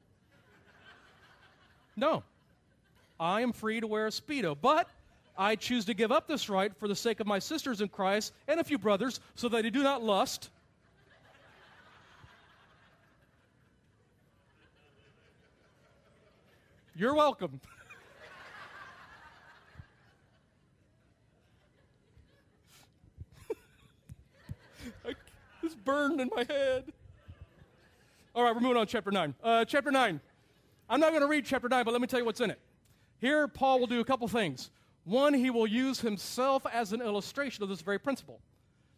No. 1.97 2.23
I 3.19 3.41
am 3.41 3.53
free 3.53 3.81
to 3.81 3.87
wear 3.87 4.07
a 4.07 4.11
Speedo, 4.11 4.57
but 4.61 4.89
I 5.39 5.57
choose 5.57 5.87
to 5.87 5.95
give 5.95 6.13
up 6.13 6.29
this 6.29 6.51
right 6.51 6.71
for 6.77 6.89
the 6.89 6.97
sake 6.97 7.21
of 7.21 7.27
my 7.27 7.39
sisters 7.39 7.81
in 7.81 7.89
Christ 7.89 8.35
and 8.47 8.61
a 8.61 8.65
few 8.65 8.77
brothers 8.79 9.21
so 9.35 9.49
that 9.49 9.63
they 9.63 9.71
do 9.71 9.83
not 9.83 10.03
lust. 10.03 10.51
You're 16.95 17.15
welcome. 17.15 17.61
it's 25.63 25.75
burned 25.75 26.23
in 26.23 26.31
my 26.35 26.47
head. 26.49 26.85
All 28.35 28.43
right, 28.43 28.55
we're 28.55 28.61
moving 28.61 28.79
on 28.79 28.87
to 28.87 28.93
chapter 28.93 29.11
9. 29.11 29.35
Uh, 29.43 29.67
chapter 29.67 29.91
9. 29.91 30.21
I'm 30.89 31.01
not 31.01 31.11
going 31.11 31.23
to 31.23 31.29
read 31.29 31.45
chapter 31.45 31.69
9, 31.69 31.85
but 31.85 31.93
let 31.93 32.01
me 32.01 32.07
tell 32.07 32.21
you 32.21 32.25
what's 32.25 32.41
in 32.41 32.51
it. 32.51 32.61
Here, 33.19 33.49
Paul 33.49 33.81
will 33.81 33.87
do 33.87 34.01
a 34.01 34.05
couple 34.05 34.29
things. 34.29 34.71
One, 35.05 35.35
he 35.35 35.51
will 35.51 35.67
use 35.67 36.01
himself 36.01 36.67
as 36.73 36.93
an 36.93 37.01
illustration 37.01 37.63
of 37.63 37.69
this 37.69 37.81
very 37.81 37.99
principle. 37.99 38.41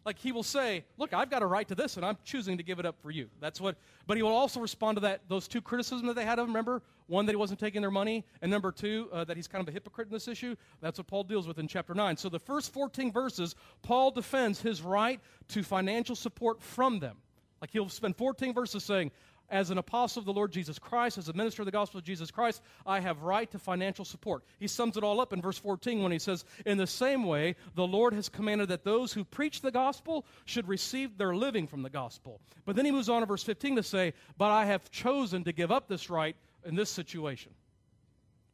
Like 0.05 0.17
he 0.17 0.31
will 0.31 0.43
say, 0.43 0.85
"Look, 0.97 1.13
I've 1.13 1.29
got 1.29 1.43
a 1.43 1.45
right 1.45 1.67
to 1.67 1.75
this, 1.75 1.97
and 1.97 2.05
I'm 2.05 2.17
choosing 2.23 2.57
to 2.57 2.63
give 2.63 2.79
it 2.79 2.85
up 2.85 2.95
for 3.01 3.11
you." 3.11 3.29
That's 3.39 3.59
what. 3.59 3.75
But 4.07 4.17
he 4.17 4.23
will 4.23 4.35
also 4.35 4.59
respond 4.59 4.95
to 4.95 5.01
that 5.01 5.21
those 5.27 5.47
two 5.47 5.61
criticisms 5.61 6.07
that 6.07 6.15
they 6.15 6.25
had 6.25 6.39
of 6.39 6.45
him. 6.47 6.51
Remember, 6.51 6.81
one 7.07 7.25
that 7.25 7.33
he 7.33 7.35
wasn't 7.35 7.59
taking 7.59 7.81
their 7.81 7.91
money, 7.91 8.25
and 8.41 8.49
number 8.49 8.71
two 8.71 9.09
uh, 9.11 9.25
that 9.25 9.35
he's 9.35 9.47
kind 9.47 9.61
of 9.61 9.67
a 9.67 9.71
hypocrite 9.71 10.07
in 10.07 10.13
this 10.13 10.27
issue. 10.27 10.55
That's 10.81 10.97
what 10.97 11.07
Paul 11.07 11.25
deals 11.25 11.47
with 11.47 11.59
in 11.59 11.67
chapter 11.67 11.93
nine. 11.93 12.17
So 12.17 12.29
the 12.29 12.39
first 12.39 12.73
14 12.73 13.11
verses, 13.11 13.55
Paul 13.83 14.11
defends 14.11 14.61
his 14.61 14.81
right 14.81 15.19
to 15.49 15.63
financial 15.63 16.15
support 16.15 16.61
from 16.61 16.99
them. 16.99 17.17
Like 17.61 17.71
he'll 17.71 17.89
spend 17.89 18.15
14 18.15 18.53
verses 18.53 18.83
saying, 18.83 19.11
as 19.49 19.69
an 19.69 19.77
apostle 19.77 20.19
of 20.19 20.25
the 20.25 20.33
Lord 20.33 20.51
Jesus 20.51 20.79
Christ, 20.79 21.17
as 21.17 21.29
a 21.29 21.33
minister 21.33 21.61
of 21.61 21.65
the 21.65 21.71
gospel 21.71 21.97
of 21.97 22.03
Jesus 22.03 22.31
Christ, 22.31 22.61
I 22.85 22.99
have 22.99 23.21
right 23.21 23.49
to 23.51 23.59
financial 23.59 24.05
support. 24.05 24.43
He 24.59 24.67
sums 24.67 24.97
it 24.97 25.03
all 25.03 25.19
up 25.19 25.33
in 25.33 25.41
verse 25.41 25.57
14 25.57 26.01
when 26.01 26.11
he 26.11 26.19
says, 26.19 26.45
In 26.65 26.77
the 26.77 26.87
same 26.87 27.23
way, 27.25 27.55
the 27.75 27.87
Lord 27.87 28.13
has 28.13 28.29
commanded 28.29 28.69
that 28.69 28.83
those 28.83 29.13
who 29.13 29.23
preach 29.23 29.61
the 29.61 29.71
gospel 29.71 30.25
should 30.45 30.67
receive 30.67 31.17
their 31.17 31.35
living 31.35 31.67
from 31.67 31.81
the 31.81 31.89
gospel. 31.89 32.39
But 32.65 32.75
then 32.75 32.85
he 32.85 32.91
moves 32.91 33.09
on 33.09 33.21
to 33.21 33.25
verse 33.25 33.43
15 33.43 33.77
to 33.77 33.83
say, 33.83 34.13
But 34.37 34.51
I 34.51 34.65
have 34.65 34.91
chosen 34.91 35.43
to 35.43 35.51
give 35.51 35.71
up 35.71 35.87
this 35.87 36.09
right 36.09 36.35
in 36.65 36.75
this 36.75 36.89
situation 36.89 37.51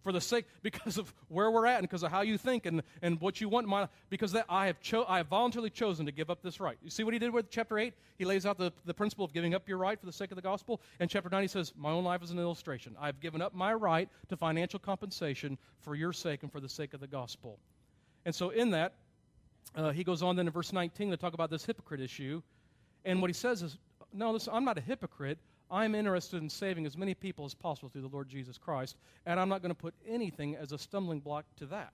for 0.06 0.12
the 0.12 0.22
sake 0.22 0.46
because 0.62 0.98
of 0.98 1.14
where 1.28 1.50
we're 1.52 1.66
at 1.66 1.80
and 1.80 1.90
because 1.90 2.04
of 2.04 2.12
how 2.12 2.22
you 2.22 2.38
think 2.38 2.66
and, 2.68 2.84
and 3.02 3.20
what 3.20 3.42
you 3.42 3.50
want 3.50 3.68
my 3.68 3.90
because 4.10 4.32
that 4.34 4.46
I 4.48 4.68
have 4.68 4.80
cho- 4.80 5.04
I 5.10 5.18
have 5.18 5.28
voluntarily 5.28 5.72
chosen 5.72 6.06
to 6.06 6.12
give 6.12 6.30
up 6.30 6.44
this 6.44 6.60
right. 6.60 6.78
You 6.82 6.92
see 6.92 7.04
what 7.04 7.14
he 7.14 7.20
did 7.20 7.34
with 7.34 7.50
chapter 7.50 7.78
8? 7.78 7.92
He 8.18 8.24
lays 8.24 8.46
out 8.46 8.58
the, 8.58 8.72
the 8.86 8.94
principle 8.94 9.26
of 9.26 9.34
giving 9.34 9.56
up 9.56 9.68
your 9.68 9.80
right 9.80 10.00
for 10.00 10.06
the 10.06 10.14
sake 10.14 10.32
of 10.32 10.36
the 10.36 10.44
gospel. 10.44 10.80
And 11.00 11.10
chapter 11.10 11.30
9 11.30 11.42
he 11.42 11.48
says, 11.48 11.74
My 11.76 11.90
own 11.90 12.04
life 12.04 12.24
is 12.24 12.30
an 12.30 12.38
illustration. 12.38 12.96
I've 13.02 13.20
given 13.20 13.42
up 13.42 13.56
my 13.56 13.74
right 13.74 14.08
to 14.30 14.38
financial 14.38 14.80
compensation 14.80 15.58
for 15.82 15.96
your 15.96 16.14
sake 16.14 16.44
and 16.44 16.52
for 16.52 16.60
the 16.60 16.70
sake 16.70 16.94
of 16.94 17.00
the 17.00 17.08
gospel. 17.08 17.58
And 18.26 18.34
so 18.34 18.52
in 18.52 18.70
that, 18.72 18.94
uh, 19.76 19.92
he 19.92 20.04
goes 20.04 20.22
on 20.22 20.36
then 20.36 20.46
in 20.46 20.54
verse 20.54 20.72
19 20.72 21.10
to 21.10 21.18
talk 21.18 21.34
about 21.34 21.50
this 21.50 21.66
hypocrite 21.66 22.00
issue. 22.00 22.44
And 23.04 23.22
what 23.22 23.30
he 23.30 23.34
says 23.34 23.64
is, 23.64 23.78
No, 24.14 24.32
listen, 24.32 24.54
I'm 24.54 24.66
not 24.66 24.78
a 24.78 24.82
hypocrite. 24.82 25.40
I'm 25.70 25.96
interested 25.96 26.42
in 26.42 26.50
saving 26.50 26.86
as 26.86 26.98
many 26.98 27.14
people 27.14 27.46
as 27.46 27.54
possible 27.54 27.90
through 27.90 28.02
the 28.02 28.08
Lord 28.08 28.30
Jesus 28.30 28.58
Christ, 28.58 28.98
and 29.26 29.40
I'm 29.40 29.50
not 29.50 29.62
going 29.62 29.74
to 29.74 29.80
put 29.80 29.94
anything 30.08 30.56
as 30.56 30.72
a 30.72 30.78
stumbling 30.78 31.20
block 31.20 31.46
to 31.58 31.66
that. 31.68 31.92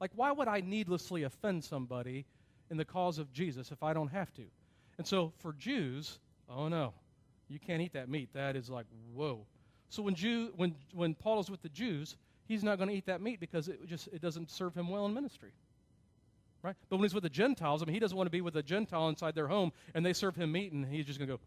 Like, 0.00 0.10
why 0.14 0.32
would 0.32 0.48
I 0.48 0.60
needlessly 0.60 1.22
offend 1.22 1.64
somebody 1.64 2.24
in 2.70 2.76
the 2.76 2.84
cause 2.84 3.18
of 3.18 3.32
Jesus 3.32 3.70
if 3.70 3.82
I 3.82 3.92
don't 3.92 4.08
have 4.08 4.32
to? 4.34 4.44
And 4.98 5.06
so 5.06 5.32
for 5.38 5.52
Jews, 5.52 6.18
oh 6.48 6.68
no, 6.68 6.94
you 7.48 7.58
can't 7.58 7.82
eat 7.82 7.92
that 7.92 8.08
meat. 8.08 8.30
That 8.32 8.56
is 8.56 8.70
like, 8.70 8.86
whoa. 9.12 9.46
So 9.90 10.02
when, 10.02 10.14
Jew, 10.14 10.52
when, 10.56 10.74
when 10.92 11.14
Paul 11.14 11.40
is 11.40 11.50
with 11.50 11.62
the 11.62 11.68
Jews, 11.68 12.16
he's 12.46 12.64
not 12.64 12.78
going 12.78 12.88
to 12.88 12.94
eat 12.94 13.06
that 13.06 13.20
meat 13.20 13.40
because 13.40 13.68
it 13.68 13.86
just 13.86 14.08
it 14.08 14.20
doesn't 14.20 14.50
serve 14.50 14.74
him 14.74 14.88
well 14.88 15.06
in 15.06 15.14
ministry. 15.14 15.52
Right? 16.62 16.74
But 16.88 16.96
when 16.96 17.04
he's 17.04 17.14
with 17.14 17.24
the 17.24 17.30
Gentiles, 17.30 17.82
I 17.82 17.84
mean, 17.84 17.92
he 17.92 18.00
doesn't 18.00 18.16
want 18.16 18.26
to 18.26 18.30
be 18.30 18.40
with 18.40 18.56
a 18.56 18.62
Gentile 18.62 19.10
inside 19.10 19.34
their 19.34 19.48
home 19.48 19.72
and 19.94 20.04
they 20.04 20.14
serve 20.14 20.34
him 20.34 20.52
meat 20.52 20.72
and 20.72 20.86
he's 20.86 21.04
just 21.04 21.18
going 21.18 21.28
to 21.28 21.36
go, 21.36 21.40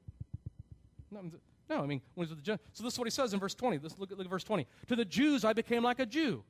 no, 1.12 1.84
I 1.84 1.86
mean, 1.86 2.02
when 2.16 2.28
the 2.28 2.60
So 2.74 2.84
this 2.84 2.94
is 2.94 3.00
what 3.00 3.06
he 3.06 3.12
says 3.12 3.34
in 3.34 3.40
verse 3.40 3.56
20. 3.56 3.80
Let's 3.80 4.00
look 4.00 4.12
at, 4.12 4.18
look 4.18 4.26
at 4.26 4.32
verse 4.32 4.44
20. 4.44 4.66
To 4.88 4.96
the 4.96 5.06
Jews 5.06 5.44
I 5.44 5.54
became 5.54 5.84
like 5.84 6.00
a 6.00 6.06
Jew, 6.06 6.44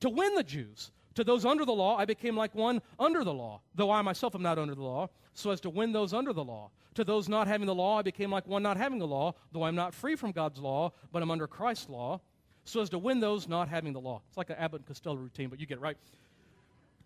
to 0.00 0.08
win 0.08 0.34
the 0.34 0.42
Jews. 0.42 0.90
To 1.14 1.24
those 1.24 1.46
under 1.46 1.64
the 1.64 1.72
law 1.72 1.96
I 1.96 2.04
became 2.04 2.36
like 2.36 2.54
one 2.54 2.82
under 2.98 3.24
the 3.24 3.32
law, 3.32 3.60
though 3.74 3.90
I 3.90 4.02
myself 4.02 4.34
am 4.34 4.42
not 4.42 4.58
under 4.58 4.74
the 4.74 4.82
law, 4.82 5.08
so 5.34 5.50
as 5.50 5.60
to 5.62 5.70
win 5.70 5.92
those 5.92 6.12
under 6.12 6.32
the 6.32 6.44
law. 6.44 6.70
To 6.94 7.04
those 7.04 7.28
not 7.28 7.46
having 7.46 7.66
the 7.66 7.74
law 7.74 7.98
I 7.98 8.02
became 8.02 8.30
like 8.30 8.46
one 8.46 8.62
not 8.62 8.76
having 8.76 8.98
the 8.98 9.06
law, 9.06 9.34
though 9.52 9.62
I'm 9.62 9.74
not 9.74 9.94
free 9.94 10.16
from 10.16 10.32
God's 10.32 10.58
law, 10.58 10.92
but 11.12 11.22
I'm 11.22 11.30
under 11.30 11.46
Christ's 11.46 11.88
law, 11.88 12.20
so 12.64 12.80
as 12.80 12.90
to 12.90 12.98
win 12.98 13.20
those 13.20 13.48
not 13.48 13.68
having 13.68 13.92
the 13.92 14.00
law. 14.00 14.22
It's 14.28 14.36
like 14.36 14.50
an 14.50 14.56
Abbott 14.56 14.80
and 14.80 14.86
Costello 14.86 15.16
routine, 15.16 15.48
but 15.48 15.60
you 15.60 15.66
get 15.66 15.78
it 15.78 15.80
right. 15.80 15.96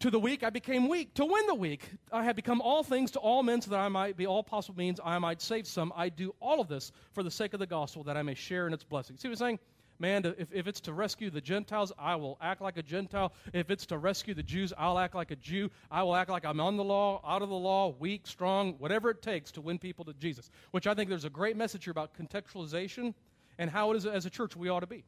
To 0.01 0.11
the 0.11 0.19
weak, 0.19 0.43
I 0.43 0.49
became 0.49 0.89
weak. 0.89 1.13
To 1.15 1.27
win 1.27 1.47
the 1.47 1.55
weak, 1.55 1.91
I 2.11 2.25
have 2.25 2.35
become 2.35 2.63
all 2.63 2.83
things 2.83 3.11
to 3.13 3.19
all 3.19 3.43
men 3.43 3.61
so 3.61 3.71
that 3.71 3.81
I 3.81 3.89
might 3.89 4.17
be 4.17 4.27
all 4.27 4.43
possible 4.43 4.79
means 4.79 4.99
I 5.05 5.19
might 5.19 5.43
save 5.43 5.67
some. 5.67 5.93
I 5.95 6.09
do 6.09 6.35
all 6.41 6.59
of 6.59 6.69
this 6.69 6.91
for 7.13 7.23
the 7.23 7.31
sake 7.31 7.53
of 7.53 7.61
the 7.61 7.67
gospel 7.67 8.03
that 8.05 8.17
I 8.17 8.23
may 8.23 8.35
share 8.35 8.67
in 8.67 8.73
its 8.73 8.83
blessings. 8.83 9.21
See 9.21 9.29
what 9.29 9.33
I'm 9.33 9.37
saying? 9.37 9.59
Man, 9.99 10.25
if, 10.39 10.51
if 10.55 10.67
it's 10.67 10.81
to 10.81 10.95
rescue 10.95 11.29
the 11.29 11.43
Gentiles, 11.43 11.93
I 11.99 12.17
will 12.17 12.39
act 12.41 12.63
like 12.63 12.79
a 12.79 12.83
Gentile. 12.83 13.35
If 13.53 13.71
it's 13.71 13.85
to 13.87 13.99
rescue 13.99 14.33
the 14.33 14.43
Jews, 14.43 14.73
I'll 14.79 14.99
act 14.99 15.15
like 15.15 15.33
a 15.33 15.37
Jew. 15.37 15.71
I 15.91 16.03
will 16.03 16.17
act 16.17 16.31
like 16.31 16.47
I'm 16.47 16.61
on 16.61 16.79
the 16.79 16.85
law, 16.85 17.21
out 17.23 17.43
of 17.43 17.51
the 17.51 17.55
law, 17.55 17.95
weak, 17.99 18.27
strong, 18.27 18.77
whatever 18.79 19.11
it 19.11 19.21
takes 19.21 19.53
to 19.53 19.61
win 19.61 19.79
people 19.79 20.07
to 20.07 20.15
Jesus. 20.15 20.51
Which 20.71 20.87
I 20.87 20.95
think 20.95 21.11
there's 21.11 21.27
a 21.27 21.31
great 21.31 21.59
message 21.59 21.85
here 21.85 21.91
about 21.91 22.13
contextualization 22.15 23.13
and 23.59 23.69
how 23.69 23.91
it 23.91 23.99
is 23.99 24.07
as 24.07 24.25
a 24.25 24.31
church 24.31 24.57
we 24.57 24.71
ought 24.71 24.81
to 24.81 24.87
be. 24.87 25.05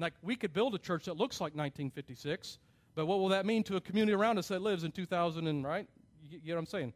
Like, 0.00 0.14
we 0.22 0.34
could 0.34 0.52
build 0.52 0.74
a 0.74 0.78
church 0.78 1.04
that 1.04 1.16
looks 1.16 1.40
like 1.40 1.54
1956 1.54 2.58
but 2.94 3.06
what 3.06 3.20
will 3.20 3.28
that 3.28 3.46
mean 3.46 3.62
to 3.64 3.76
a 3.76 3.80
community 3.80 4.12
around 4.12 4.38
us 4.38 4.48
that 4.48 4.62
lives 4.62 4.84
in 4.84 4.92
2000 4.92 5.46
and, 5.46 5.64
right? 5.64 5.86
You, 6.28 6.40
know 6.44 6.54
what 6.54 6.60
I'm 6.60 6.66
saying? 6.66 6.92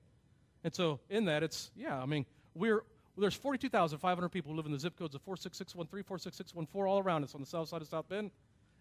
And 0.65 0.75
so 0.75 1.01
in 1.09 1.25
that, 1.27 1.43
it's, 1.43 1.71
yeah, 1.75 2.01
I 2.01 2.07
mean, 2.07 2.27
we're, 2.55 2.83
there's 3.17 3.35
42,500 3.35 4.29
people 4.29 4.53
who 4.53 4.57
live 4.57 4.67
in 4.67 4.73
the 4.73 4.79
zip 4.79 4.99
codes 4.99 5.15
of 5.15 5.23
46613, 5.23 6.05
46614 6.05 6.91
all 6.91 6.99
around 6.99 7.25
us 7.25 7.35
on 7.35 7.41
the 7.41 7.47
south 7.47 7.69
side 7.69 7.83
of 7.83 7.89
South 7.89 8.09
Bend. 8.09 8.31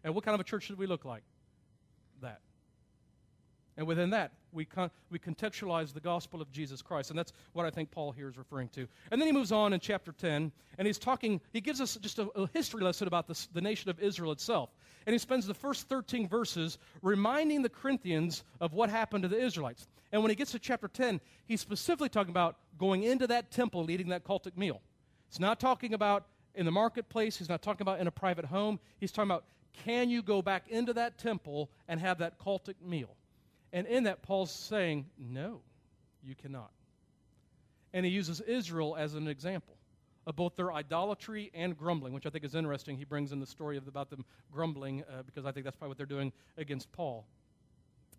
And 0.04 0.13
what 0.13 0.23
kind 0.23 0.36
of 0.36 0.41
a 0.41 0.43
church 0.43 0.63
should 0.63 0.78
we 0.78 0.88
look 0.88 1.06
like? 1.06 1.23
That. 2.21 2.39
And 3.78 3.86
within 3.86 4.10
that, 4.12 4.32
we, 4.54 4.64
con- 4.64 4.92
we 5.10 5.20
contextualize 5.20 5.94
the 5.94 6.00
gospel 6.00 6.42
of 6.42 6.50
Jesus 6.52 6.82
Christ. 6.82 7.10
And 7.10 7.20
that's 7.20 7.34
what 7.54 7.66
I 7.66 7.70
think 7.70 7.92
Paul 7.92 8.12
here 8.14 8.30
is 8.30 8.38
referring 8.38 8.70
to. 8.70 8.88
And 9.12 9.20
then 9.20 9.28
he 9.28 9.34
moves 9.34 9.52
on 9.52 9.74
in 9.74 9.82
chapter 9.82 10.14
10, 10.14 10.52
and 10.78 10.88
he's 10.88 10.98
talking, 10.98 11.42
he 11.52 11.60
gives 11.60 11.82
us 11.82 11.98
just 12.02 12.20
a, 12.20 12.30
a 12.36 12.48
history 12.54 12.82
lesson 12.84 13.08
about 13.08 13.28
this, 13.28 13.48
the 13.48 13.62
nation 13.62 13.90
of 13.90 14.00
Israel 14.00 14.32
itself. 14.32 14.70
And 15.06 15.14
he 15.14 15.20
spends 15.20 15.46
the 15.46 15.54
first 15.54 15.90
13 15.90 16.28
verses 16.28 16.78
reminding 17.02 17.62
the 17.62 17.70
Corinthians 17.70 18.44
of 18.62 18.74
what 18.74 18.90
happened 18.90 19.24
to 19.24 19.28
the 19.28 19.40
Israelites. 19.40 19.88
And 20.12 20.24
when 20.24 20.30
he 20.30 20.36
gets 20.36 20.52
to 20.52 20.60
chapter 20.60 20.88
10, 20.88 21.20
he's 21.46 21.60
specifically 21.60 22.10
talking 22.10 22.32
about 22.32 22.58
going 22.78 23.04
into 23.04 23.28
that 23.28 23.52
temple 23.52 23.82
and 23.82 23.90
eating 23.90 24.10
that 24.10 24.24
cultic 24.24 24.56
meal. 24.56 24.82
It's 25.28 25.40
not 25.40 25.60
talking 25.60 25.94
about 25.94 26.28
in 26.56 26.66
the 26.66 26.72
marketplace. 26.72 27.38
He's 27.38 27.50
not 27.50 27.62
talking 27.62 27.82
about 27.82 28.00
in 28.00 28.08
a 28.08 28.12
private 28.12 28.46
home. 28.46 28.80
He's 29.00 29.12
talking 29.12 29.30
about 29.30 29.44
can 29.84 30.10
you 30.10 30.22
go 30.22 30.42
back 30.42 30.70
into 30.70 30.94
that 30.94 31.18
temple 31.18 31.70
and 31.90 32.00
have 32.00 32.20
that 32.20 32.40
cultic 32.40 32.76
meal? 32.82 33.10
And 33.76 33.86
in 33.88 34.06
that, 34.06 34.22
Paul's 34.22 34.52
saying, 34.52 35.06
no, 35.20 35.60
you 36.24 36.34
cannot. 36.34 36.72
And 37.94 38.06
he 38.06 38.12
uses 38.12 38.40
Israel 38.40 38.96
as 38.98 39.16
an 39.16 39.28
example 39.28 39.76
of 40.26 40.38
both 40.38 40.56
their 40.56 40.72
idolatry 40.72 41.52
and 41.54 41.78
grumbling, 41.78 42.14
which 42.14 42.26
I 42.26 42.30
think 42.30 42.46
is 42.46 42.56
interesting. 42.56 42.98
He 42.98 43.04
brings 43.04 43.34
in 43.34 43.42
the 43.42 43.46
story 43.46 43.76
of, 43.76 43.86
about 43.90 44.10
them 44.10 44.24
grumbling 44.50 45.04
uh, 45.04 45.24
because 45.24 45.46
I 45.46 45.52
think 45.52 45.66
that's 45.66 45.76
probably 45.76 45.90
what 45.90 45.98
they're 45.98 46.06
doing 46.06 46.32
against 46.58 46.90
Paul. 46.94 47.28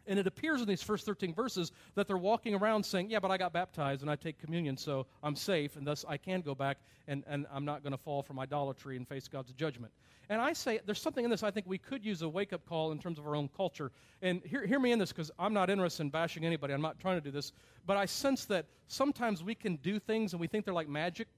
And 0.06 0.18
it 0.18 0.26
appears 0.26 0.60
in 0.60 0.68
these 0.68 0.82
first 0.82 1.04
13 1.04 1.34
verses 1.34 1.72
that 1.94 2.06
they're 2.06 2.16
walking 2.16 2.54
around 2.54 2.84
saying, 2.84 3.10
Yeah, 3.10 3.20
but 3.20 3.30
I 3.30 3.36
got 3.36 3.52
baptized 3.52 4.02
and 4.02 4.10
I 4.10 4.16
take 4.16 4.38
communion, 4.38 4.76
so 4.76 5.06
I'm 5.22 5.36
safe, 5.36 5.76
and 5.76 5.86
thus 5.86 6.04
I 6.08 6.16
can 6.16 6.40
go 6.40 6.54
back 6.54 6.78
and, 7.08 7.24
and 7.26 7.46
I'm 7.52 7.64
not 7.64 7.82
going 7.82 7.92
to 7.92 7.98
fall 7.98 8.22
from 8.22 8.38
idolatry 8.38 8.96
and 8.96 9.06
face 9.06 9.28
God's 9.28 9.52
judgment. 9.52 9.92
And 10.28 10.40
I 10.40 10.52
say, 10.52 10.80
there's 10.84 11.00
something 11.00 11.24
in 11.24 11.30
this 11.30 11.42
I 11.42 11.50
think 11.50 11.66
we 11.66 11.78
could 11.78 12.04
use 12.04 12.22
a 12.22 12.28
wake 12.28 12.52
up 12.52 12.66
call 12.66 12.92
in 12.92 12.98
terms 12.98 13.18
of 13.18 13.26
our 13.26 13.36
own 13.36 13.48
culture. 13.56 13.92
And 14.22 14.42
hear, 14.44 14.66
hear 14.66 14.80
me 14.80 14.92
in 14.92 14.98
this 14.98 15.12
because 15.12 15.30
I'm 15.38 15.52
not 15.52 15.70
interested 15.70 16.02
in 16.02 16.10
bashing 16.10 16.44
anybody. 16.44 16.74
I'm 16.74 16.80
not 16.80 16.98
trying 16.98 17.16
to 17.16 17.20
do 17.20 17.30
this. 17.30 17.52
But 17.86 17.96
I 17.96 18.06
sense 18.06 18.44
that 18.46 18.66
sometimes 18.88 19.44
we 19.44 19.54
can 19.54 19.76
do 19.76 20.00
things 20.00 20.32
and 20.32 20.40
we 20.40 20.48
think 20.48 20.64
they're 20.64 20.74
like 20.74 20.88
magic 20.88 21.28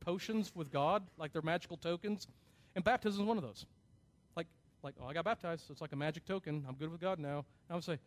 potions 0.00 0.52
with 0.54 0.72
God, 0.72 1.02
like 1.18 1.32
they're 1.32 1.42
magical 1.42 1.76
tokens. 1.76 2.28
And 2.74 2.84
baptism 2.84 3.22
is 3.22 3.26
one 3.26 3.36
of 3.36 3.42
those. 3.42 3.66
Like, 4.82 4.94
oh, 5.02 5.06
I 5.06 5.12
got 5.12 5.24
baptized, 5.24 5.66
so 5.66 5.72
it's 5.72 5.80
like 5.80 5.92
a 5.92 5.96
magic 5.96 6.24
token. 6.24 6.64
I'm 6.68 6.74
good 6.74 6.90
with 6.90 7.00
God 7.00 7.18
now. 7.18 7.38
And 7.38 7.70
I 7.70 7.74
would 7.74 7.84
say, 7.84 7.98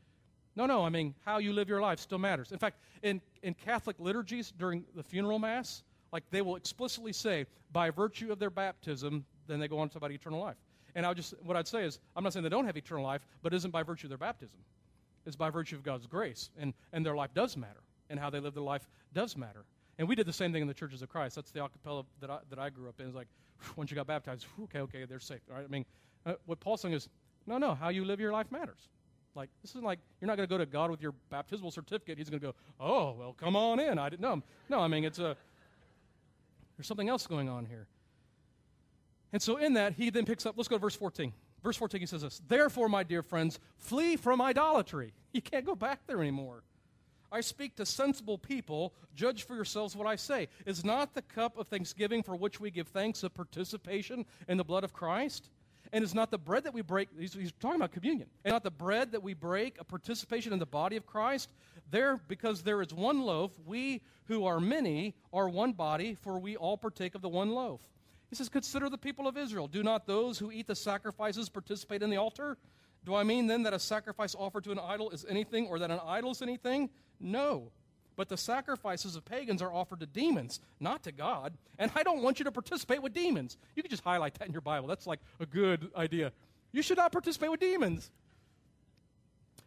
no, 0.55 0.65
no, 0.65 0.85
I 0.85 0.89
mean, 0.89 1.15
how 1.25 1.39
you 1.39 1.53
live 1.53 1.69
your 1.69 1.81
life 1.81 1.99
still 1.99 2.19
matters. 2.19 2.51
In 2.51 2.59
fact, 2.59 2.77
in, 3.01 3.21
in 3.41 3.53
Catholic 3.53 3.95
liturgies 3.99 4.51
during 4.57 4.83
the 4.95 5.03
funeral 5.03 5.39
mass, 5.39 5.83
like 6.11 6.23
they 6.29 6.41
will 6.41 6.55
explicitly 6.55 7.13
say, 7.13 7.45
by 7.71 7.89
virtue 7.89 8.31
of 8.31 8.39
their 8.39 8.51
baptism, 8.51 9.25
then 9.47 9.59
they 9.59 9.67
go 9.67 9.79
on 9.79 9.89
to 9.89 9.97
about 9.97 10.11
eternal 10.11 10.39
life. 10.39 10.57
And 10.95 11.05
I 11.05 11.09
would 11.09 11.17
just, 11.17 11.33
what 11.43 11.57
I'd 11.57 11.67
say 11.67 11.85
is, 11.85 11.99
I'm 12.15 12.23
not 12.23 12.33
saying 12.33 12.43
they 12.43 12.49
don't 12.49 12.65
have 12.65 12.77
eternal 12.77 13.03
life, 13.03 13.25
but 13.41 13.51
it 13.51 13.57
isn't 13.57 13.71
by 13.71 13.81
virtue 13.81 14.05
of 14.05 14.09
their 14.09 14.17
baptism. 14.17 14.59
It's 15.25 15.35
by 15.35 15.49
virtue 15.49 15.75
of 15.75 15.83
God's 15.83 16.05
grace. 16.05 16.49
And, 16.59 16.73
and 16.91 17.03
their 17.03 17.15
life 17.15 17.33
does 17.33 17.57
matter. 17.57 17.81
And 18.09 18.19
how 18.19 18.29
they 18.29 18.39
live 18.39 18.53
their 18.53 18.63
life 18.63 18.87
does 19.13 19.35
matter. 19.35 19.65
And 19.97 20.07
we 20.07 20.15
did 20.15 20.27
the 20.27 20.33
same 20.33 20.53
thing 20.53 20.61
in 20.61 20.67
the 20.67 20.73
churches 20.73 21.01
of 21.01 21.09
Christ. 21.09 21.35
That's 21.35 21.49
the 21.51 21.61
acapella 21.61 22.05
that 22.19 22.29
I, 22.29 22.39
that 22.49 22.59
I 22.59 22.69
grew 22.69 22.89
up 22.89 22.99
in. 22.99 23.07
It's 23.07 23.15
like, 23.15 23.27
once 23.75 23.89
you 23.89 23.95
got 23.95 24.05
baptized, 24.05 24.45
okay, 24.63 24.79
okay, 24.79 25.05
they're 25.05 25.19
safe. 25.19 25.39
All 25.49 25.55
right? 25.55 25.65
I 25.65 25.67
mean, 25.67 25.85
uh, 26.25 26.33
what 26.45 26.59
Paul's 26.59 26.81
saying 26.81 26.93
is, 26.93 27.09
no, 27.45 27.57
no, 27.57 27.75
how 27.75 27.89
you 27.89 28.05
live 28.05 28.19
your 28.19 28.31
life 28.31 28.51
matters. 28.51 28.89
Like, 29.35 29.49
this 29.61 29.71
isn't 29.71 29.83
like 29.83 29.99
you're 30.21 30.27
not 30.27 30.37
going 30.37 30.47
to 30.47 30.53
go 30.53 30.57
to 30.57 30.65
God 30.65 30.91
with 30.91 31.01
your 31.01 31.13
baptismal 31.29 31.71
certificate. 31.71 32.17
He's 32.17 32.29
going 32.29 32.39
to 32.39 32.47
go, 32.47 32.55
oh, 32.79 33.15
well, 33.17 33.33
come 33.33 33.55
on 33.55 33.79
in. 33.79 33.97
I 33.97 34.09
didn't 34.09 34.21
know. 34.21 34.41
No, 34.69 34.79
I 34.79 34.87
mean, 34.87 35.03
it's 35.03 35.19
a, 35.19 35.35
there's 36.77 36.87
something 36.87 37.09
else 37.09 37.25
going 37.25 37.49
on 37.49 37.65
here. 37.65 37.87
And 39.31 39.41
so, 39.41 39.57
in 39.57 39.73
that, 39.73 39.93
he 39.93 40.11
then 40.11 40.25
picks 40.25 40.45
up, 40.45 40.55
let's 40.55 40.67
go 40.67 40.75
to 40.75 40.81
verse 40.81 40.95
14. 40.95 41.33
Verse 41.63 41.77
14, 41.77 42.01
he 42.01 42.05
says 42.05 42.21
this 42.21 42.41
Therefore, 42.47 42.89
my 42.89 43.03
dear 43.03 43.23
friends, 43.23 43.59
flee 43.77 44.15
from 44.15 44.41
idolatry. 44.41 45.13
You 45.33 45.41
can't 45.41 45.65
go 45.65 45.73
back 45.73 46.05
there 46.05 46.21
anymore. 46.21 46.61
I 47.31 47.41
speak 47.41 47.75
to 47.77 47.87
sensible 47.87 48.37
people. 48.37 48.93
Judge 49.15 49.47
for 49.47 49.55
yourselves 49.55 49.95
what 49.95 50.05
I 50.05 50.15
say. 50.15 50.47
Is 50.67 50.85
not 50.85 51.15
the 51.15 51.23
cup 51.23 51.57
of 51.57 51.67
thanksgiving 51.67 52.21
for 52.21 52.35
which 52.35 52.59
we 52.59 52.69
give 52.69 52.89
thanks 52.89 53.23
a 53.23 53.31
participation 53.31 54.27
in 54.47 54.57
the 54.57 54.63
blood 54.63 54.83
of 54.83 54.93
Christ? 54.93 55.49
And 55.93 56.03
it's 56.03 56.15
not 56.15 56.31
the 56.31 56.39
bread 56.39 56.63
that 56.63 56.73
we 56.73 56.81
break, 56.81 57.09
he's, 57.17 57.33
he's, 57.33 57.51
talking 57.51 57.75
about 57.75 57.91
communion, 57.91 58.27
and 58.43 58.51
not 58.51 58.63
the 58.63 58.71
bread 58.71 59.11
that 59.11 59.21
we 59.21 59.35
break 59.35 59.79
a 59.79 59.83
participation 59.83 60.51
in 60.51 60.57
the 60.57 60.65
body 60.65 60.95
of 60.97 61.05
Christ? 61.05 61.53
There, 61.91 62.19
because 62.27 62.63
there 62.63 62.81
is 62.81 62.91
one 62.91 63.21
loaf, 63.21 63.51
we 63.63 64.01
who 64.25 64.45
are 64.45 64.59
many 64.59 65.13
are 65.31 65.47
one 65.47 65.71
body, 65.73 66.15
for 66.15 66.39
we 66.39 66.57
all 66.57 66.77
partake 66.77 67.13
of 67.13 67.21
the 67.21 67.29
one 67.29 67.51
loaf. 67.51 67.81
He 68.31 68.35
says, 68.35 68.49
Consider 68.49 68.89
the 68.89 68.97
people 68.97 69.27
of 69.27 69.37
Israel. 69.37 69.67
Do 69.67 69.83
not 69.83 70.07
those 70.07 70.39
who 70.39 70.51
eat 70.51 70.65
the 70.65 70.75
sacrifices 70.75 71.47
participate 71.47 72.01
in 72.01 72.09
the 72.09 72.17
altar? 72.17 72.57
Do 73.05 73.13
I 73.13 73.23
mean 73.23 73.45
then 73.45 73.61
that 73.63 73.73
a 73.73 73.79
sacrifice 73.79 74.33
offered 74.33 74.63
to 74.63 74.71
an 74.71 74.79
idol 74.79 75.11
is 75.11 75.25
anything, 75.29 75.67
or 75.67 75.77
that 75.77 75.91
an 75.91 75.99
idol 76.03 76.31
is 76.31 76.41
anything? 76.41 76.89
No. 77.19 77.71
But 78.15 78.29
the 78.29 78.37
sacrifices 78.37 79.15
of 79.15 79.25
pagans 79.25 79.61
are 79.61 79.73
offered 79.73 80.01
to 80.01 80.05
demons, 80.05 80.59
not 80.79 81.03
to 81.03 81.11
God. 81.11 81.57
And 81.79 81.91
I 81.95 82.03
don't 82.03 82.21
want 82.21 82.39
you 82.39 82.45
to 82.45 82.51
participate 82.51 83.01
with 83.01 83.13
demons. 83.13 83.57
You 83.75 83.81
can 83.81 83.89
just 83.89 84.03
highlight 84.03 84.35
that 84.35 84.47
in 84.47 84.51
your 84.51 84.61
Bible. 84.61 84.87
That's 84.87 85.07
like 85.07 85.19
a 85.39 85.45
good 85.45 85.89
idea. 85.95 86.31
You 86.71 86.81
should 86.81 86.97
not 86.97 87.11
participate 87.11 87.49
with 87.49 87.59
demons. 87.59 88.11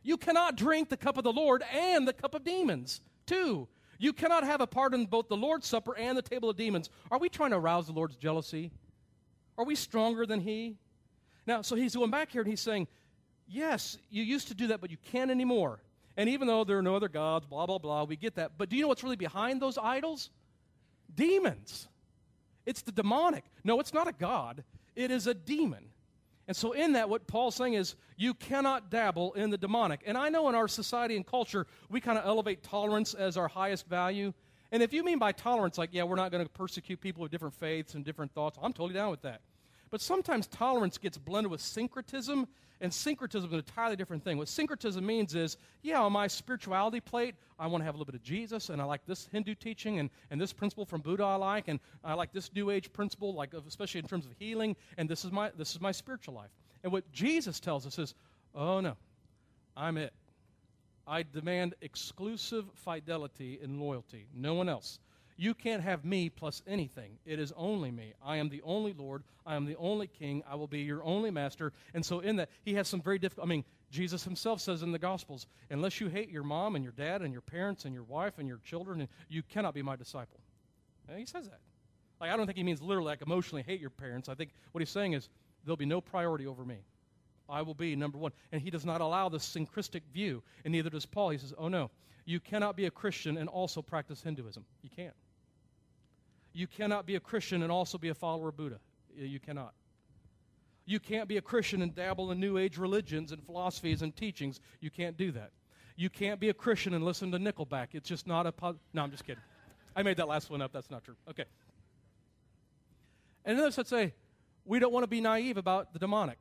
You 0.02 0.16
cannot 0.16 0.56
drink 0.56 0.88
the 0.88 0.96
cup 0.96 1.18
of 1.18 1.24
the 1.24 1.32
Lord 1.32 1.64
and 1.72 2.06
the 2.06 2.12
cup 2.12 2.34
of 2.34 2.44
demons, 2.44 3.00
too. 3.26 3.66
You 3.98 4.12
cannot 4.12 4.44
have 4.44 4.60
a 4.60 4.66
part 4.66 4.94
in 4.94 5.06
both 5.06 5.28
the 5.28 5.36
Lord's 5.36 5.66
Supper 5.66 5.96
and 5.96 6.16
the 6.16 6.22
table 6.22 6.48
of 6.48 6.56
demons. 6.56 6.90
Are 7.10 7.18
we 7.18 7.28
trying 7.28 7.50
to 7.50 7.56
arouse 7.56 7.86
the 7.86 7.92
Lord's 7.92 8.16
jealousy? 8.16 8.70
Are 9.58 9.64
we 9.64 9.74
stronger 9.74 10.26
than 10.26 10.40
He? 10.40 10.76
Now, 11.46 11.62
so 11.62 11.76
he's 11.76 11.94
going 11.94 12.10
back 12.10 12.30
here 12.30 12.42
and 12.42 12.50
he's 12.50 12.60
saying, 12.60 12.88
Yes, 13.48 13.96
you 14.10 14.24
used 14.24 14.48
to 14.48 14.54
do 14.54 14.68
that, 14.68 14.80
but 14.80 14.90
you 14.90 14.96
can't 14.96 15.30
anymore. 15.30 15.78
And 16.16 16.28
even 16.30 16.46
though 16.48 16.64
there 16.64 16.78
are 16.78 16.82
no 16.82 16.96
other 16.96 17.08
gods, 17.08 17.46
blah, 17.46 17.66
blah, 17.66 17.78
blah, 17.78 18.04
we 18.04 18.16
get 18.16 18.36
that. 18.36 18.52
But 18.56 18.68
do 18.68 18.76
you 18.76 18.82
know 18.82 18.88
what's 18.88 19.02
really 19.02 19.16
behind 19.16 19.60
those 19.60 19.76
idols? 19.76 20.30
Demons. 21.14 21.88
It's 22.64 22.82
the 22.82 22.92
demonic. 22.92 23.44
No, 23.64 23.80
it's 23.80 23.94
not 23.94 24.08
a 24.08 24.12
god, 24.12 24.64
it 24.94 25.10
is 25.10 25.26
a 25.26 25.34
demon. 25.34 25.90
And 26.48 26.56
so, 26.56 26.72
in 26.72 26.92
that, 26.92 27.08
what 27.08 27.26
Paul's 27.26 27.56
saying 27.56 27.74
is, 27.74 27.96
you 28.16 28.32
cannot 28.32 28.88
dabble 28.88 29.32
in 29.32 29.50
the 29.50 29.58
demonic. 29.58 30.02
And 30.06 30.16
I 30.16 30.28
know 30.28 30.48
in 30.48 30.54
our 30.54 30.68
society 30.68 31.16
and 31.16 31.26
culture, 31.26 31.66
we 31.90 32.00
kind 32.00 32.16
of 32.18 32.24
elevate 32.24 32.62
tolerance 32.62 33.14
as 33.14 33.36
our 33.36 33.48
highest 33.48 33.88
value. 33.88 34.32
And 34.70 34.82
if 34.82 34.92
you 34.92 35.02
mean 35.04 35.18
by 35.18 35.32
tolerance, 35.32 35.76
like, 35.76 35.90
yeah, 35.92 36.04
we're 36.04 36.16
not 36.16 36.30
going 36.30 36.44
to 36.44 36.50
persecute 36.50 37.00
people 37.00 37.22
with 37.22 37.32
different 37.32 37.54
faiths 37.54 37.94
and 37.94 38.04
different 38.04 38.32
thoughts, 38.32 38.58
I'm 38.62 38.72
totally 38.72 38.94
down 38.94 39.10
with 39.10 39.22
that. 39.22 39.40
But 39.90 40.00
sometimes 40.00 40.46
tolerance 40.46 40.98
gets 40.98 41.18
blended 41.18 41.50
with 41.50 41.60
syncretism, 41.60 42.46
and 42.80 42.92
syncretism 42.92 43.48
is 43.48 43.52
an 43.52 43.58
entirely 43.58 43.96
different 43.96 44.22
thing. 44.22 44.38
What 44.38 44.48
syncretism 44.48 45.04
means 45.04 45.34
is, 45.34 45.56
yeah, 45.82 46.00
on 46.00 46.12
my 46.12 46.26
spirituality 46.26 47.00
plate, 47.00 47.34
I 47.58 47.66
want 47.66 47.80
to 47.80 47.86
have 47.86 47.94
a 47.94 47.98
little 47.98 48.10
bit 48.10 48.18
of 48.18 48.22
Jesus, 48.22 48.68
and 48.68 48.82
I 48.82 48.84
like 48.84 49.06
this 49.06 49.28
Hindu 49.32 49.54
teaching, 49.54 49.98
and, 49.98 50.10
and 50.30 50.40
this 50.40 50.52
principle 50.52 50.84
from 50.84 51.00
Buddha 51.00 51.24
I 51.24 51.36
like, 51.36 51.68
and 51.68 51.80
I 52.04 52.14
like 52.14 52.32
this 52.32 52.52
New 52.54 52.70
Age 52.70 52.92
principle, 52.92 53.34
like 53.34 53.54
especially 53.54 54.00
in 54.00 54.06
terms 54.06 54.26
of 54.26 54.32
healing, 54.38 54.76
and 54.98 55.08
this 55.08 55.24
is 55.24 55.32
my 55.32 55.50
this 55.56 55.74
is 55.74 55.80
my 55.80 55.92
spiritual 55.92 56.34
life. 56.34 56.50
And 56.84 56.92
what 56.92 57.10
Jesus 57.12 57.60
tells 57.60 57.86
us 57.86 57.98
is, 57.98 58.14
oh 58.54 58.80
no, 58.80 58.96
I'm 59.76 59.96
it. 59.96 60.12
I 61.06 61.22
demand 61.22 61.74
exclusive 61.80 62.66
fidelity 62.74 63.58
and 63.62 63.80
loyalty, 63.80 64.26
no 64.34 64.54
one 64.54 64.68
else. 64.68 64.98
You 65.38 65.52
can't 65.54 65.82
have 65.82 66.04
me 66.04 66.30
plus 66.30 66.62
anything. 66.66 67.18
It 67.26 67.38
is 67.38 67.52
only 67.56 67.90
me. 67.90 68.14
I 68.24 68.38
am 68.38 68.48
the 68.48 68.62
only 68.62 68.94
Lord. 68.94 69.22
I 69.44 69.54
am 69.54 69.66
the 69.66 69.76
only 69.76 70.06
King. 70.06 70.42
I 70.48 70.54
will 70.54 70.66
be 70.66 70.80
your 70.80 71.02
only 71.04 71.30
master. 71.30 71.72
And 71.92 72.04
so, 72.04 72.20
in 72.20 72.36
that, 72.36 72.48
he 72.62 72.74
has 72.74 72.88
some 72.88 73.02
very 73.02 73.18
difficult. 73.18 73.46
I 73.46 73.50
mean, 73.50 73.64
Jesus 73.90 74.24
himself 74.24 74.60
says 74.60 74.82
in 74.82 74.92
the 74.92 74.98
Gospels, 74.98 75.46
unless 75.70 76.00
you 76.00 76.08
hate 76.08 76.30
your 76.30 76.42
mom 76.42 76.74
and 76.74 76.82
your 76.82 76.94
dad 76.94 77.20
and 77.20 77.32
your 77.32 77.42
parents 77.42 77.84
and 77.84 77.92
your 77.92 78.04
wife 78.04 78.38
and 78.38 78.48
your 78.48 78.60
children, 78.64 79.06
you 79.28 79.42
cannot 79.42 79.74
be 79.74 79.82
my 79.82 79.94
disciple. 79.94 80.40
And 81.08 81.18
he 81.18 81.26
says 81.26 81.44
that. 81.48 81.60
Like, 82.18 82.30
I 82.30 82.36
don't 82.36 82.46
think 82.46 82.56
he 82.56 82.64
means 82.64 82.80
literally, 82.80 83.08
like, 83.08 83.20
emotionally 83.20 83.62
hate 83.62 83.80
your 83.80 83.90
parents. 83.90 84.30
I 84.30 84.34
think 84.34 84.50
what 84.72 84.80
he's 84.80 84.90
saying 84.90 85.12
is, 85.12 85.28
there'll 85.64 85.76
be 85.76 85.84
no 85.84 86.00
priority 86.00 86.46
over 86.46 86.64
me. 86.64 86.78
I 87.48 87.60
will 87.62 87.74
be 87.74 87.94
number 87.94 88.16
one. 88.16 88.32
And 88.52 88.62
he 88.62 88.70
does 88.70 88.86
not 88.86 89.02
allow 89.02 89.28
this 89.28 89.44
syncretic 89.44 90.02
view, 90.14 90.42
and 90.64 90.72
neither 90.72 90.88
does 90.90 91.04
Paul. 91.04 91.30
He 91.30 91.38
says, 91.38 91.52
oh 91.58 91.68
no, 91.68 91.90
you 92.24 92.40
cannot 92.40 92.74
be 92.74 92.86
a 92.86 92.90
Christian 92.90 93.36
and 93.36 93.48
also 93.48 93.82
practice 93.82 94.22
Hinduism. 94.22 94.64
You 94.82 94.90
can't. 94.94 95.14
You 96.56 96.66
cannot 96.66 97.04
be 97.04 97.16
a 97.16 97.20
Christian 97.20 97.62
and 97.62 97.70
also 97.70 97.98
be 97.98 98.08
a 98.08 98.14
follower 98.14 98.48
of 98.48 98.56
Buddha. 98.56 98.80
You 99.14 99.38
cannot. 99.38 99.74
You 100.86 100.98
can't 100.98 101.28
be 101.28 101.36
a 101.36 101.42
Christian 101.42 101.82
and 101.82 101.94
dabble 101.94 102.30
in 102.30 102.40
New 102.40 102.56
Age 102.56 102.78
religions 102.78 103.30
and 103.30 103.44
philosophies 103.44 104.00
and 104.00 104.16
teachings. 104.16 104.60
You 104.80 104.90
can't 104.90 105.18
do 105.18 105.32
that. 105.32 105.50
You 105.96 106.08
can't 106.08 106.40
be 106.40 106.48
a 106.48 106.54
Christian 106.54 106.94
and 106.94 107.04
listen 107.04 107.30
to 107.32 107.38
Nickelback. 107.38 107.88
It's 107.92 108.08
just 108.08 108.26
not 108.26 108.46
a. 108.46 108.52
Po- 108.52 108.76
no, 108.94 109.02
I'm 109.02 109.10
just 109.10 109.26
kidding. 109.26 109.42
I 109.94 110.02
made 110.02 110.16
that 110.16 110.28
last 110.28 110.48
one 110.48 110.62
up. 110.62 110.72
That's 110.72 110.90
not 110.90 111.04
true. 111.04 111.16
Okay. 111.28 111.44
And 113.44 113.58
then 113.58 113.70
let's 113.76 113.90
say 113.90 114.14
we 114.64 114.78
don't 114.78 114.94
want 114.94 115.02
to 115.02 115.08
be 115.08 115.20
naive 115.20 115.58
about 115.58 115.92
the 115.92 115.98
demonic. 115.98 116.38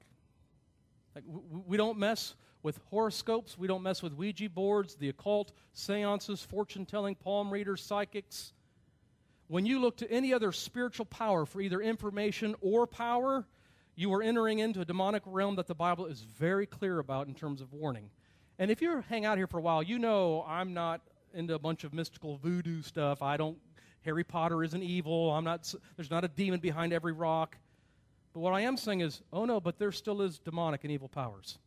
Like 1.14 1.26
we 1.68 1.76
don't 1.76 1.98
mess 1.98 2.36
with 2.64 2.80
horoscopes. 2.90 3.58
We 3.58 3.68
don't 3.68 3.84
mess 3.84 4.02
with 4.02 4.14
Ouija 4.14 4.50
boards, 4.50 4.96
the 4.96 5.10
occult, 5.10 5.52
seances, 5.74 6.42
fortune 6.42 6.86
telling, 6.86 7.16
palm 7.16 7.52
readers, 7.52 7.84
psychics. 7.84 8.54
When 9.48 9.66
you 9.66 9.80
look 9.80 9.98
to 9.98 10.12
any 10.12 10.34
other 10.34 10.52
spiritual 10.52 11.06
power 11.06 11.46
for 11.46 11.62
either 11.62 11.80
information 11.80 12.56
or 12.62 12.88
power, 12.88 13.46
you 13.96 14.12
are 14.14 14.24
entering 14.24 14.60
into 14.60 14.82
a 14.82 14.86
demonic 14.86 15.24
realm 15.26 15.56
that 15.58 15.68
the 15.68 15.76
Bible 15.76 16.08
is 16.08 16.22
very 16.22 16.66
clear 16.66 17.00
about 17.00 17.28
in 17.28 17.36
terms 17.36 17.62
of 17.62 17.72
warning. 17.72 18.10
And 18.58 18.72
if 18.72 18.82
you 18.82 19.04
hang 19.08 19.26
out 19.26 19.38
here 19.38 19.48
for 19.48 19.60
a 19.60 19.62
while, 19.62 19.84
you 19.84 20.00
know 20.00 20.44
I'm 20.48 20.74
not 20.74 21.02
into 21.34 21.54
a 21.54 21.60
bunch 21.60 21.84
of 21.84 21.94
mystical 21.94 22.38
voodoo 22.38 22.82
stuff. 22.82 23.22
I 23.22 23.38
don't 23.38 23.58
Harry 24.02 24.24
Potter 24.24 24.64
isn't 24.64 24.84
evil. 24.84 25.32
I'm 25.32 25.44
not 25.44 25.74
there's 25.96 26.12
not 26.12 26.24
a 26.24 26.28
demon 26.28 26.60
behind 26.60 26.94
every 26.94 27.14
rock. 27.14 27.58
But 28.34 28.40
what 28.40 28.54
I 28.54 28.62
am 28.62 28.78
saying 28.78 29.02
is, 29.02 29.22
oh 29.32 29.46
no, 29.46 29.60
but 29.60 29.78
there 29.80 29.92
still 29.92 30.22
is 30.22 30.40
demonic 30.40 30.84
and 30.84 30.92
evil 30.92 31.08
powers. 31.08 31.58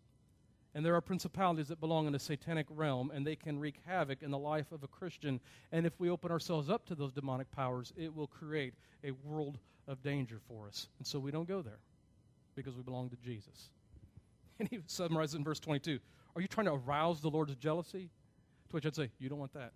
And 0.78 0.86
there 0.86 0.94
are 0.94 1.00
principalities 1.00 1.66
that 1.66 1.80
belong 1.80 2.06
in 2.06 2.12
the 2.12 2.20
satanic 2.20 2.66
realm, 2.70 3.10
and 3.12 3.26
they 3.26 3.34
can 3.34 3.58
wreak 3.58 3.80
havoc 3.84 4.22
in 4.22 4.30
the 4.30 4.38
life 4.38 4.70
of 4.70 4.84
a 4.84 4.86
Christian. 4.86 5.40
And 5.72 5.84
if 5.84 5.98
we 5.98 6.08
open 6.08 6.30
ourselves 6.30 6.70
up 6.70 6.86
to 6.86 6.94
those 6.94 7.10
demonic 7.12 7.50
powers, 7.50 7.92
it 7.96 8.14
will 8.14 8.28
create 8.28 8.74
a 9.02 9.10
world 9.24 9.58
of 9.88 10.00
danger 10.04 10.38
for 10.46 10.68
us. 10.68 10.86
And 10.98 11.04
so 11.04 11.18
we 11.18 11.32
don't 11.32 11.48
go 11.48 11.62
there 11.62 11.80
because 12.54 12.76
we 12.76 12.84
belong 12.84 13.10
to 13.10 13.16
Jesus. 13.16 13.70
And 14.60 14.68
he 14.68 14.78
summarizes 14.86 15.34
in 15.34 15.42
verse 15.42 15.58
22 15.58 15.98
Are 16.36 16.40
you 16.40 16.46
trying 16.46 16.66
to 16.66 16.74
arouse 16.74 17.20
the 17.20 17.28
Lord's 17.28 17.56
jealousy? 17.56 18.08
To 18.68 18.76
which 18.76 18.86
I'd 18.86 18.94
say, 18.94 19.10
You 19.18 19.28
don't 19.28 19.40
want 19.40 19.54
that. 19.54 19.72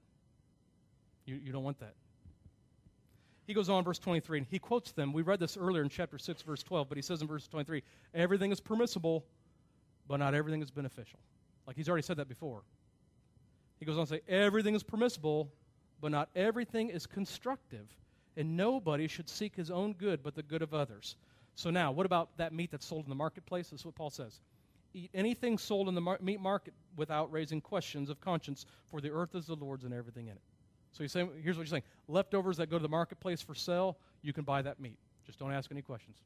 You, 1.26 1.34
you 1.34 1.50
don't 1.50 1.64
want 1.64 1.80
that. 1.80 1.94
He 3.44 3.55
goes 3.55 3.68
on, 3.68 3.82
verse 3.82 3.98
23, 3.98 4.38
and 4.38 4.46
he 4.48 4.61
quotes 4.61 4.92
them. 4.92 5.12
We 5.12 5.22
read 5.22 5.40
this 5.40 5.57
earlier 5.57 5.82
in 5.82 5.88
chapter 5.88 6.16
6, 6.16 6.42
verse 6.42 6.62
12, 6.62 6.88
but 6.88 6.96
he 6.96 7.03
says 7.03 7.22
in 7.22 7.26
verse 7.26 7.48
23 7.48 7.82
everything 8.14 8.53
is 8.53 8.61
permissible, 8.61 9.24
but 10.07 10.18
not 10.18 10.34
everything 10.34 10.62
is 10.62 10.70
beneficial. 10.70 11.18
Like 11.66 11.76
he's 11.76 11.88
already 11.88 12.03
said 12.03 12.16
that 12.16 12.28
before. 12.28 12.62
He 13.78 13.86
goes 13.86 13.98
on 13.98 14.07
to 14.07 14.14
say, 14.14 14.20
everything 14.28 14.74
is 14.74 14.82
permissible, 14.82 15.53
but 16.00 16.11
not 16.11 16.28
everything 16.36 16.88
is 16.88 17.07
constructive. 17.07 17.88
And 18.36 18.57
nobody 18.57 19.09
should 19.09 19.28
seek 19.28 19.57
his 19.57 19.70
own 19.70 19.92
good, 19.94 20.22
but 20.22 20.34
the 20.34 20.42
good 20.42 20.62
of 20.62 20.72
others. 20.72 21.16
So 21.55 21.70
now, 21.70 21.92
what 21.92 22.07
about 22.07 22.36
that 22.38 22.53
meat 22.53 22.70
that's 22.70 22.86
sold 22.86 23.05
in 23.05 23.11
the 23.11 23.14
marketplace? 23.14 23.70
That's 23.70 23.84
what 23.84 23.94
Paul 23.94 24.11
says. 24.11 24.40
Eat 24.94 25.11
anything 25.14 25.59
sold 25.59 25.88
in 25.88 25.94
the 25.94 26.00
mar- 26.00 26.18
meat 26.22 26.40
market 26.40 26.74
without 26.96 27.30
raising 27.32 27.61
questions 27.61 28.09
of 28.09 28.20
conscience, 28.20 28.66
for 28.86 29.00
the 29.00 29.11
earth 29.11 29.34
is 29.34 29.46
the 29.46 29.57
Lord's 29.57 29.84
and 29.84 29.92
everything 29.92 30.28
in 30.28 30.32
it. 30.32 30.42
So 30.92 31.03
he's 31.03 31.12
saying, 31.12 31.30
here's 31.42 31.57
what 31.57 31.64
he's 31.64 31.70
saying 31.70 31.84
leftovers 32.09 32.57
that 32.59 32.68
go 32.68 32.78
to 32.78 32.82
the 32.82 32.88
marketplace 32.88 33.40
for 33.40 33.55
sale, 33.55 33.96
you 34.22 34.32
can 34.32 34.44
buy 34.44 34.62
that 34.62 34.78
meat. 34.78 34.98
Just 35.26 35.38
don't 35.38 35.53
ask 35.53 35.70
any 35.70 35.82
questions. 35.82 36.18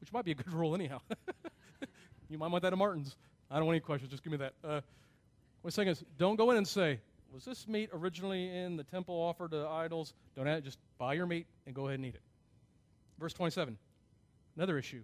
Which 0.00 0.12
might 0.12 0.24
be 0.24 0.32
a 0.32 0.34
good 0.34 0.52
rule, 0.52 0.74
anyhow. 0.74 1.00
you 2.30 2.38
might 2.38 2.50
want 2.50 2.62
that 2.62 2.72
at 2.72 2.78
Martin's. 2.78 3.16
I 3.50 3.56
don't 3.56 3.66
want 3.66 3.74
any 3.74 3.80
questions, 3.80 4.10
just 4.10 4.22
give 4.22 4.30
me 4.30 4.38
that. 4.38 4.54
Uh, 4.62 4.80
what 5.60 5.68
he's 5.68 5.74
saying 5.74 5.88
is, 5.88 6.04
don't 6.16 6.36
go 6.36 6.50
in 6.52 6.56
and 6.56 6.66
say, 6.66 7.00
was 7.32 7.44
this 7.44 7.68
meat 7.68 7.90
originally 7.92 8.48
in 8.56 8.76
the 8.76 8.84
temple 8.84 9.14
offered 9.14 9.50
to 9.50 9.66
idols? 9.66 10.14
Don't 10.36 10.48
ask, 10.48 10.64
just 10.64 10.78
buy 10.98 11.14
your 11.14 11.26
meat 11.26 11.46
and 11.66 11.74
go 11.74 11.86
ahead 11.86 11.98
and 11.98 12.06
eat 12.06 12.14
it. 12.14 12.22
Verse 13.18 13.32
27, 13.32 13.76
another 14.56 14.78
issue. 14.78 15.02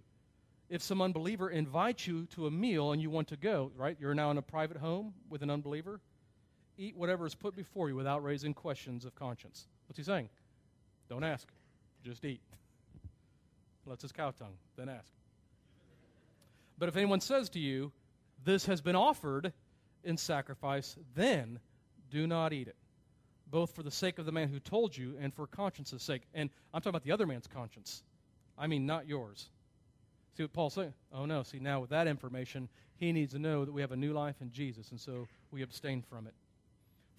If 0.69 0.81
some 0.81 1.01
unbeliever 1.01 1.49
invites 1.49 2.07
you 2.07 2.25
to 2.35 2.47
a 2.47 2.51
meal 2.51 2.91
and 2.91 3.01
you 3.01 3.09
want 3.09 3.29
to 3.29 3.37
go, 3.37 3.71
right? 3.75 3.95
You're 3.99 4.15
now 4.15 4.31
in 4.31 4.37
a 4.37 4.41
private 4.41 4.77
home 4.77 5.13
with 5.29 5.41
an 5.41 5.49
unbeliever. 5.49 6.01
Eat 6.77 6.95
whatever 6.95 7.25
is 7.25 7.35
put 7.35 7.55
before 7.55 7.89
you 7.89 7.95
without 7.95 8.23
raising 8.23 8.53
questions 8.53 9.05
of 9.05 9.15
conscience. 9.15 9.67
What's 9.87 9.97
he 9.97 10.03
saying? 10.03 10.29
Don't 11.09 11.23
ask, 11.23 11.47
just 12.03 12.25
eat. 12.25 12.41
Let's 13.85 14.01
his 14.01 14.11
cow 14.11 14.31
tongue, 14.31 14.57
then 14.75 14.89
ask. 14.89 15.16
But 16.77 16.89
if 16.89 16.95
anyone 16.95 17.21
says 17.21 17.49
to 17.51 17.59
you, 17.59 17.91
This 18.43 18.65
has 18.65 18.81
been 18.81 18.95
offered 18.95 19.51
in 20.03 20.17
sacrifice, 20.17 20.95
then 21.15 21.59
do 22.09 22.27
not 22.27 22.53
eat 22.53 22.67
it, 22.67 22.75
both 23.47 23.75
for 23.75 23.83
the 23.83 23.91
sake 23.91 24.19
of 24.19 24.25
the 24.25 24.31
man 24.31 24.49
who 24.49 24.59
told 24.59 24.95
you 24.95 25.15
and 25.19 25.33
for 25.33 25.47
conscience's 25.47 26.03
sake. 26.03 26.21
And 26.33 26.49
I'm 26.73 26.81
talking 26.81 26.91
about 26.91 27.03
the 27.03 27.11
other 27.11 27.25
man's 27.25 27.47
conscience. 27.47 28.03
I 28.57 28.67
mean, 28.67 28.85
not 28.85 29.07
yours. 29.07 29.49
See 30.35 30.43
what 30.43 30.53
Paul's 30.53 30.75
saying? 30.75 30.93
Oh, 31.11 31.25
no. 31.25 31.43
See, 31.43 31.59
now 31.59 31.79
with 31.79 31.89
that 31.89 32.07
information, 32.07 32.69
he 32.95 33.11
needs 33.11 33.33
to 33.33 33.39
know 33.39 33.65
that 33.65 33.71
we 33.71 33.81
have 33.81 33.91
a 33.91 33.97
new 33.97 34.13
life 34.13 34.35
in 34.39 34.51
Jesus, 34.51 34.91
and 34.91 34.99
so 34.99 35.27
we 35.51 35.63
abstain 35.63 36.01
from 36.01 36.27
it. 36.27 36.33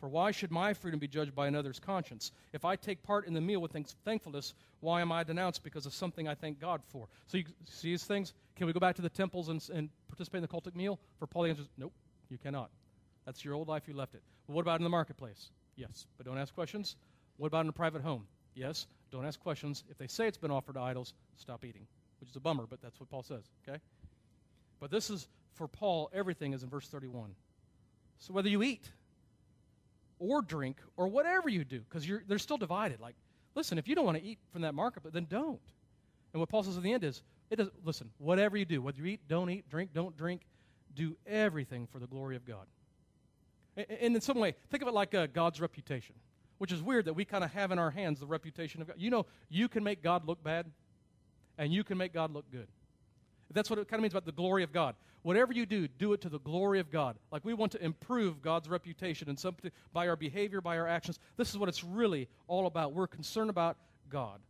For 0.01 0.09
why 0.09 0.31
should 0.31 0.51
my 0.53 0.75
freedom 0.75 1.01
be 1.01 1.09
judged 1.09 1.35
by 1.35 1.49
another's 1.49 1.81
conscience? 1.81 2.31
If 2.53 2.65
I 2.65 2.77
take 2.77 3.03
part 3.03 3.27
in 3.27 3.35
the 3.35 3.41
meal 3.41 3.61
with 3.61 3.75
thankfulness, 4.05 4.55
why 4.81 5.01
am 5.01 5.11
I 5.11 5.25
denounced 5.25 5.65
because 5.65 5.87
of 5.87 5.93
something 5.93 6.29
I 6.29 6.35
thank 6.35 6.61
God 6.61 6.83
for? 6.89 7.09
So 7.27 7.39
you 7.39 7.45
see 7.65 7.91
these 7.91 8.05
things? 8.05 8.33
Can 8.57 8.67
we 8.67 8.73
go 8.73 8.81
back 8.81 8.97
to 8.97 9.03
the 9.03 9.09
temples 9.09 9.49
and, 9.49 9.67
and 9.73 9.89
participate 10.09 10.39
in 10.39 10.43
the 10.43 10.49
cultic 10.49 10.77
meal? 10.77 11.01
For 11.19 11.27
Paul, 11.27 11.45
the 11.45 11.51
answer 11.51 11.63
is 11.63 11.69
nope, 11.77 11.93
you 12.29 12.39
cannot. 12.39 12.71
That's 13.27 13.45
your 13.45 13.55
old 13.55 13.69
life, 13.69 13.89
you 13.89 13.95
left 13.95 14.15
it. 14.15 14.23
But 14.47 14.55
what 14.55 14.63
about 14.63 14.79
in 14.79 14.85
the 14.85 14.91
marketplace? 14.91 15.51
Yes, 15.77 16.07
but 16.17 16.27
don't 16.27 16.39
ask 16.39 16.55
questions. 16.55 16.97
What 17.37 17.49
about 17.49 17.65
in 17.65 17.69
a 17.69 17.73
private 17.73 18.03
home? 18.03 18.27
Yes, 18.55 18.87
don't 19.11 19.27
ask 19.27 19.41
questions. 19.41 19.85
If 19.91 19.99
they 19.99 20.07
say 20.07 20.27
it's 20.27 20.39
been 20.39 20.51
offered 20.51 20.75
to 20.75 20.81
idols, 20.81 21.13
stop 21.37 21.65
eating, 21.65 21.87
which 22.21 22.31
is 22.31 22.37
a 22.37 22.41
bummer, 22.41 22.67
but 22.69 22.81
that's 22.81 22.99
what 22.99 23.11
Paul 23.11 23.23
says, 23.23 23.45
okay? 23.67 23.79
But 24.81 24.91
this 24.91 25.11
is, 25.11 25.29
for 25.55 25.69
Paul, 25.69 26.11
everything 26.13 26.53
is 26.53 26.63
in 26.63 26.69
verse 26.69 26.87
31. 26.89 27.35
So 28.19 28.33
whether 28.33 28.49
you 28.49 28.63
eat, 28.63 28.91
or 30.19 30.43
drink 30.43 30.79
or 30.97 31.09
whatever 31.09 31.49
you 31.49 31.65
do 31.65 31.81
because 31.81 32.09
they're 32.27 32.39
still 32.39 32.57
divided. 32.57 33.01
Like 33.01 33.15
listen 33.55 33.79
if 33.79 33.89
you 33.89 33.95
don't 33.95 34.05
want 34.05 34.19
to 34.19 34.25
eat 34.25 34.39
from 34.53 34.63
that 34.63 34.75
market 34.75 35.03
then 35.13 35.27
don't. 35.29 35.61
And 36.33 36.41
what 36.41 36.49
paul 36.49 36.63
says 36.63 36.77
at 36.77 36.83
the 36.83 36.93
end 36.93 37.05
is 37.05 37.23
it 37.51 37.57
does 37.57 37.69
listen 37.85 38.11
whatever 38.19 38.57
you 38.57 38.65
do 38.65 38.83
whether 38.83 38.99
you 38.99 39.07
eat 39.07 39.21
don't 39.29 39.51
eat 39.51 39.69
drink 39.69 39.91
don't 39.95 40.17
drink 40.17 40.43
do 40.95 41.17
everything 41.27 41.87
for 41.91 41.99
the 41.99 42.07
glory 42.07 42.37
of 42.37 42.45
god. 42.45 42.67
And 43.77 44.17
in 44.17 44.21
some 44.21 44.39
way 44.39 44.55
think 44.71 44.83
of 44.83 44.89
it 44.89 44.95
like 44.95 45.15
uh, 45.15 45.27
god's 45.27 45.61
reputation 45.61 46.15
which 46.59 46.73
is 46.73 46.83
weird 46.83 47.05
that 47.05 47.15
we 47.15 47.25
kind 47.25 47.45
of 47.45 47.53
have 47.53 47.71
in 47.71 47.79
our 47.79 47.91
hands 47.91 48.21
the 48.21 48.27
reputation 48.27 48.83
of 48.83 48.89
god. 48.89 48.97
You 48.99 49.11
know 49.11 49.27
you 49.49 49.69
can 49.69 49.85
make 49.85 50.03
god 50.03 50.27
look 50.27 50.43
bad 50.43 50.67
and 51.57 51.73
you 51.73 51.85
can 51.85 51.99
make 51.99 52.13
god 52.13 52.33
look 52.33 52.51
good 52.51 52.69
that's 53.55 53.71
what 53.71 53.79
it 53.79 53.89
kind 53.89 53.99
of 53.99 54.03
means 54.03 54.13
about 54.13 54.27
the 54.27 54.33
glory 54.33 54.63
of 54.63 54.73
God. 54.73 54.95
Whatever 55.23 55.53
you 55.53 55.67
do, 55.67 55.89
do 55.89 56.13
it 56.13 56.21
to 56.23 56.29
the 56.29 56.39
glory 56.39 56.81
of 56.81 56.91
God. 56.91 57.17
Like 57.33 57.45
we 57.45 57.55
want 57.55 57.73
to 57.73 57.85
improve 57.85 58.41
God's 58.41 58.69
reputation 58.69 59.29
and 59.29 59.39
something 59.39 59.71
by 59.93 60.09
our 60.09 60.17
behavior, 60.17 60.61
by 60.61 60.79
our 60.79 60.87
actions. 60.87 61.19
This 61.37 61.51
is 61.51 61.59
what 61.59 61.69
it's 61.69 61.83
really 61.83 62.29
all 62.47 62.67
about. 62.67 62.93
We're 62.93 63.07
concerned 63.07 63.51
about 63.51 63.77
God. 64.09 64.41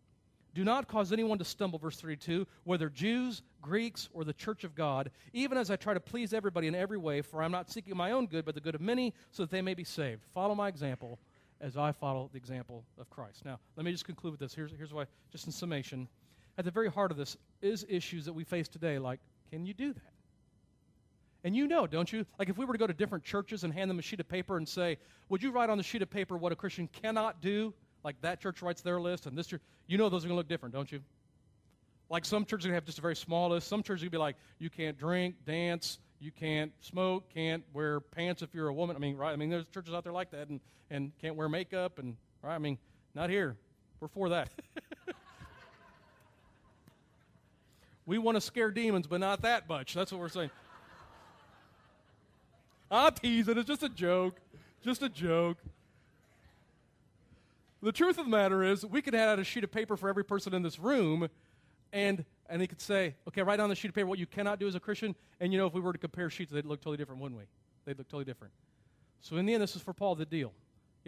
Do 0.54 0.64
not 0.64 0.88
cause 0.88 1.12
anyone 1.12 1.38
to 1.38 1.44
stumble, 1.44 1.78
verse 1.78 2.00
32, 2.00 2.46
whether 2.64 2.88
Jews, 2.88 3.42
Greeks, 3.62 4.08
or 4.12 4.24
the 4.24 4.32
church 4.32 4.64
of 4.64 4.74
God, 4.74 5.10
even 5.32 5.56
as 5.56 5.70
I 5.70 5.76
try 5.76 5.94
to 5.94 6.00
please 6.00 6.32
everybody 6.32 6.66
in 6.66 6.74
every 6.74 6.98
way, 6.98 7.22
for 7.22 7.42
I'm 7.42 7.52
not 7.52 7.70
seeking 7.70 7.96
my 7.96 8.12
own 8.12 8.26
good, 8.26 8.44
but 8.44 8.54
the 8.54 8.60
good 8.60 8.74
of 8.74 8.80
many, 8.80 9.14
so 9.30 9.44
that 9.44 9.50
they 9.50 9.62
may 9.62 9.74
be 9.74 9.84
saved. 9.84 10.24
Follow 10.34 10.54
my 10.54 10.68
example 10.68 11.18
as 11.60 11.76
I 11.76 11.92
follow 11.92 12.28
the 12.32 12.38
example 12.38 12.84
of 12.98 13.10
Christ. 13.10 13.44
Now, 13.44 13.58
let 13.76 13.84
me 13.84 13.92
just 13.92 14.04
conclude 14.04 14.32
with 14.32 14.40
this. 14.40 14.54
Here's, 14.54 14.72
here's 14.76 14.92
why, 14.92 15.04
just 15.30 15.46
in 15.46 15.52
summation 15.52 16.08
at 16.58 16.64
the 16.64 16.70
very 16.72 16.90
heart 16.90 17.12
of 17.12 17.16
this 17.16 17.36
is 17.62 17.86
issues 17.88 18.24
that 18.24 18.32
we 18.32 18.44
face 18.44 18.68
today, 18.68 18.98
like, 18.98 19.20
can 19.50 19.64
you 19.64 19.72
do 19.72 19.92
that? 19.92 20.02
And 21.44 21.54
you 21.56 21.68
know, 21.68 21.86
don't 21.86 22.12
you? 22.12 22.26
Like, 22.38 22.48
if 22.48 22.58
we 22.58 22.64
were 22.64 22.74
to 22.74 22.78
go 22.78 22.86
to 22.88 22.92
different 22.92 23.22
churches 23.22 23.62
and 23.62 23.72
hand 23.72 23.88
them 23.88 23.98
a 24.00 24.02
sheet 24.02 24.18
of 24.18 24.28
paper 24.28 24.56
and 24.56 24.68
say, 24.68 24.98
Would 25.28 25.42
you 25.42 25.52
write 25.52 25.70
on 25.70 25.78
the 25.78 25.84
sheet 25.84 26.02
of 26.02 26.10
paper 26.10 26.36
what 26.36 26.50
a 26.50 26.56
Christian 26.56 26.88
cannot 26.88 27.40
do? 27.40 27.72
Like 28.04 28.20
that 28.22 28.40
church 28.40 28.60
writes 28.60 28.82
their 28.82 29.00
list, 29.00 29.26
and 29.26 29.38
this 29.38 29.46
church, 29.46 29.62
you 29.86 29.98
know, 29.98 30.08
those 30.08 30.24
are 30.24 30.28
going 30.28 30.36
to 30.36 30.38
look 30.38 30.48
different, 30.48 30.74
don't 30.74 30.90
you? 30.90 31.00
Like 32.10 32.24
some 32.24 32.44
churches 32.44 32.66
are 32.66 32.68
going 32.68 32.72
to 32.72 32.76
have 32.76 32.84
just 32.84 32.98
a 32.98 33.02
very 33.02 33.16
small 33.16 33.50
list. 33.50 33.68
Some 33.68 33.82
churches 33.82 34.02
are 34.02 34.06
going 34.06 34.10
to 34.10 34.16
be 34.16 34.18
like, 34.18 34.36
You 34.58 34.68
can't 34.68 34.98
drink, 34.98 35.36
dance, 35.46 36.00
you 36.18 36.32
can't 36.32 36.72
smoke, 36.80 37.32
can't 37.32 37.62
wear 37.72 38.00
pants 38.00 38.42
if 38.42 38.52
you're 38.52 38.68
a 38.68 38.74
woman. 38.74 38.96
I 38.96 38.98
mean, 38.98 39.16
right? 39.16 39.32
I 39.32 39.36
mean, 39.36 39.48
there's 39.48 39.66
churches 39.72 39.94
out 39.94 40.02
there 40.02 40.12
like 40.12 40.32
that, 40.32 40.48
and, 40.48 40.60
and 40.90 41.12
can't 41.20 41.36
wear 41.36 41.48
makeup, 41.48 42.00
and, 42.00 42.16
right? 42.42 42.56
I 42.56 42.58
mean, 42.58 42.78
not 43.14 43.30
here. 43.30 43.56
We're 44.00 44.08
for 44.08 44.28
that. 44.30 44.50
We 48.08 48.16
want 48.16 48.36
to 48.36 48.40
scare 48.40 48.70
demons, 48.70 49.06
but 49.06 49.20
not 49.20 49.42
that 49.42 49.68
much. 49.68 49.92
That's 49.92 50.10
what 50.10 50.18
we're 50.18 50.30
saying. 50.30 50.50
I'm 52.90 53.12
teasing. 53.12 53.58
It's 53.58 53.68
just 53.68 53.82
a 53.82 53.88
joke. 53.90 54.40
Just 54.82 55.02
a 55.02 55.10
joke. 55.10 55.58
The 57.82 57.92
truth 57.92 58.16
of 58.16 58.24
the 58.24 58.30
matter 58.30 58.64
is, 58.64 58.82
we 58.86 59.02
could 59.02 59.12
have 59.12 59.28
out 59.28 59.38
a 59.38 59.44
sheet 59.44 59.62
of 59.62 59.70
paper 59.70 59.94
for 59.94 60.08
every 60.08 60.24
person 60.24 60.54
in 60.54 60.62
this 60.62 60.78
room, 60.78 61.28
and 61.92 62.24
and 62.48 62.62
he 62.62 62.66
could 62.66 62.80
say, 62.80 63.14
okay, 63.28 63.42
write 63.42 63.60
on 63.60 63.68
the 63.68 63.74
sheet 63.74 63.88
of 63.88 63.94
paper 63.94 64.06
what 64.06 64.18
you 64.18 64.26
cannot 64.26 64.58
do 64.58 64.66
as 64.66 64.74
a 64.74 64.80
Christian. 64.80 65.14
And 65.38 65.52
you 65.52 65.58
know, 65.58 65.66
if 65.66 65.74
we 65.74 65.82
were 65.82 65.92
to 65.92 65.98
compare 65.98 66.30
sheets, 66.30 66.50
they'd 66.50 66.64
look 66.64 66.80
totally 66.80 66.96
different, 66.96 67.20
wouldn't 67.20 67.38
we? 67.38 67.44
They'd 67.84 67.98
look 67.98 68.08
totally 68.08 68.24
different. 68.24 68.54
So 69.20 69.36
in 69.36 69.44
the 69.44 69.52
end, 69.52 69.62
this 69.62 69.76
is 69.76 69.82
for 69.82 69.92
Paul 69.92 70.14
the 70.14 70.24
deal. 70.24 70.54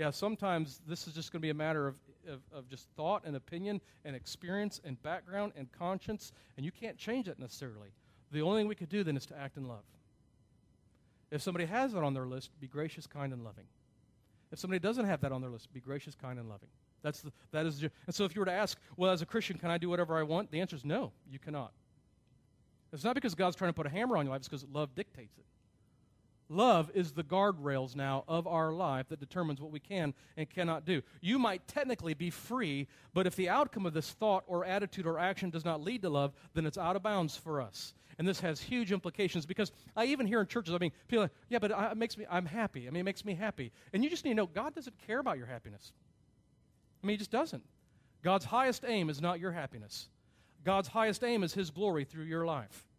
Yeah, 0.01 0.09
sometimes 0.09 0.81
this 0.89 1.07
is 1.07 1.13
just 1.13 1.31
going 1.31 1.41
to 1.41 1.43
be 1.43 1.51
a 1.51 1.55
matter 1.55 1.87
of 1.87 1.95
of, 2.27 2.41
of 2.53 2.69
just 2.69 2.89
thought 2.97 3.25
and 3.27 3.37
opinion 3.37 3.81
and 4.05 4.17
experience 4.17 4.81
and 4.83 5.01
background 5.03 5.53
and 5.57 5.71
conscience, 5.73 6.33
and 6.57 6.65
you 6.65 6.73
can't 6.73 6.97
change 6.97 7.27
that 7.27 7.39
necessarily. 7.39 7.89
The 8.33 8.41
only 8.41 8.63
thing 8.63 8.69
we 8.69 8.75
could 8.75 8.89
do 8.89 9.05
then 9.05 9.17
is 9.17 9.27
to 9.27 9.39
act 9.39 9.59
in 9.59 9.69
love. 9.69 9.85
If 11.31 11.43
somebody 11.43 11.67
has 11.67 11.93
that 11.93 12.03
on 12.03 12.15
their 12.15 12.27
list, 12.27 12.51
be 12.61 12.67
gracious, 12.67 13.07
kind, 13.07 13.33
and 13.33 13.45
loving. 13.45 13.67
If 14.51 14.59
somebody 14.59 14.79
doesn't 14.79 15.05
have 15.05 15.21
that 15.21 15.33
on 15.33 15.43
their 15.43 15.51
list, 15.51 15.71
be 15.73 15.81
gracious, 15.81 16.15
kind, 16.15 16.39
and 16.39 16.49
loving. 16.49 16.69
That's 17.03 17.21
the, 17.21 17.33
that 17.53 17.67
is, 17.67 17.81
the, 17.81 17.91
and 18.07 18.15
so 18.15 18.25
if 18.25 18.35
you 18.35 18.41
were 18.41 18.47
to 18.47 18.53
ask, 18.53 18.79
well, 18.97 19.11
as 19.11 19.23
a 19.23 19.27
Christian, 19.27 19.59
can 19.59 19.71
I 19.71 19.79
do 19.79 19.89
whatever 19.89 20.19
I 20.19 20.23
want? 20.23 20.51
The 20.51 20.61
answer 20.61 20.77
is 20.77 20.85
no, 20.85 21.13
you 21.31 21.39
cannot. 21.39 21.73
It's 22.93 23.05
not 23.05 23.15
because 23.15 23.35
God's 23.35 23.57
trying 23.57 23.71
to 23.71 23.75
put 23.75 23.87
a 23.87 23.91
hammer 23.91 24.17
on 24.17 24.27
your 24.27 24.33
life, 24.33 24.41
it's 24.41 24.49
because 24.49 24.67
love 24.73 24.95
dictates 24.95 25.37
it. 25.39 25.45
Love 26.53 26.91
is 26.95 27.13
the 27.13 27.23
guardrails 27.23 27.95
now 27.95 28.25
of 28.27 28.45
our 28.49 28.73
life 28.73 29.09
that 29.09 29.21
determines 29.21 29.61
what 29.61 29.71
we 29.71 29.79
can 29.79 30.13
and 30.37 30.51
cannot 30.51 30.85
do. 30.85 31.01
You 31.21 31.39
might 31.39 31.67
technically 31.69 32.13
be 32.13 32.29
free, 32.29 32.89
but 33.15 33.25
if 33.25 33.37
the 33.37 33.49
outcome 33.49 33.87
of 33.87 33.95
this 33.95 34.11
thought 34.11 34.43
or 34.49 34.65
attitude 34.65 35.07
or 35.07 35.17
action 35.17 35.51
does 35.51 35.65
not 35.65 35.81
lead 35.81 36.03
to 36.03 36.11
love, 36.11 36.33
then 36.55 36.67
it's 36.67 36.77
out 36.77 36.97
of 36.97 37.05
bounds 37.05 37.37
for 37.37 37.61
us. 37.61 37.95
And 38.19 38.27
this 38.27 38.41
has 38.41 38.61
huge 38.61 38.91
implications 38.91 39.47
because 39.47 39.71
I 39.97 40.07
even 40.07 40.27
hear 40.27 40.41
in 40.41 40.49
churches, 40.49 40.75
I 40.75 40.79
mean, 40.79 40.91
people 41.07 41.25
are, 41.25 41.31
yeah, 41.49 41.61
but 41.61 41.71
it 41.71 41.97
makes 41.97 42.19
me, 42.19 42.27
I'm 42.29 42.47
happy. 42.47 42.89
I 42.89 42.91
mean, 42.91 43.03
it 43.03 43.05
makes 43.05 43.25
me 43.25 43.35
happy. 43.35 43.71
And 43.93 44.03
you 44.03 44.11
just 44.11 44.25
need 44.25 44.33
to 44.33 44.37
know 44.37 44.47
God 44.47 44.75
doesn't 44.75 44.97
care 45.07 45.21
about 45.21 45.39
your 45.39 45.47
happiness. 45.47 45.93
I 47.03 47.07
mean, 47.07 47.15
He 47.15 47.19
just 47.19 47.31
doesn't. 47.31 47.63
God's 48.25 48.45
highest 48.45 48.85
aim 48.85 49.09
is 49.09 49.23
not 49.23 49.39
your 49.39 49.53
happiness. 49.53 50.09
God's 50.65 50.89
highest 50.89 51.23
aim 51.23 51.45
is 51.45 51.55
His 51.55 51.71
glory 51.71 52.05
through 52.05 52.25
your 52.25 52.45
life. 52.45 52.90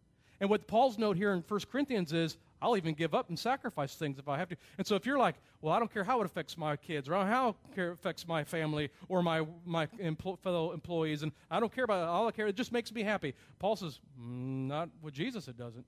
And 0.42 0.50
what 0.50 0.66
Paul's 0.66 0.98
note 0.98 1.18
here 1.18 1.34
in 1.34 1.44
1 1.48 1.60
Corinthians 1.72 2.12
is, 2.12 2.38
I'll 2.64 2.76
even 2.76 2.96
give 2.96 3.14
up 3.14 3.30
and 3.30 3.38
sacrifice 3.38 3.94
things 3.96 4.18
if 4.18 4.28
I 4.28 4.40
have 4.40 4.50
to. 4.50 4.58
And 4.80 4.86
so 4.86 4.96
if 4.96 5.06
you're 5.06 5.20
like, 5.20 5.36
well, 5.62 5.72
I 5.72 5.78
don't 5.78 5.94
care 5.94 6.04
how 6.04 6.20
it 6.20 6.26
affects 6.26 6.58
my 6.58 6.76
kids, 6.76 7.08
or 7.08 7.14
how 7.14 7.56
it 7.78 7.80
affects 7.80 8.28
my 8.28 8.44
family 8.44 8.90
or 9.08 9.22
my, 9.22 9.46
my 9.66 9.86
empl- 10.02 10.40
fellow 10.40 10.74
employees, 10.74 11.22
and 11.22 11.32
I 11.52 11.60
don't 11.60 11.74
care 11.74 11.84
about 11.84 12.08
all 12.08 12.28
I 12.28 12.32
care, 12.32 12.48
it 12.48 12.56
just 12.56 12.72
makes 12.72 12.92
me 12.92 13.04
happy. 13.04 13.36
Paul 13.60 13.76
says, 13.76 14.00
mm, 14.20 14.68
not 14.68 14.90
with 15.04 15.14
Jesus, 15.14 15.48
it 15.48 15.58
doesn't. 15.58 15.86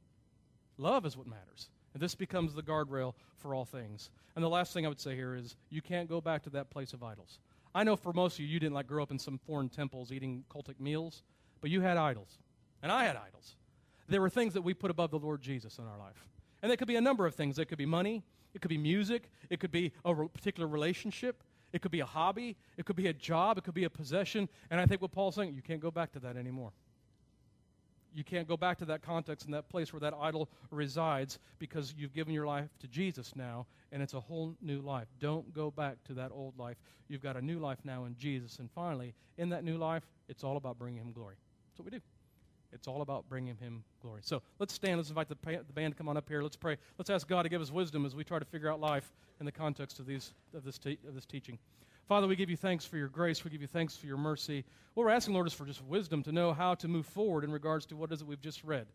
Love 0.78 1.08
is 1.08 1.18
what 1.18 1.26
matters. 1.26 1.70
And 1.96 2.02
this 2.02 2.14
becomes 2.14 2.54
the 2.54 2.64
guardrail 2.64 3.16
for 3.40 3.56
all 3.56 3.66
things. 3.66 4.12
And 4.36 4.44
the 4.44 4.50
last 4.50 4.72
thing 4.72 4.86
I 4.86 4.90
would 4.90 5.02
say 5.02 5.16
here 5.16 5.36
is 5.36 5.56
you 5.72 5.82
can't 5.82 6.08
go 6.08 6.22
back 6.22 6.44
to 6.44 6.52
that 6.52 6.70
place 6.70 6.94
of 6.94 7.02
idols. 7.02 7.40
I 7.74 7.84
know 7.84 7.96
for 7.96 8.14
most 8.14 8.36
of 8.36 8.42
you, 8.42 8.48
you 8.48 8.60
didn't 8.60 8.76
like 8.76 8.86
grow 8.86 9.02
up 9.02 9.10
in 9.10 9.18
some 9.18 9.40
foreign 9.48 9.70
temples 9.70 10.12
eating 10.12 10.44
cultic 10.48 10.80
meals, 10.80 11.24
but 11.60 11.72
you 11.72 11.82
had 11.82 11.98
idols. 11.98 12.38
And 12.84 12.92
I 12.92 13.04
had 13.04 13.16
idols. 13.16 13.56
There 14.08 14.22
were 14.22 14.30
things 14.30 14.54
that 14.54 14.62
we 14.62 14.74
put 14.74 14.92
above 14.92 15.12
the 15.12 15.20
Lord 15.20 15.42
Jesus 15.42 15.78
in 15.78 15.86
our 15.86 15.98
life. 15.98 16.28
And 16.62 16.72
it 16.72 16.78
could 16.78 16.88
be 16.88 16.96
a 16.96 17.02
number 17.02 17.26
of 17.26 17.36
things. 17.36 17.60
It 17.60 17.66
could 17.66 17.78
be 17.78 17.86
money, 17.86 18.24
it 18.54 18.62
could 18.62 18.70
be 18.70 18.78
music, 18.78 19.30
it 19.50 19.60
could 19.60 19.72
be 19.72 19.92
a 20.06 20.14
particular 20.14 20.68
relationship, 20.68 21.44
it 21.74 21.82
could 21.82 21.92
be 21.92 22.00
a 22.00 22.06
hobby, 22.06 22.56
it 22.78 22.86
could 22.86 22.96
be 22.96 23.08
a 23.08 23.14
job, 23.14 23.58
it 23.58 23.64
could 23.64 23.74
be 23.74 23.84
a 23.84 23.90
possession. 23.90 24.48
And 24.70 24.80
I 24.80 24.86
think 24.86 25.02
what 25.02 25.12
Paul's 25.12 25.36
saying, 25.36 25.54
you 25.54 25.62
can't 25.62 25.82
go 25.82 25.92
back 25.92 26.12
to 26.14 26.20
that 26.20 26.38
anymore. 26.38 26.72
You 28.16 28.24
can't 28.24 28.48
go 28.48 28.56
back 28.56 28.78
to 28.78 28.86
that 28.86 29.02
context 29.02 29.46
and 29.46 29.54
that 29.56 29.70
place 29.70 29.92
where 29.92 30.00
that 30.02 30.14
idol 30.14 30.48
resides 30.70 31.40
because 31.58 31.96
you've 31.98 32.14
given 32.14 32.34
your 32.34 32.46
life 32.46 32.70
to 32.80 32.88
Jesus 32.88 33.36
now 33.36 33.66
and 33.92 34.02
it's 34.04 34.14
a 34.14 34.20
whole 34.20 34.56
new 34.62 34.82
life. 34.82 35.08
Don't 35.20 35.52
go 35.54 35.72
back 35.72 36.04
to 36.06 36.14
that 36.14 36.32
old 36.32 36.58
life. 36.58 36.78
You've 37.08 37.24
got 37.24 37.38
a 37.38 37.42
new 37.42 37.60
life 37.60 37.80
now 37.84 38.06
in 38.06 38.16
Jesus. 38.16 38.60
And 38.60 38.70
finally, 38.72 39.14
in 39.38 39.50
that 39.50 39.64
new 39.64 39.78
life, 39.78 40.04
it's 40.30 40.44
all 40.44 40.58
about 40.58 40.78
bringing 40.78 41.02
Him 41.02 41.12
glory. 41.12 41.36
That's 41.72 41.80
what 41.80 41.92
we 41.92 41.98
do. 41.98 42.04
It's 42.74 42.88
all 42.88 43.02
about 43.02 43.28
bringing 43.30 43.56
him 43.56 43.84
glory. 44.02 44.22
So 44.24 44.42
let's 44.60 44.74
stand. 44.74 44.98
Let's 44.98 45.10
invite 45.10 45.30
the, 45.30 45.38
the 45.44 45.74
band 45.74 45.94
to 45.94 45.98
come 45.98 46.10
on 46.10 46.18
up 46.18 46.28
here. 46.28 46.42
Let's 46.42 46.56
pray. 46.56 46.78
Let's 46.98 47.10
ask 47.10 47.28
God 47.28 47.44
to 47.44 47.50
give 47.50 47.62
us 47.62 47.72
wisdom 47.72 48.06
as 48.06 48.16
we 48.16 48.24
try 48.24 48.40
to 48.40 48.46
figure 48.46 48.70
out 48.70 48.80
life 48.80 49.14
in 49.40 49.46
the 49.46 49.52
context 49.52 50.00
of, 50.00 50.06
these, 50.06 50.34
of, 50.54 50.64
this, 50.64 50.78
te- 50.78 51.00
of 51.08 51.16
this 51.16 51.26
teaching. 51.26 51.58
Father, 52.08 52.28
we 52.28 52.36
give 52.36 52.50
you 52.50 52.58
thanks 52.58 52.84
for 52.86 52.98
your 52.98 53.08
grace. 53.08 53.44
We 53.46 53.52
give 53.52 53.62
you 53.62 53.68
thanks 53.68 53.96
for 53.96 54.08
your 54.08 54.18
mercy. 54.18 54.66
What 54.94 55.06
we're 55.06 55.12
asking, 55.12 55.34
Lord, 55.34 55.48
is 55.48 55.54
for 55.54 55.66
just 55.66 55.84
wisdom 55.86 56.22
to 56.24 56.32
know 56.32 56.54
how 56.54 56.76
to 56.76 56.88
move 56.88 57.06
forward 57.06 57.44
in 57.44 57.52
regards 57.52 57.86
to 57.88 57.96
what 57.96 58.12
is 58.12 58.22
it 58.22 58.28
we've 58.28 58.42
just 58.42 58.64
read. 58.64 58.88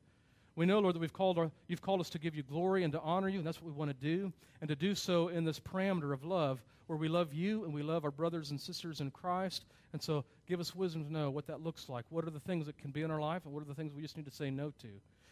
We 0.59 0.67
know, 0.67 0.81
Lord, 0.81 0.97
that 0.97 0.99
we've 0.99 1.13
called 1.13 1.39
our, 1.39 1.53
you've 1.69 1.83
called 1.83 2.01
us 2.01 2.11
to 2.11 2.19
give 2.19 2.35
you 2.35 2.43
glory 2.43 2.83
and 2.83 2.93
to 2.93 3.01
honor 3.01 3.29
you, 3.29 3.39
and 3.39 3.47
that's 3.47 3.63
what 3.63 3.73
we 3.73 3.79
want 3.79 3.93
to 3.93 4.07
do, 4.07 4.33
and 4.61 4.69
to 4.69 4.75
do 4.75 4.93
so 4.97 5.29
in 5.29 5.45
this 5.45 5.61
parameter 5.61 6.13
of 6.13 6.25
love, 6.25 6.61
where 6.89 6.97
we 6.99 7.07
love 7.07 7.33
you 7.33 7.63
and 7.63 7.73
we 7.73 7.81
love 7.85 8.05
our 8.05 8.11
brothers 8.11 8.51
and 8.51 8.61
sisters 8.61 9.01
in 9.01 9.13
Christ. 9.13 9.67
And 9.93 10.03
so 10.03 10.25
give 10.49 10.59
us 10.59 10.75
wisdom 10.75 11.05
to 11.05 11.13
know 11.13 11.31
what 11.31 11.47
that 11.47 11.63
looks 11.63 11.89
like. 11.89 12.07
What 12.11 12.27
are 12.27 12.31
the 12.31 12.41
things 12.41 12.67
that 12.67 12.77
can 12.77 12.91
be 12.91 13.03
in 13.03 13.11
our 13.13 13.21
life, 13.21 13.43
and 13.45 13.55
what 13.55 13.63
are 13.63 13.67
the 13.67 13.75
things 13.75 13.95
we 13.95 14.03
just 14.03 14.17
need 14.17 14.27
to 14.27 14.33
say 14.33 14.51
no 14.51 14.73
to? 14.83 14.89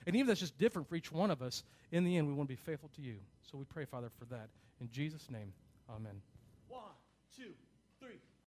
And 0.07 0.15
even 0.15 0.29
that's 0.29 0.39
just 0.39 0.57
different 0.59 0.89
for 0.89 0.95
each 0.95 1.11
one 1.11 1.33
of 1.33 1.43
us, 1.43 1.65
in 1.91 2.05
the 2.05 2.17
end, 2.17 2.29
we 2.29 2.33
want 2.33 2.49
to 2.49 2.55
be 2.55 2.63
faithful 2.63 2.91
to 2.95 3.03
you. 3.03 3.17
So 3.51 3.59
we 3.59 3.65
pray, 3.65 3.85
Father, 3.85 4.11
for 4.21 4.27
that. 4.27 4.49
In 4.81 4.89
Jesus' 4.93 5.29
name, 5.29 5.53
amen. 5.91 6.23
One, 6.69 6.83
two. 7.37 7.51